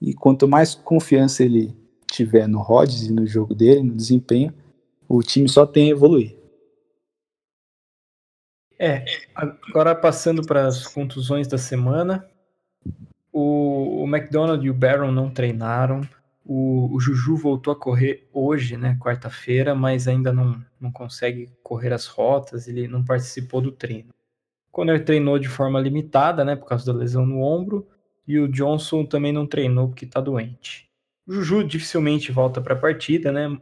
E 0.00 0.14
quanto 0.14 0.48
mais 0.48 0.74
confiança 0.74 1.44
ele 1.44 1.76
tiver 2.10 2.48
no 2.48 2.60
Rodgers 2.60 3.02
e 3.02 3.12
no 3.12 3.26
jogo 3.26 3.54
dele, 3.54 3.82
no 3.82 3.94
desempenho, 3.94 4.54
o 5.06 5.22
time 5.22 5.46
só 5.46 5.66
tem 5.66 5.88
a 5.88 5.90
evoluir. 5.90 6.36
É, 8.82 9.04
agora 9.34 9.94
passando 9.94 10.40
para 10.40 10.66
as 10.66 10.86
contusões 10.86 11.46
da 11.46 11.58
semana, 11.58 12.26
o, 13.30 14.02
o 14.02 14.08
McDonald 14.08 14.64
e 14.64 14.70
o 14.70 14.74
Barron 14.74 15.12
não 15.12 15.28
treinaram, 15.28 16.00
o, 16.42 16.88
o, 16.90 16.98
Juju 16.98 17.36
voltou 17.36 17.74
a 17.74 17.76
correr 17.76 18.26
hoje, 18.32 18.78
né, 18.78 18.96
quarta-feira, 18.98 19.74
mas 19.74 20.08
ainda 20.08 20.32
não, 20.32 20.64
não 20.80 20.90
consegue 20.90 21.52
correr 21.62 21.92
as 21.92 22.06
rotas, 22.06 22.66
ele 22.68 22.88
não 22.88 23.04
participou 23.04 23.60
do 23.60 23.70
treino. 23.70 24.14
Ele 24.78 25.00
treinou 25.00 25.38
de 25.38 25.48
forma 25.48 25.78
limitada, 25.78 26.42
né, 26.42 26.56
por 26.56 26.66
causa 26.66 26.90
da 26.90 26.98
lesão 26.98 27.26
no 27.26 27.42
ombro, 27.42 27.86
e 28.26 28.38
o 28.38 28.48
Johnson 28.48 29.04
também 29.04 29.30
não 29.30 29.46
treinou 29.46 29.88
porque 29.88 30.06
está 30.06 30.22
doente. 30.22 30.88
O 31.26 31.34
Juju 31.34 31.64
dificilmente 31.64 32.32
volta 32.32 32.62
para 32.62 32.72
a 32.72 32.78
partida, 32.78 33.30
né, 33.30 33.60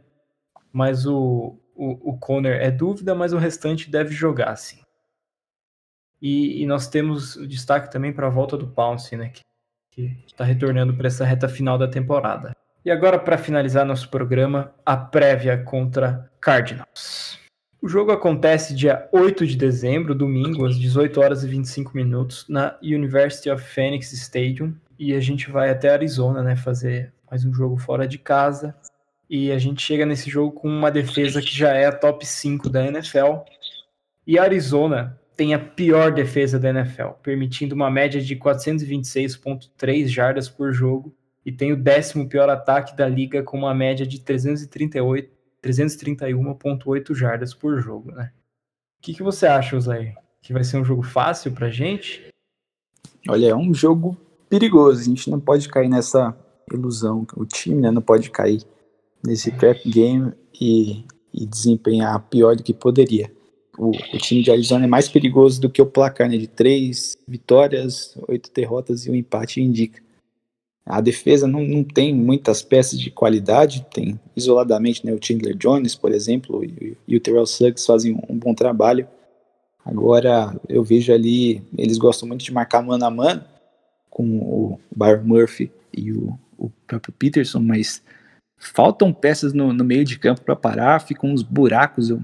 mas 0.71 1.05
o, 1.05 1.59
o, 1.75 2.11
o 2.11 2.17
Conner 2.17 2.61
é 2.61 2.71
dúvida, 2.71 3.13
mas 3.13 3.33
o 3.33 3.37
restante 3.37 3.91
deve 3.91 4.15
jogar, 4.15 4.55
sim. 4.55 4.79
E, 6.21 6.61
e 6.61 6.65
nós 6.65 6.87
temos 6.87 7.35
o 7.35 7.47
destaque 7.47 7.91
também 7.91 8.11
para 8.11 8.27
a 8.27 8.29
volta 8.31 8.57
do 8.57 8.67
Pounce, 8.67 9.15
né, 9.15 9.31
que 9.91 10.19
está 10.25 10.43
retornando 10.43 10.93
para 10.93 11.07
essa 11.07 11.25
reta 11.25 11.47
final 11.47 11.77
da 11.77 11.87
temporada. 11.87 12.55
E 12.83 12.91
agora, 12.91 13.19
para 13.19 13.37
finalizar 13.37 13.85
nosso 13.85 14.09
programa, 14.09 14.73
a 14.85 14.95
prévia 14.95 15.57
contra 15.57 16.29
Cardinals. 16.39 17.37
O 17.81 17.87
jogo 17.87 18.11
acontece 18.11 18.75
dia 18.75 19.07
8 19.11 19.45
de 19.45 19.55
dezembro, 19.55 20.15
domingo, 20.15 20.65
às 20.65 20.77
18 20.77 21.19
horas 21.21 21.43
e 21.43 21.47
25 21.47 21.95
minutos, 21.95 22.45
na 22.49 22.77
University 22.81 23.49
of 23.49 23.63
Phoenix 23.63 24.11
Stadium. 24.11 24.73
E 24.97 25.13
a 25.13 25.19
gente 25.19 25.49
vai 25.49 25.69
até 25.69 25.89
Arizona, 25.89 26.41
né, 26.41 26.55
fazer 26.55 27.13
mais 27.29 27.45
um 27.45 27.53
jogo 27.53 27.77
fora 27.77 28.07
de 28.07 28.17
casa. 28.17 28.75
E 29.29 29.51
a 29.51 29.59
gente 29.59 29.81
chega 29.81 30.05
nesse 30.05 30.29
jogo 30.29 30.53
com 30.53 30.67
uma 30.67 30.89
defesa 30.89 31.41
que 31.41 31.55
já 31.55 31.73
é 31.73 31.85
a 31.85 31.91
top 31.91 32.25
5 32.25 32.69
da 32.69 32.85
NFL. 32.85 33.43
E 34.25 34.39
Arizona 34.39 35.18
tem 35.39 35.53
a 35.53 35.59
pior 35.59 36.11
defesa 36.11 36.59
da 36.59 36.69
NFL, 36.69 37.11
permitindo 37.23 37.73
uma 37.73 37.89
média 37.89 38.19
de 38.19 38.35
426,3 38.35 40.07
jardas 40.07 40.49
por 40.49 40.73
jogo 40.73 41.15
e 41.45 41.49
tem 41.49 41.71
o 41.71 41.81
décimo 41.81 42.27
pior 42.27 42.49
ataque 42.49 42.93
da 42.93 43.07
liga 43.07 43.41
com 43.41 43.59
uma 43.59 43.73
média 43.73 44.05
de 44.05 44.19
338, 44.19 45.31
331,8 45.63 47.15
jardas 47.15 47.53
por 47.53 47.79
jogo, 47.79 48.11
né? 48.11 48.33
O 48.97 49.01
que, 49.01 49.13
que 49.13 49.23
você 49.23 49.47
acha, 49.47 49.77
Osair? 49.77 50.13
Que 50.41 50.51
vai 50.51 50.65
ser 50.65 50.75
um 50.75 50.83
jogo 50.83 51.03
fácil 51.03 51.53
pra 51.53 51.69
gente? 51.69 52.27
Olha, 53.29 53.51
é 53.51 53.55
um 53.55 53.73
jogo 53.73 54.17
perigoso. 54.49 54.99
A 54.99 55.05
gente 55.05 55.29
não 55.29 55.39
pode 55.39 55.69
cair 55.69 55.87
nessa 55.87 56.37
ilusão. 56.69 57.25
O 57.37 57.45
time 57.45 57.79
né, 57.79 57.91
não 57.91 58.01
pode 58.01 58.29
cair 58.29 58.61
nesse 59.25 59.53
trap 59.53 59.89
game 59.89 60.33
e, 60.59 61.05
e 61.33 61.45
desempenhar 61.45 62.19
pior 62.27 62.57
do 62.57 62.63
que 62.63 62.73
poderia. 62.73 63.38
O, 63.79 63.91
o, 63.91 64.17
time 64.17 64.43
de 64.43 64.51
Arizona 64.51 64.83
é 64.83 64.87
mais 64.89 65.07
perigoso 65.07 65.61
do 65.61 65.69
que 65.69 65.81
o 65.81 65.85
placar 65.85 66.29
né, 66.29 66.37
de 66.37 66.47
três 66.47 67.17
vitórias, 67.25 68.13
oito 68.27 68.51
derrotas 68.53 69.05
e 69.05 69.09
um 69.09 69.15
empate 69.15 69.61
indica. 69.61 70.01
A 70.85 70.99
defesa 70.99 71.47
não, 71.47 71.61
não 71.61 71.81
tem 71.81 72.13
muitas 72.13 72.61
peças 72.61 72.99
de 72.99 73.09
qualidade, 73.09 73.85
tem 73.89 74.19
isoladamente 74.35 75.05
né, 75.05 75.13
o 75.13 75.19
Chandler 75.23 75.55
Jones, 75.55 75.95
por 75.95 76.11
exemplo, 76.11 76.61
e, 76.61 76.97
e 77.07 77.15
o 77.15 77.21
Terrell 77.21 77.45
Suggs 77.45 77.85
fazem 77.85 78.13
um, 78.13 78.33
um, 78.33 78.37
bom 78.37 78.53
trabalho. 78.53 79.07
Agora, 79.85 80.53
eu 80.67 80.83
vejo 80.83 81.13
ali, 81.13 81.63
eles 81.77 81.97
gostam 81.97 82.27
muito 82.27 82.43
de 82.43 82.51
marcar 82.51 82.81
mano 82.81 83.05
a 83.05 83.09
mano 83.09 83.45
com 84.09 84.25
o 84.39 84.79
Byron 84.93 85.23
Murphy 85.23 85.71
e 85.95 86.11
o, 86.11 86.37
o 86.57 86.69
próprio 86.85 87.13
Peterson, 87.13 87.59
mas 87.59 88.03
faltam 88.57 89.13
peças 89.13 89.53
no, 89.53 89.71
no 89.71 89.85
meio 89.85 90.03
de 90.03 90.19
campo 90.19 90.41
para 90.41 90.55
parar, 90.55 90.99
ficam 90.99 91.29
uns 91.29 91.41
buracos. 91.41 92.09
Eu, 92.09 92.19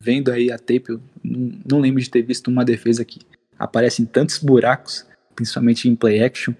vendo 0.00 0.32
aí 0.32 0.50
a 0.50 0.58
tape, 0.58 0.84
eu 0.88 1.00
não, 1.22 1.52
não 1.70 1.80
lembro 1.80 2.00
de 2.00 2.08
ter 2.08 2.22
visto 2.22 2.48
uma 2.48 2.64
defesa 2.64 3.04
que 3.04 3.20
aparecem 3.58 4.06
tantos 4.06 4.38
buracos, 4.38 5.06
principalmente 5.36 5.88
em 5.88 5.94
play 5.94 6.22
action. 6.22 6.54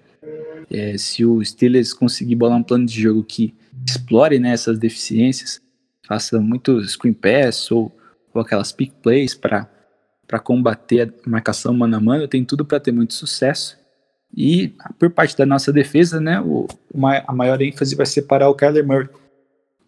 É, 0.69 0.97
se 0.97 1.25
o 1.25 1.43
Steelers 1.43 1.93
conseguir 1.93 2.35
bolar 2.35 2.57
um 2.57 2.63
plano 2.63 2.85
de 2.85 3.01
jogo 3.01 3.23
que 3.23 3.53
explore 3.85 4.39
né, 4.39 4.51
essas 4.51 4.77
deficiências, 4.77 5.59
faça 6.07 6.39
muito 6.39 6.81
screen 6.87 7.13
pass 7.13 7.71
ou, 7.71 7.91
ou 8.33 8.41
aquelas 8.41 8.71
pick 8.71 8.93
plays 9.01 9.33
para 9.33 9.67
combater 10.43 11.13
a 11.25 11.29
marcação 11.29 11.73
mano 11.73 11.97
a 11.97 11.99
mano, 11.99 12.27
tem 12.27 12.45
tudo 12.45 12.63
para 12.63 12.79
ter 12.79 12.91
muito 12.91 13.13
sucesso. 13.13 13.77
E 14.35 14.73
por 14.97 15.09
parte 15.09 15.35
da 15.35 15.45
nossa 15.45 15.73
defesa, 15.73 16.21
né, 16.21 16.39
o, 16.39 16.67
a 17.27 17.33
maior 17.33 17.61
ênfase 17.61 17.95
vai 17.95 18.05
ser 18.05 18.21
para 18.21 18.47
o 18.47 18.55
Kyler 18.55 18.85
Murray, 18.85 19.09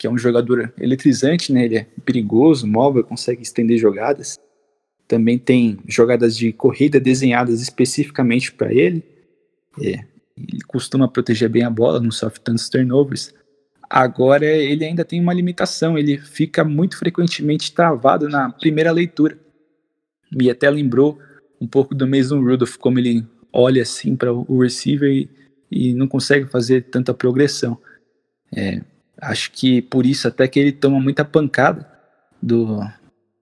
que 0.03 0.07
é 0.07 0.09
um 0.09 0.17
jogador 0.17 0.73
eletrizante, 0.77 1.53
né, 1.53 1.63
ele 1.63 1.77
é 1.77 1.87
perigoso, 2.03 2.67
móvel, 2.67 3.05
consegue 3.05 3.41
estender 3.41 3.77
jogadas. 3.77 4.37
Também 5.07 5.37
tem 5.39 5.79
jogadas 5.87 6.35
de 6.35 6.51
corrida 6.51 6.99
desenhadas 6.99 7.61
especificamente 7.61 8.51
para 8.51 8.73
ele. 8.73 9.01
É, 9.81 10.03
ele 10.35 10.59
costuma 10.67 11.07
proteger 11.07 11.47
bem 11.47 11.63
a 11.63 11.69
bola, 11.69 12.01
não 12.01 12.11
sofre 12.11 12.41
tantos 12.41 12.67
turnovers. 12.67 13.33
Agora 13.89 14.45
ele 14.45 14.83
ainda 14.83 15.05
tem 15.05 15.21
uma 15.21 15.33
limitação, 15.33 15.97
ele 15.97 16.17
fica 16.17 16.65
muito 16.65 16.97
frequentemente 16.97 17.71
travado 17.71 18.27
na 18.27 18.49
primeira 18.49 18.91
leitura. 18.91 19.39
Me 20.29 20.49
até 20.49 20.69
lembrou 20.69 21.17
um 21.61 21.67
pouco 21.67 21.95
do 21.95 22.05
Mason 22.05 22.41
Rudolph, 22.41 22.75
como 22.75 22.99
ele 22.99 23.25
olha 23.53 23.83
assim 23.83 24.17
para 24.17 24.33
o 24.33 24.61
receiver 24.61 25.09
e, 25.09 25.29
e, 25.71 25.93
não 25.93 26.09
consegue 26.09 26.45
fazer 26.45 26.81
tanta 26.89 27.13
progressão. 27.13 27.79
É, 28.53 28.81
acho 29.23 29.51
que 29.51 29.81
por 29.81 30.05
isso 30.05 30.27
até 30.27 30.47
que 30.47 30.59
ele 30.59 30.71
toma 30.71 30.99
muita 30.99 31.25
pancada 31.25 31.89
do, 32.41 32.79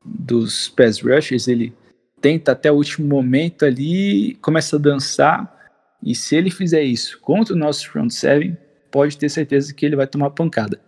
dos 0.03 0.69
pass 0.69 1.01
rushers, 1.01 1.47
ele 1.47 1.73
tenta 2.21 2.51
até 2.51 2.71
o 2.71 2.75
último 2.75 3.07
momento 3.07 3.65
ali, 3.65 4.35
começa 4.41 4.75
a 4.75 4.79
dançar, 4.79 5.59
e 6.03 6.15
se 6.15 6.35
ele 6.35 6.51
fizer 6.51 6.83
isso 6.83 7.19
contra 7.19 7.53
o 7.53 7.57
nosso 7.57 7.89
front 7.89 8.11
seven, 8.11 8.57
pode 8.91 9.17
ter 9.17 9.29
certeza 9.29 9.73
que 9.73 9.85
ele 9.85 9.95
vai 9.95 10.07
tomar 10.07 10.31
pancada. 10.31 10.79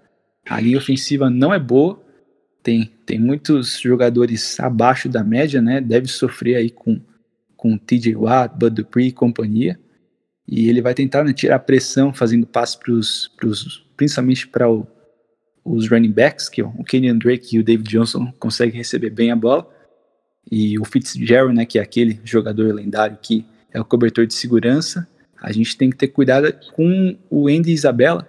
A 0.47 0.60
linha 0.60 0.77
ofensiva 0.77 1.29
não 1.29 1.53
é 1.53 1.60
boa, 1.60 2.01
tem, 2.62 2.89
tem 3.06 3.19
muitos 3.19 3.79
jogadores 3.79 4.60
abaixo 4.60 5.10
da 5.10 5.23
média, 5.23 5.62
né? 5.62 5.82
Deve 5.82 6.08
sofrer 6.08 6.56
aí 6.56 6.69
com, 6.69 6.99
com 7.56 7.77
TJ 7.77 8.15
Watt, 8.15 8.56
Bud 8.58 8.75
Dupree 8.75 9.08
e 9.08 9.12
companhia. 9.12 9.79
E 10.47 10.69
ele 10.69 10.82
vai 10.82 10.93
tentar 10.93 11.23
né, 11.23 11.34
tirar 11.34 11.60
pressão 11.60 12.13
fazendo 12.13 12.45
passes 12.45 12.75
pros, 12.75 13.32
pros, 13.38 13.86
principalmente 13.95 14.47
para 14.47 14.67
os 14.69 15.89
running 15.89 16.12
backs, 16.12 16.49
que 16.49 16.62
o 16.62 16.84
Kenyon 16.84 17.17
Drake 17.17 17.56
e 17.56 17.60
o 17.60 17.63
David 17.63 17.89
Johnson 17.89 18.32
conseguem 18.39 18.75
receber 18.75 19.10
bem 19.10 19.32
a 19.32 19.36
bola. 19.36 19.67
E 20.51 20.77
o 20.77 20.84
Fitzgerald, 20.84 21.56
né, 21.56 21.65
que 21.65 21.79
é 21.79 21.82
aquele 21.82 22.19
jogador 22.23 22.73
lendário 22.73 23.17
que 23.21 23.45
é 23.71 23.79
o 23.79 23.86
cobertor 23.86 24.27
de 24.27 24.34
segurança. 24.34 25.08
A 25.41 25.51
gente 25.51 25.77
tem 25.77 25.89
que 25.89 25.97
ter 25.97 26.10
cuidado 26.10 26.53
com 26.73 27.17
o 27.29 27.47
Andy 27.47 27.71
Isabella, 27.71 28.27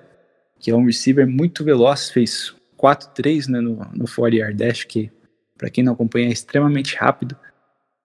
que 0.58 0.70
é 0.70 0.74
um 0.74 0.86
receiver 0.86 1.26
muito 1.26 1.64
veloz, 1.64 2.10
fez 2.10 2.54
4-3 2.78 3.48
né, 3.48 3.60
no, 3.60 3.76
no 3.92 4.06
40 4.08 4.36
yard 4.36 4.56
dash, 4.56 4.84
que 4.84 5.10
para 5.58 5.70
quem 5.70 5.84
não 5.84 5.92
acompanha 5.92 6.28
é 6.28 6.32
extremamente 6.32 6.96
rápido. 6.96 7.36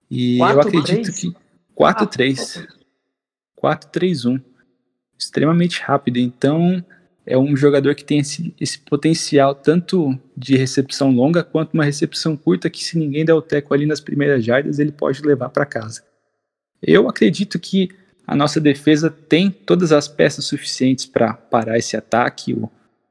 E 0.10 0.38
4, 0.38 0.56
eu 0.56 0.62
acredito 0.62 1.04
3? 1.04 1.20
que 1.20 1.34
4-3. 1.78 2.68
4-3-1. 3.62 4.42
Extremamente 5.18 5.82
rápido. 5.82 6.18
Então, 6.18 6.84
é 7.26 7.38
um 7.38 7.56
jogador 7.56 7.94
que 7.94 8.04
tem 8.04 8.20
esse, 8.20 8.54
esse, 8.60 8.80
potencial 8.80 9.54
tanto 9.54 10.18
de 10.36 10.58
recepção 10.58 11.12
longa 11.12 11.44
quanto 11.44 11.74
uma 11.74 11.84
recepção 11.84 12.36
curta 12.36 12.70
que 12.70 12.84
se 12.84 12.98
ninguém 12.98 13.24
der 13.24 13.34
o 13.34 13.42
teco 13.42 13.74
ali 13.74 13.86
nas 13.86 14.00
primeiras 14.00 14.44
jardas, 14.44 14.80
ele 14.80 14.92
pode 14.92 15.22
levar 15.22 15.50
para 15.50 15.66
casa. 15.66 16.04
Eu 16.82 17.08
acredito 17.08 17.60
que 17.60 17.90
a 18.26 18.36
nossa 18.36 18.60
defesa 18.60 19.10
tem 19.10 19.52
todas 19.52 19.92
as 19.92 20.08
peças 20.08 20.46
suficientes 20.46 21.06
para 21.06 21.34
parar 21.34 21.78
esse 21.78 21.98
ataque. 21.98 22.54
O, 22.54 22.70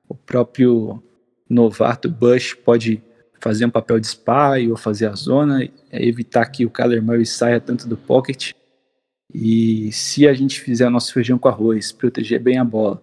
o, 0.08 0.14
próprio 0.14 1.02
novato 1.48 2.08
Bush 2.08 2.54
pode 2.54 3.02
fazer 3.40 3.66
um 3.66 3.70
papel 3.70 4.00
de 4.00 4.06
spy 4.06 4.68
ou 4.70 4.76
fazer 4.76 5.06
a 5.06 5.14
zona, 5.14 5.68
evitar 5.92 6.46
que 6.46 6.66
o 6.66 6.70
Kyler 6.70 7.02
Murray 7.02 7.26
saia 7.26 7.60
tanto 7.60 7.86
do 7.86 7.96
pocket. 7.96 8.52
E 9.32 9.92
se 9.92 10.26
a 10.26 10.32
gente 10.32 10.60
fizer 10.60 10.88
nosso 10.88 11.12
feijão 11.12 11.38
com 11.38 11.48
arroz, 11.48 11.92
proteger 11.92 12.40
bem 12.40 12.58
a 12.58 12.64
bola, 12.64 13.02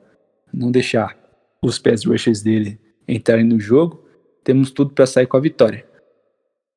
não 0.53 0.71
deixar 0.71 1.17
os 1.61 1.77
pés 1.77 2.05
rushers 2.05 2.41
dele 2.41 2.79
entrarem 3.07 3.45
no 3.45 3.59
jogo, 3.59 4.03
temos 4.43 4.71
tudo 4.71 4.93
para 4.93 5.06
sair 5.06 5.27
com 5.27 5.37
a 5.37 5.41
vitória. 5.41 5.85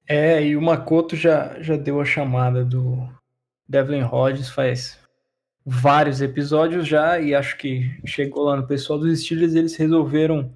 É, 0.07 0.43
e 0.45 0.57
o 0.57 0.62
Makoto 0.62 1.16
já, 1.16 1.61
já 1.61 1.77
deu 1.77 2.01
a 2.01 2.05
chamada 2.05 2.64
do, 2.64 3.09
Devlin 3.68 4.03
Hodges 4.03 4.49
faz 4.49 4.99
vários 5.64 6.23
episódios 6.23 6.89
já 6.89 7.20
e 7.20 7.35
acho 7.35 7.59
que 7.59 7.91
chegou 8.07 8.45
lá 8.45 8.57
no 8.57 8.66
pessoal 8.66 8.99
dos 8.99 9.20
Steelers 9.20 9.55
eles 9.55 9.77
resolveram 9.77 10.51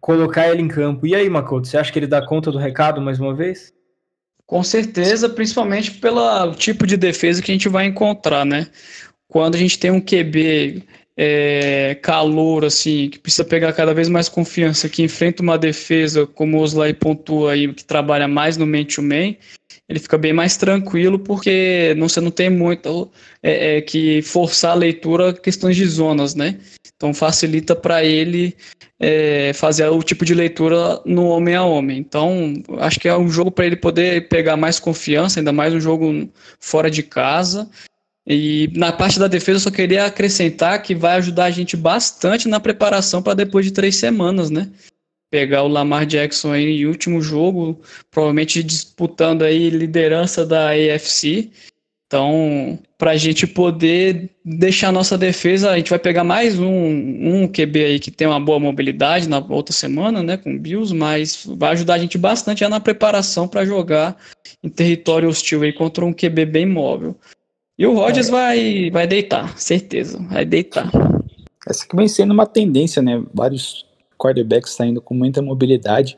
colocar 0.00 0.48
ele 0.48 0.62
em 0.62 0.68
campo. 0.68 1.06
E 1.06 1.14
aí, 1.14 1.30
Makoto, 1.30 1.68
você 1.68 1.78
acha 1.78 1.92
que 1.92 1.98
ele 1.98 2.08
dá 2.08 2.24
conta 2.24 2.50
do 2.50 2.58
recado 2.58 3.00
mais 3.00 3.20
uma 3.20 3.32
vez? 3.32 3.72
Com 4.48 4.62
certeza, 4.62 5.28
principalmente 5.28 5.90
pelo 5.90 6.54
tipo 6.54 6.86
de 6.86 6.96
defesa 6.96 7.42
que 7.42 7.52
a 7.52 7.54
gente 7.54 7.68
vai 7.68 7.84
encontrar, 7.84 8.46
né? 8.46 8.66
Quando 9.28 9.56
a 9.56 9.58
gente 9.58 9.78
tem 9.78 9.90
um 9.90 10.00
QB 10.00 10.84
é, 11.14 11.98
calor, 12.00 12.64
assim, 12.64 13.10
que 13.10 13.18
precisa 13.18 13.44
pegar 13.44 13.74
cada 13.74 13.92
vez 13.92 14.08
mais 14.08 14.26
confiança, 14.26 14.88
que 14.88 15.02
enfrenta 15.02 15.42
uma 15.42 15.58
defesa, 15.58 16.26
como 16.26 16.56
o 16.56 16.62
Oslai 16.62 16.94
pontua 16.94 17.52
aí, 17.52 17.70
que 17.74 17.84
trabalha 17.84 18.26
mais 18.26 18.56
no 18.56 18.66
man-to-man, 18.66 19.36
ele 19.86 19.98
fica 19.98 20.16
bem 20.16 20.32
mais 20.32 20.56
tranquilo, 20.56 21.18
porque 21.18 21.94
não, 21.98 22.08
você 22.08 22.20
não 22.20 22.30
tem 22.30 22.48
muito 22.48 23.10
é, 23.42 23.76
é, 23.76 23.80
que 23.82 24.22
forçar 24.22 24.70
a 24.70 24.74
leitura 24.74 25.34
questões 25.34 25.76
de 25.76 25.84
zonas, 25.86 26.34
né? 26.34 26.58
Então 26.98 27.14
facilita 27.14 27.74
para 27.74 28.04
ele 28.04 28.54
é, 29.00 29.52
fazer 29.54 29.86
o 29.88 30.02
tipo 30.02 30.24
de 30.24 30.34
leitura 30.34 31.00
no 31.06 31.26
homem 31.28 31.54
a 31.54 31.64
homem. 31.64 31.98
Então 31.98 32.54
acho 32.80 33.00
que 33.00 33.08
é 33.08 33.16
um 33.16 33.30
jogo 33.30 33.50
para 33.50 33.64
ele 33.64 33.76
poder 33.76 34.28
pegar 34.28 34.56
mais 34.56 34.78
confiança, 34.78 35.40
ainda 35.40 35.52
mais 35.52 35.72
um 35.72 35.80
jogo 35.80 36.28
fora 36.58 36.90
de 36.90 37.02
casa 37.02 37.70
e 38.30 38.70
na 38.76 38.92
parte 38.92 39.18
da 39.18 39.26
defesa, 39.26 39.56
eu 39.56 39.60
só 39.62 39.70
queria 39.70 40.04
acrescentar 40.04 40.82
que 40.82 40.94
vai 40.94 41.16
ajudar 41.16 41.46
a 41.46 41.50
gente 41.50 41.74
bastante 41.78 42.46
na 42.46 42.60
preparação 42.60 43.22
para 43.22 43.32
depois 43.32 43.64
de 43.64 43.72
três 43.72 43.96
semanas, 43.96 44.50
né? 44.50 44.70
Pegar 45.30 45.62
o 45.62 45.68
Lamar 45.68 46.04
Jackson 46.04 46.52
aí 46.52 46.82
em 46.82 46.86
último 46.86 47.22
jogo, 47.22 47.80
provavelmente 48.10 48.62
disputando 48.62 49.44
aí 49.44 49.70
liderança 49.70 50.44
da 50.44 50.72
AFC. 50.72 51.50
Então, 52.08 52.78
para 52.96 53.10
a 53.10 53.16
gente 53.18 53.46
poder 53.46 54.30
deixar 54.42 54.88
a 54.88 54.92
nossa 54.92 55.18
defesa, 55.18 55.70
a 55.70 55.76
gente 55.76 55.90
vai 55.90 55.98
pegar 55.98 56.24
mais 56.24 56.58
um, 56.58 56.66
um 56.66 57.46
QB 57.46 57.84
aí 57.84 58.00
que 58.00 58.10
tem 58.10 58.26
uma 58.26 58.40
boa 58.40 58.58
mobilidade 58.58 59.28
na 59.28 59.44
outra 59.46 59.74
semana, 59.74 60.22
né, 60.22 60.38
com 60.38 60.54
o 60.54 60.58
Bills, 60.58 60.94
mas 60.94 61.44
vai 61.46 61.72
ajudar 61.72 61.94
a 61.94 61.98
gente 61.98 62.16
bastante 62.16 62.60
já 62.60 62.68
na 62.70 62.80
preparação 62.80 63.46
para 63.46 63.66
jogar 63.66 64.16
em 64.64 64.70
território 64.70 65.28
hostil 65.28 65.62
aí 65.62 65.72
contra 65.72 66.02
um 66.02 66.14
QB 66.14 66.46
bem 66.46 66.64
móvel. 66.64 67.14
E 67.78 67.86
o 67.86 67.92
Rodgers 67.92 68.28
é. 68.28 68.30
vai, 68.30 68.90
vai 68.90 69.06
deitar, 69.06 69.58
certeza, 69.58 70.18
vai 70.30 70.46
deitar. 70.46 70.90
Essa 71.68 71.86
que 71.86 71.94
vem 71.94 72.08
sendo 72.08 72.32
uma 72.32 72.46
tendência, 72.46 73.02
né? 73.02 73.22
Vários 73.34 73.84
quarterbacks 74.18 74.72
saindo 74.72 75.02
com 75.02 75.12
muita 75.12 75.42
mobilidade, 75.42 76.16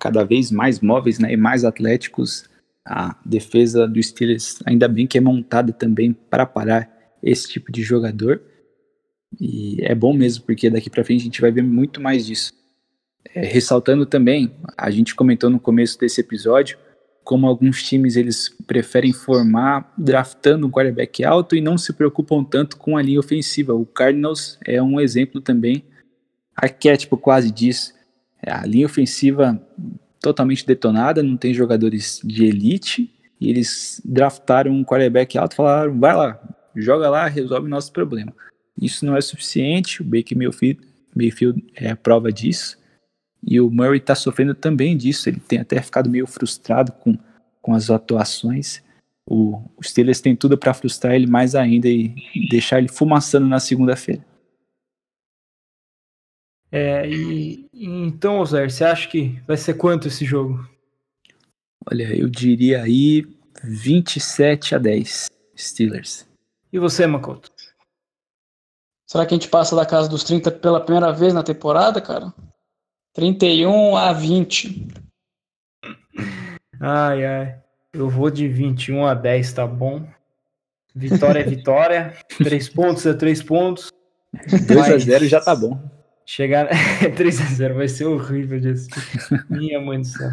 cada 0.00 0.24
vez 0.24 0.50
mais 0.50 0.80
móveis 0.80 1.20
né? 1.20 1.32
e 1.32 1.36
mais 1.36 1.64
atléticos. 1.64 2.50
A 2.86 3.16
defesa 3.24 3.86
do 3.86 4.02
Steelers, 4.02 4.58
ainda 4.64 4.88
bem 4.88 5.06
que 5.06 5.18
é 5.18 5.20
montada 5.20 5.72
também 5.72 6.12
para 6.12 6.46
parar 6.46 6.90
esse 7.22 7.48
tipo 7.48 7.70
de 7.70 7.82
jogador. 7.82 8.42
E 9.38 9.76
é 9.82 9.94
bom 9.94 10.12
mesmo, 10.12 10.44
porque 10.44 10.70
daqui 10.70 10.90
para 10.90 11.04
frente 11.04 11.20
a 11.20 11.24
gente 11.24 11.40
vai 11.40 11.52
ver 11.52 11.62
muito 11.62 12.00
mais 12.00 12.26
disso. 12.26 12.52
É, 13.34 13.44
ressaltando 13.44 14.06
também, 14.06 14.52
a 14.76 14.90
gente 14.90 15.14
comentou 15.14 15.50
no 15.50 15.60
começo 15.60 15.98
desse 15.98 16.20
episódio, 16.20 16.78
como 17.22 17.46
alguns 17.46 17.82
times 17.82 18.16
eles 18.16 18.48
preferem 18.66 19.12
formar 19.12 19.92
draftando 19.96 20.66
um 20.66 20.70
quarterback 20.70 21.22
alto 21.22 21.54
e 21.54 21.60
não 21.60 21.78
se 21.78 21.92
preocupam 21.92 22.42
tanto 22.42 22.76
com 22.76 22.96
a 22.96 23.02
linha 23.02 23.20
ofensiva. 23.20 23.74
O 23.74 23.86
Cardinals 23.86 24.58
é 24.64 24.82
um 24.82 24.98
exemplo 24.98 25.40
também, 25.40 25.84
arquétipo 26.56 27.16
quase 27.16 27.50
disso. 27.50 27.92
É 28.42 28.50
a 28.50 28.64
linha 28.64 28.86
ofensiva 28.86 29.60
totalmente 30.20 30.66
detonada, 30.66 31.22
não 31.22 31.36
tem 31.36 31.54
jogadores 31.54 32.20
de 32.24 32.44
elite, 32.44 33.10
e 33.40 33.48
eles 33.48 34.00
draftaram 34.04 34.70
um 34.72 34.84
quarterback 34.84 35.38
alto 35.38 35.56
falaram, 35.56 35.98
vai 35.98 36.14
lá, 36.14 36.40
joga 36.76 37.08
lá, 37.08 37.26
resolve 37.26 37.68
nosso 37.68 37.92
problema. 37.92 38.32
Isso 38.80 39.04
não 39.04 39.16
é 39.16 39.20
suficiente, 39.20 40.02
o 40.02 40.04
Baker 40.04 40.36
Mayfield, 40.36 40.80
Mayfield 41.14 41.64
é 41.74 41.90
a 41.90 41.96
prova 41.96 42.32
disso. 42.32 42.78
E 43.42 43.60
o 43.60 43.70
Murray 43.70 43.98
está 43.98 44.14
sofrendo 44.14 44.54
também 44.54 44.96
disso. 44.96 45.28
Ele 45.28 45.40
tem 45.40 45.58
até 45.58 45.80
ficado 45.80 46.10
meio 46.10 46.26
frustrado 46.26 46.92
com, 46.92 47.16
com 47.60 47.74
as 47.74 47.90
atuações. 47.90 48.82
O, 49.26 49.62
o 49.76 49.82
Steelers 49.82 50.20
tem 50.20 50.36
tudo 50.36 50.58
para 50.58 50.74
frustrar 50.74 51.14
ele 51.14 51.26
mais 51.26 51.54
ainda 51.54 51.88
e 51.88 52.14
deixar 52.50 52.78
ele 52.78 52.88
fumaçando 52.88 53.46
na 53.46 53.60
segunda-feira. 53.60 54.24
É, 56.72 57.08
e, 57.08 57.68
então, 57.72 58.38
Ozer, 58.38 58.70
você 58.70 58.84
acha 58.84 59.08
que 59.08 59.40
vai 59.46 59.56
ser 59.56 59.74
quanto 59.74 60.08
esse 60.08 60.24
jogo? 60.24 60.68
Olha, 61.90 62.14
eu 62.14 62.28
diria 62.28 62.82
aí 62.82 63.26
27 63.64 64.74
a 64.74 64.78
10 64.78 65.28
Steelers. 65.56 66.28
E 66.72 66.78
você, 66.78 67.06
Makoto? 67.06 67.50
Será 69.06 69.26
que 69.26 69.34
a 69.34 69.36
gente 69.36 69.48
passa 69.48 69.74
da 69.74 69.84
casa 69.84 70.08
dos 70.08 70.22
30 70.22 70.52
pela 70.52 70.80
primeira 70.80 71.12
vez 71.12 71.34
na 71.34 71.42
temporada, 71.42 72.00
cara? 72.00 72.32
31 73.12 73.96
a 73.96 74.12
20. 74.12 74.86
Ai, 76.80 77.26
ai. 77.26 77.60
Eu 77.92 78.08
vou 78.08 78.30
de 78.30 78.46
21 78.46 79.04
a 79.04 79.14
10, 79.14 79.52
tá 79.52 79.66
bom? 79.66 80.06
Vitória 80.94 81.40
é 81.40 81.42
vitória. 81.42 82.16
3 82.38 82.68
pontos 82.68 83.04
é 83.04 83.12
3 83.12 83.42
pontos. 83.42 83.90
2 84.68 84.92
a 84.92 84.98
0 84.98 85.26
já 85.26 85.40
tá 85.40 85.56
bom. 85.56 85.99
Chegar 86.30 86.68
3 87.16 87.40
a 87.40 87.44
0 87.44 87.74
vai 87.74 87.88
ser 87.88 88.04
horrível 88.04 88.60
de 88.60 88.68
assistir. 88.68 89.44
Minha 89.50 89.80
mãe 89.80 89.98
do 89.98 90.06
céu. 90.06 90.30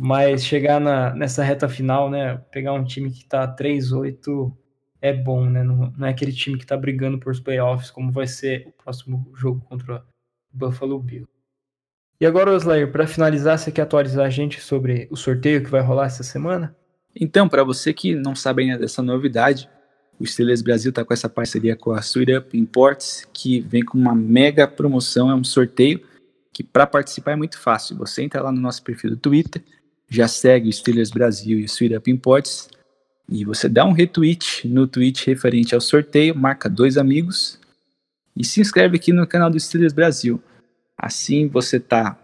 Mas 0.00 0.44
chegar 0.44 0.80
na, 0.80 1.14
nessa 1.14 1.44
reta 1.44 1.68
final, 1.68 2.10
né? 2.10 2.38
Pegar 2.50 2.72
um 2.72 2.82
time 2.82 3.12
que 3.12 3.24
tá 3.24 3.46
3-8 3.46 4.52
é 5.00 5.12
bom, 5.12 5.48
né? 5.48 5.62
Não, 5.62 5.92
não, 5.96 6.08
é 6.08 6.10
aquele 6.10 6.32
time 6.32 6.58
que 6.58 6.66
tá 6.66 6.76
brigando 6.76 7.20
por 7.20 7.30
os 7.30 7.38
playoffs, 7.38 7.88
como 7.88 8.10
vai 8.10 8.26
ser 8.26 8.66
o 8.66 8.72
próximo 8.72 9.30
jogo 9.36 9.64
contra 9.68 9.98
o 9.98 10.02
Buffalo 10.52 10.98
Bills. 10.98 11.30
E 12.20 12.26
agora, 12.26 12.50
Oslayer, 12.50 12.90
para 12.90 13.06
finalizar, 13.06 13.60
você 13.60 13.70
quer 13.70 13.82
atualizar 13.82 14.26
a 14.26 14.30
gente 14.30 14.60
sobre 14.60 15.06
o 15.08 15.16
sorteio 15.16 15.62
que 15.62 15.70
vai 15.70 15.82
rolar 15.82 16.06
essa 16.06 16.24
semana? 16.24 16.74
Então, 17.14 17.48
para 17.48 17.62
você 17.62 17.94
que 17.94 18.16
não 18.16 18.34
sabe 18.34 18.64
ainda 18.64 18.78
dessa 18.78 19.02
novidade, 19.02 19.70
o 20.18 20.26
Steelers 20.26 20.62
Brasil 20.62 20.90
está 20.90 21.04
com 21.04 21.12
essa 21.12 21.28
parceria 21.28 21.76
com 21.76 21.92
a 21.92 22.00
Sweet 22.00 22.36
Up 22.36 22.58
Imports, 22.58 23.26
que 23.32 23.60
vem 23.60 23.84
com 23.84 23.98
uma 23.98 24.14
mega 24.14 24.66
promoção, 24.66 25.30
é 25.30 25.34
um 25.34 25.44
sorteio 25.44 26.00
que 26.52 26.62
para 26.62 26.86
participar 26.86 27.32
é 27.32 27.36
muito 27.36 27.58
fácil. 27.58 27.96
Você 27.98 28.22
entra 28.22 28.42
lá 28.42 28.50
no 28.50 28.60
nosso 28.60 28.82
perfil 28.82 29.10
do 29.10 29.16
Twitter, 29.16 29.62
já 30.08 30.26
segue 30.26 30.68
o 30.68 30.72
Steelers 30.72 31.10
Brasil 31.10 31.58
e 31.58 31.64
o 31.64 31.66
Sweet 31.66 31.96
Up 31.96 32.10
Imports, 32.10 32.68
e 33.28 33.44
você 33.44 33.68
dá 33.68 33.84
um 33.84 33.92
retweet 33.92 34.66
no 34.66 34.86
tweet 34.86 35.26
referente 35.26 35.74
ao 35.74 35.80
sorteio, 35.80 36.34
marca 36.34 36.68
dois 36.68 36.96
amigos 36.96 37.58
e 38.36 38.44
se 38.44 38.60
inscreve 38.60 38.96
aqui 38.96 39.12
no 39.12 39.26
canal 39.26 39.50
do 39.50 39.58
Steelers 39.58 39.92
Brasil. 39.92 40.40
Assim 40.96 41.48
você 41.48 41.78
está 41.78 42.18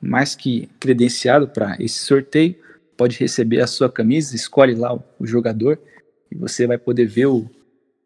mais 0.00 0.34
que 0.34 0.68
credenciado 0.78 1.48
para 1.48 1.76
esse 1.80 1.98
sorteio, 1.98 2.54
pode 2.96 3.18
receber 3.18 3.60
a 3.60 3.66
sua 3.66 3.90
camisa, 3.90 4.36
escolhe 4.36 4.74
lá 4.74 4.94
o, 4.94 5.26
jogador 5.26 5.78
e 6.34 6.36
você 6.36 6.66
vai 6.66 6.76
poder 6.76 7.06
ver 7.06 7.26
o, 7.26 7.48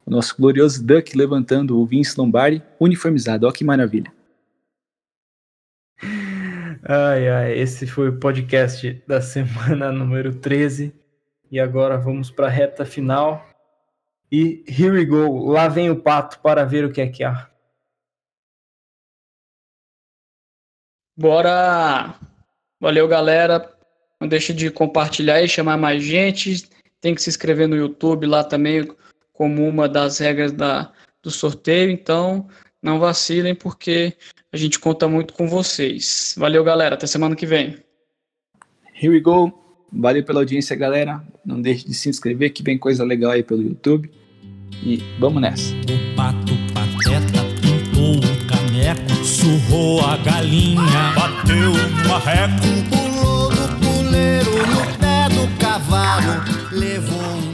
o 0.04 0.10
nosso 0.10 0.36
glorioso 0.36 0.84
Duck 0.84 1.16
levantando 1.16 1.80
o 1.80 1.86
Vince 1.86 2.14
Lombardi 2.18 2.62
uniformizado. 2.78 3.46
Olha 3.46 3.54
que 3.54 3.64
maravilha. 3.64 4.12
Ai, 6.82 7.28
ai, 7.28 7.58
esse 7.58 7.86
foi 7.86 8.08
o 8.08 8.18
podcast 8.18 9.02
da 9.06 9.20
semana 9.20 9.90
número 9.92 10.34
13. 10.34 10.92
E 11.50 11.58
agora 11.58 11.96
vamos 11.96 12.30
para 12.30 12.46
a 12.46 12.50
reta 12.50 12.84
final. 12.84 13.44
E 14.30 14.62
here 14.68 14.90
we 14.90 15.04
go, 15.06 15.50
lá 15.50 15.66
vem 15.68 15.90
o 15.90 16.00
pato 16.00 16.38
para 16.40 16.64
ver 16.64 16.84
o 16.84 16.92
que 16.92 17.00
é 17.00 17.08
que 17.08 17.24
há. 17.24 17.50
Bora! 21.16 22.14
Valeu, 22.78 23.08
galera. 23.08 23.74
Não 24.20 24.28
deixe 24.28 24.52
de 24.52 24.70
compartilhar 24.70 25.42
e 25.42 25.48
chamar 25.48 25.76
mais 25.76 26.02
gente. 26.02 26.68
Tem 27.00 27.14
que 27.14 27.22
se 27.22 27.30
inscrever 27.30 27.68
no 27.68 27.76
YouTube 27.76 28.26
lá 28.26 28.42
também, 28.42 28.88
como 29.32 29.66
uma 29.68 29.88
das 29.88 30.18
regras 30.18 30.52
da, 30.52 30.92
do 31.22 31.30
sorteio. 31.30 31.90
Então, 31.90 32.48
não 32.82 32.98
vacilem, 32.98 33.54
porque 33.54 34.14
a 34.52 34.56
gente 34.56 34.78
conta 34.78 35.06
muito 35.08 35.34
com 35.34 35.48
vocês. 35.48 36.34
Valeu, 36.36 36.64
galera. 36.64 36.94
Até 36.94 37.06
semana 37.06 37.36
que 37.36 37.46
vem. 37.46 37.76
Here 38.94 39.10
we 39.10 39.20
go. 39.20 39.52
Valeu 39.92 40.24
pela 40.24 40.40
audiência, 40.40 40.76
galera. 40.76 41.22
Não 41.44 41.60
deixe 41.60 41.86
de 41.86 41.94
se 41.94 42.08
inscrever, 42.08 42.52
que 42.52 42.62
vem 42.62 42.76
coisa 42.76 43.04
legal 43.04 43.30
aí 43.30 43.42
pelo 43.42 43.62
YouTube. 43.62 44.10
E 44.82 45.02
vamos 45.18 45.40
nessa. 45.40 45.74
O 45.74 46.16
pato 46.16 46.52
pateta 46.74 47.42
pintou 47.60 48.20
caneco, 48.48 49.24
surrou 49.24 50.00
a 50.04 50.16
galinha, 50.18 51.12
bateu 51.14 51.72
no 51.72 52.08
marreco, 52.08 52.62
pulou 52.90 53.50
no 53.50 53.68
puleiro, 53.80 54.50
no 54.50 54.98
pé 54.98 55.07
do 55.38 55.46
cavalo, 55.58 56.42
levou 56.72 57.20
um 57.20 57.47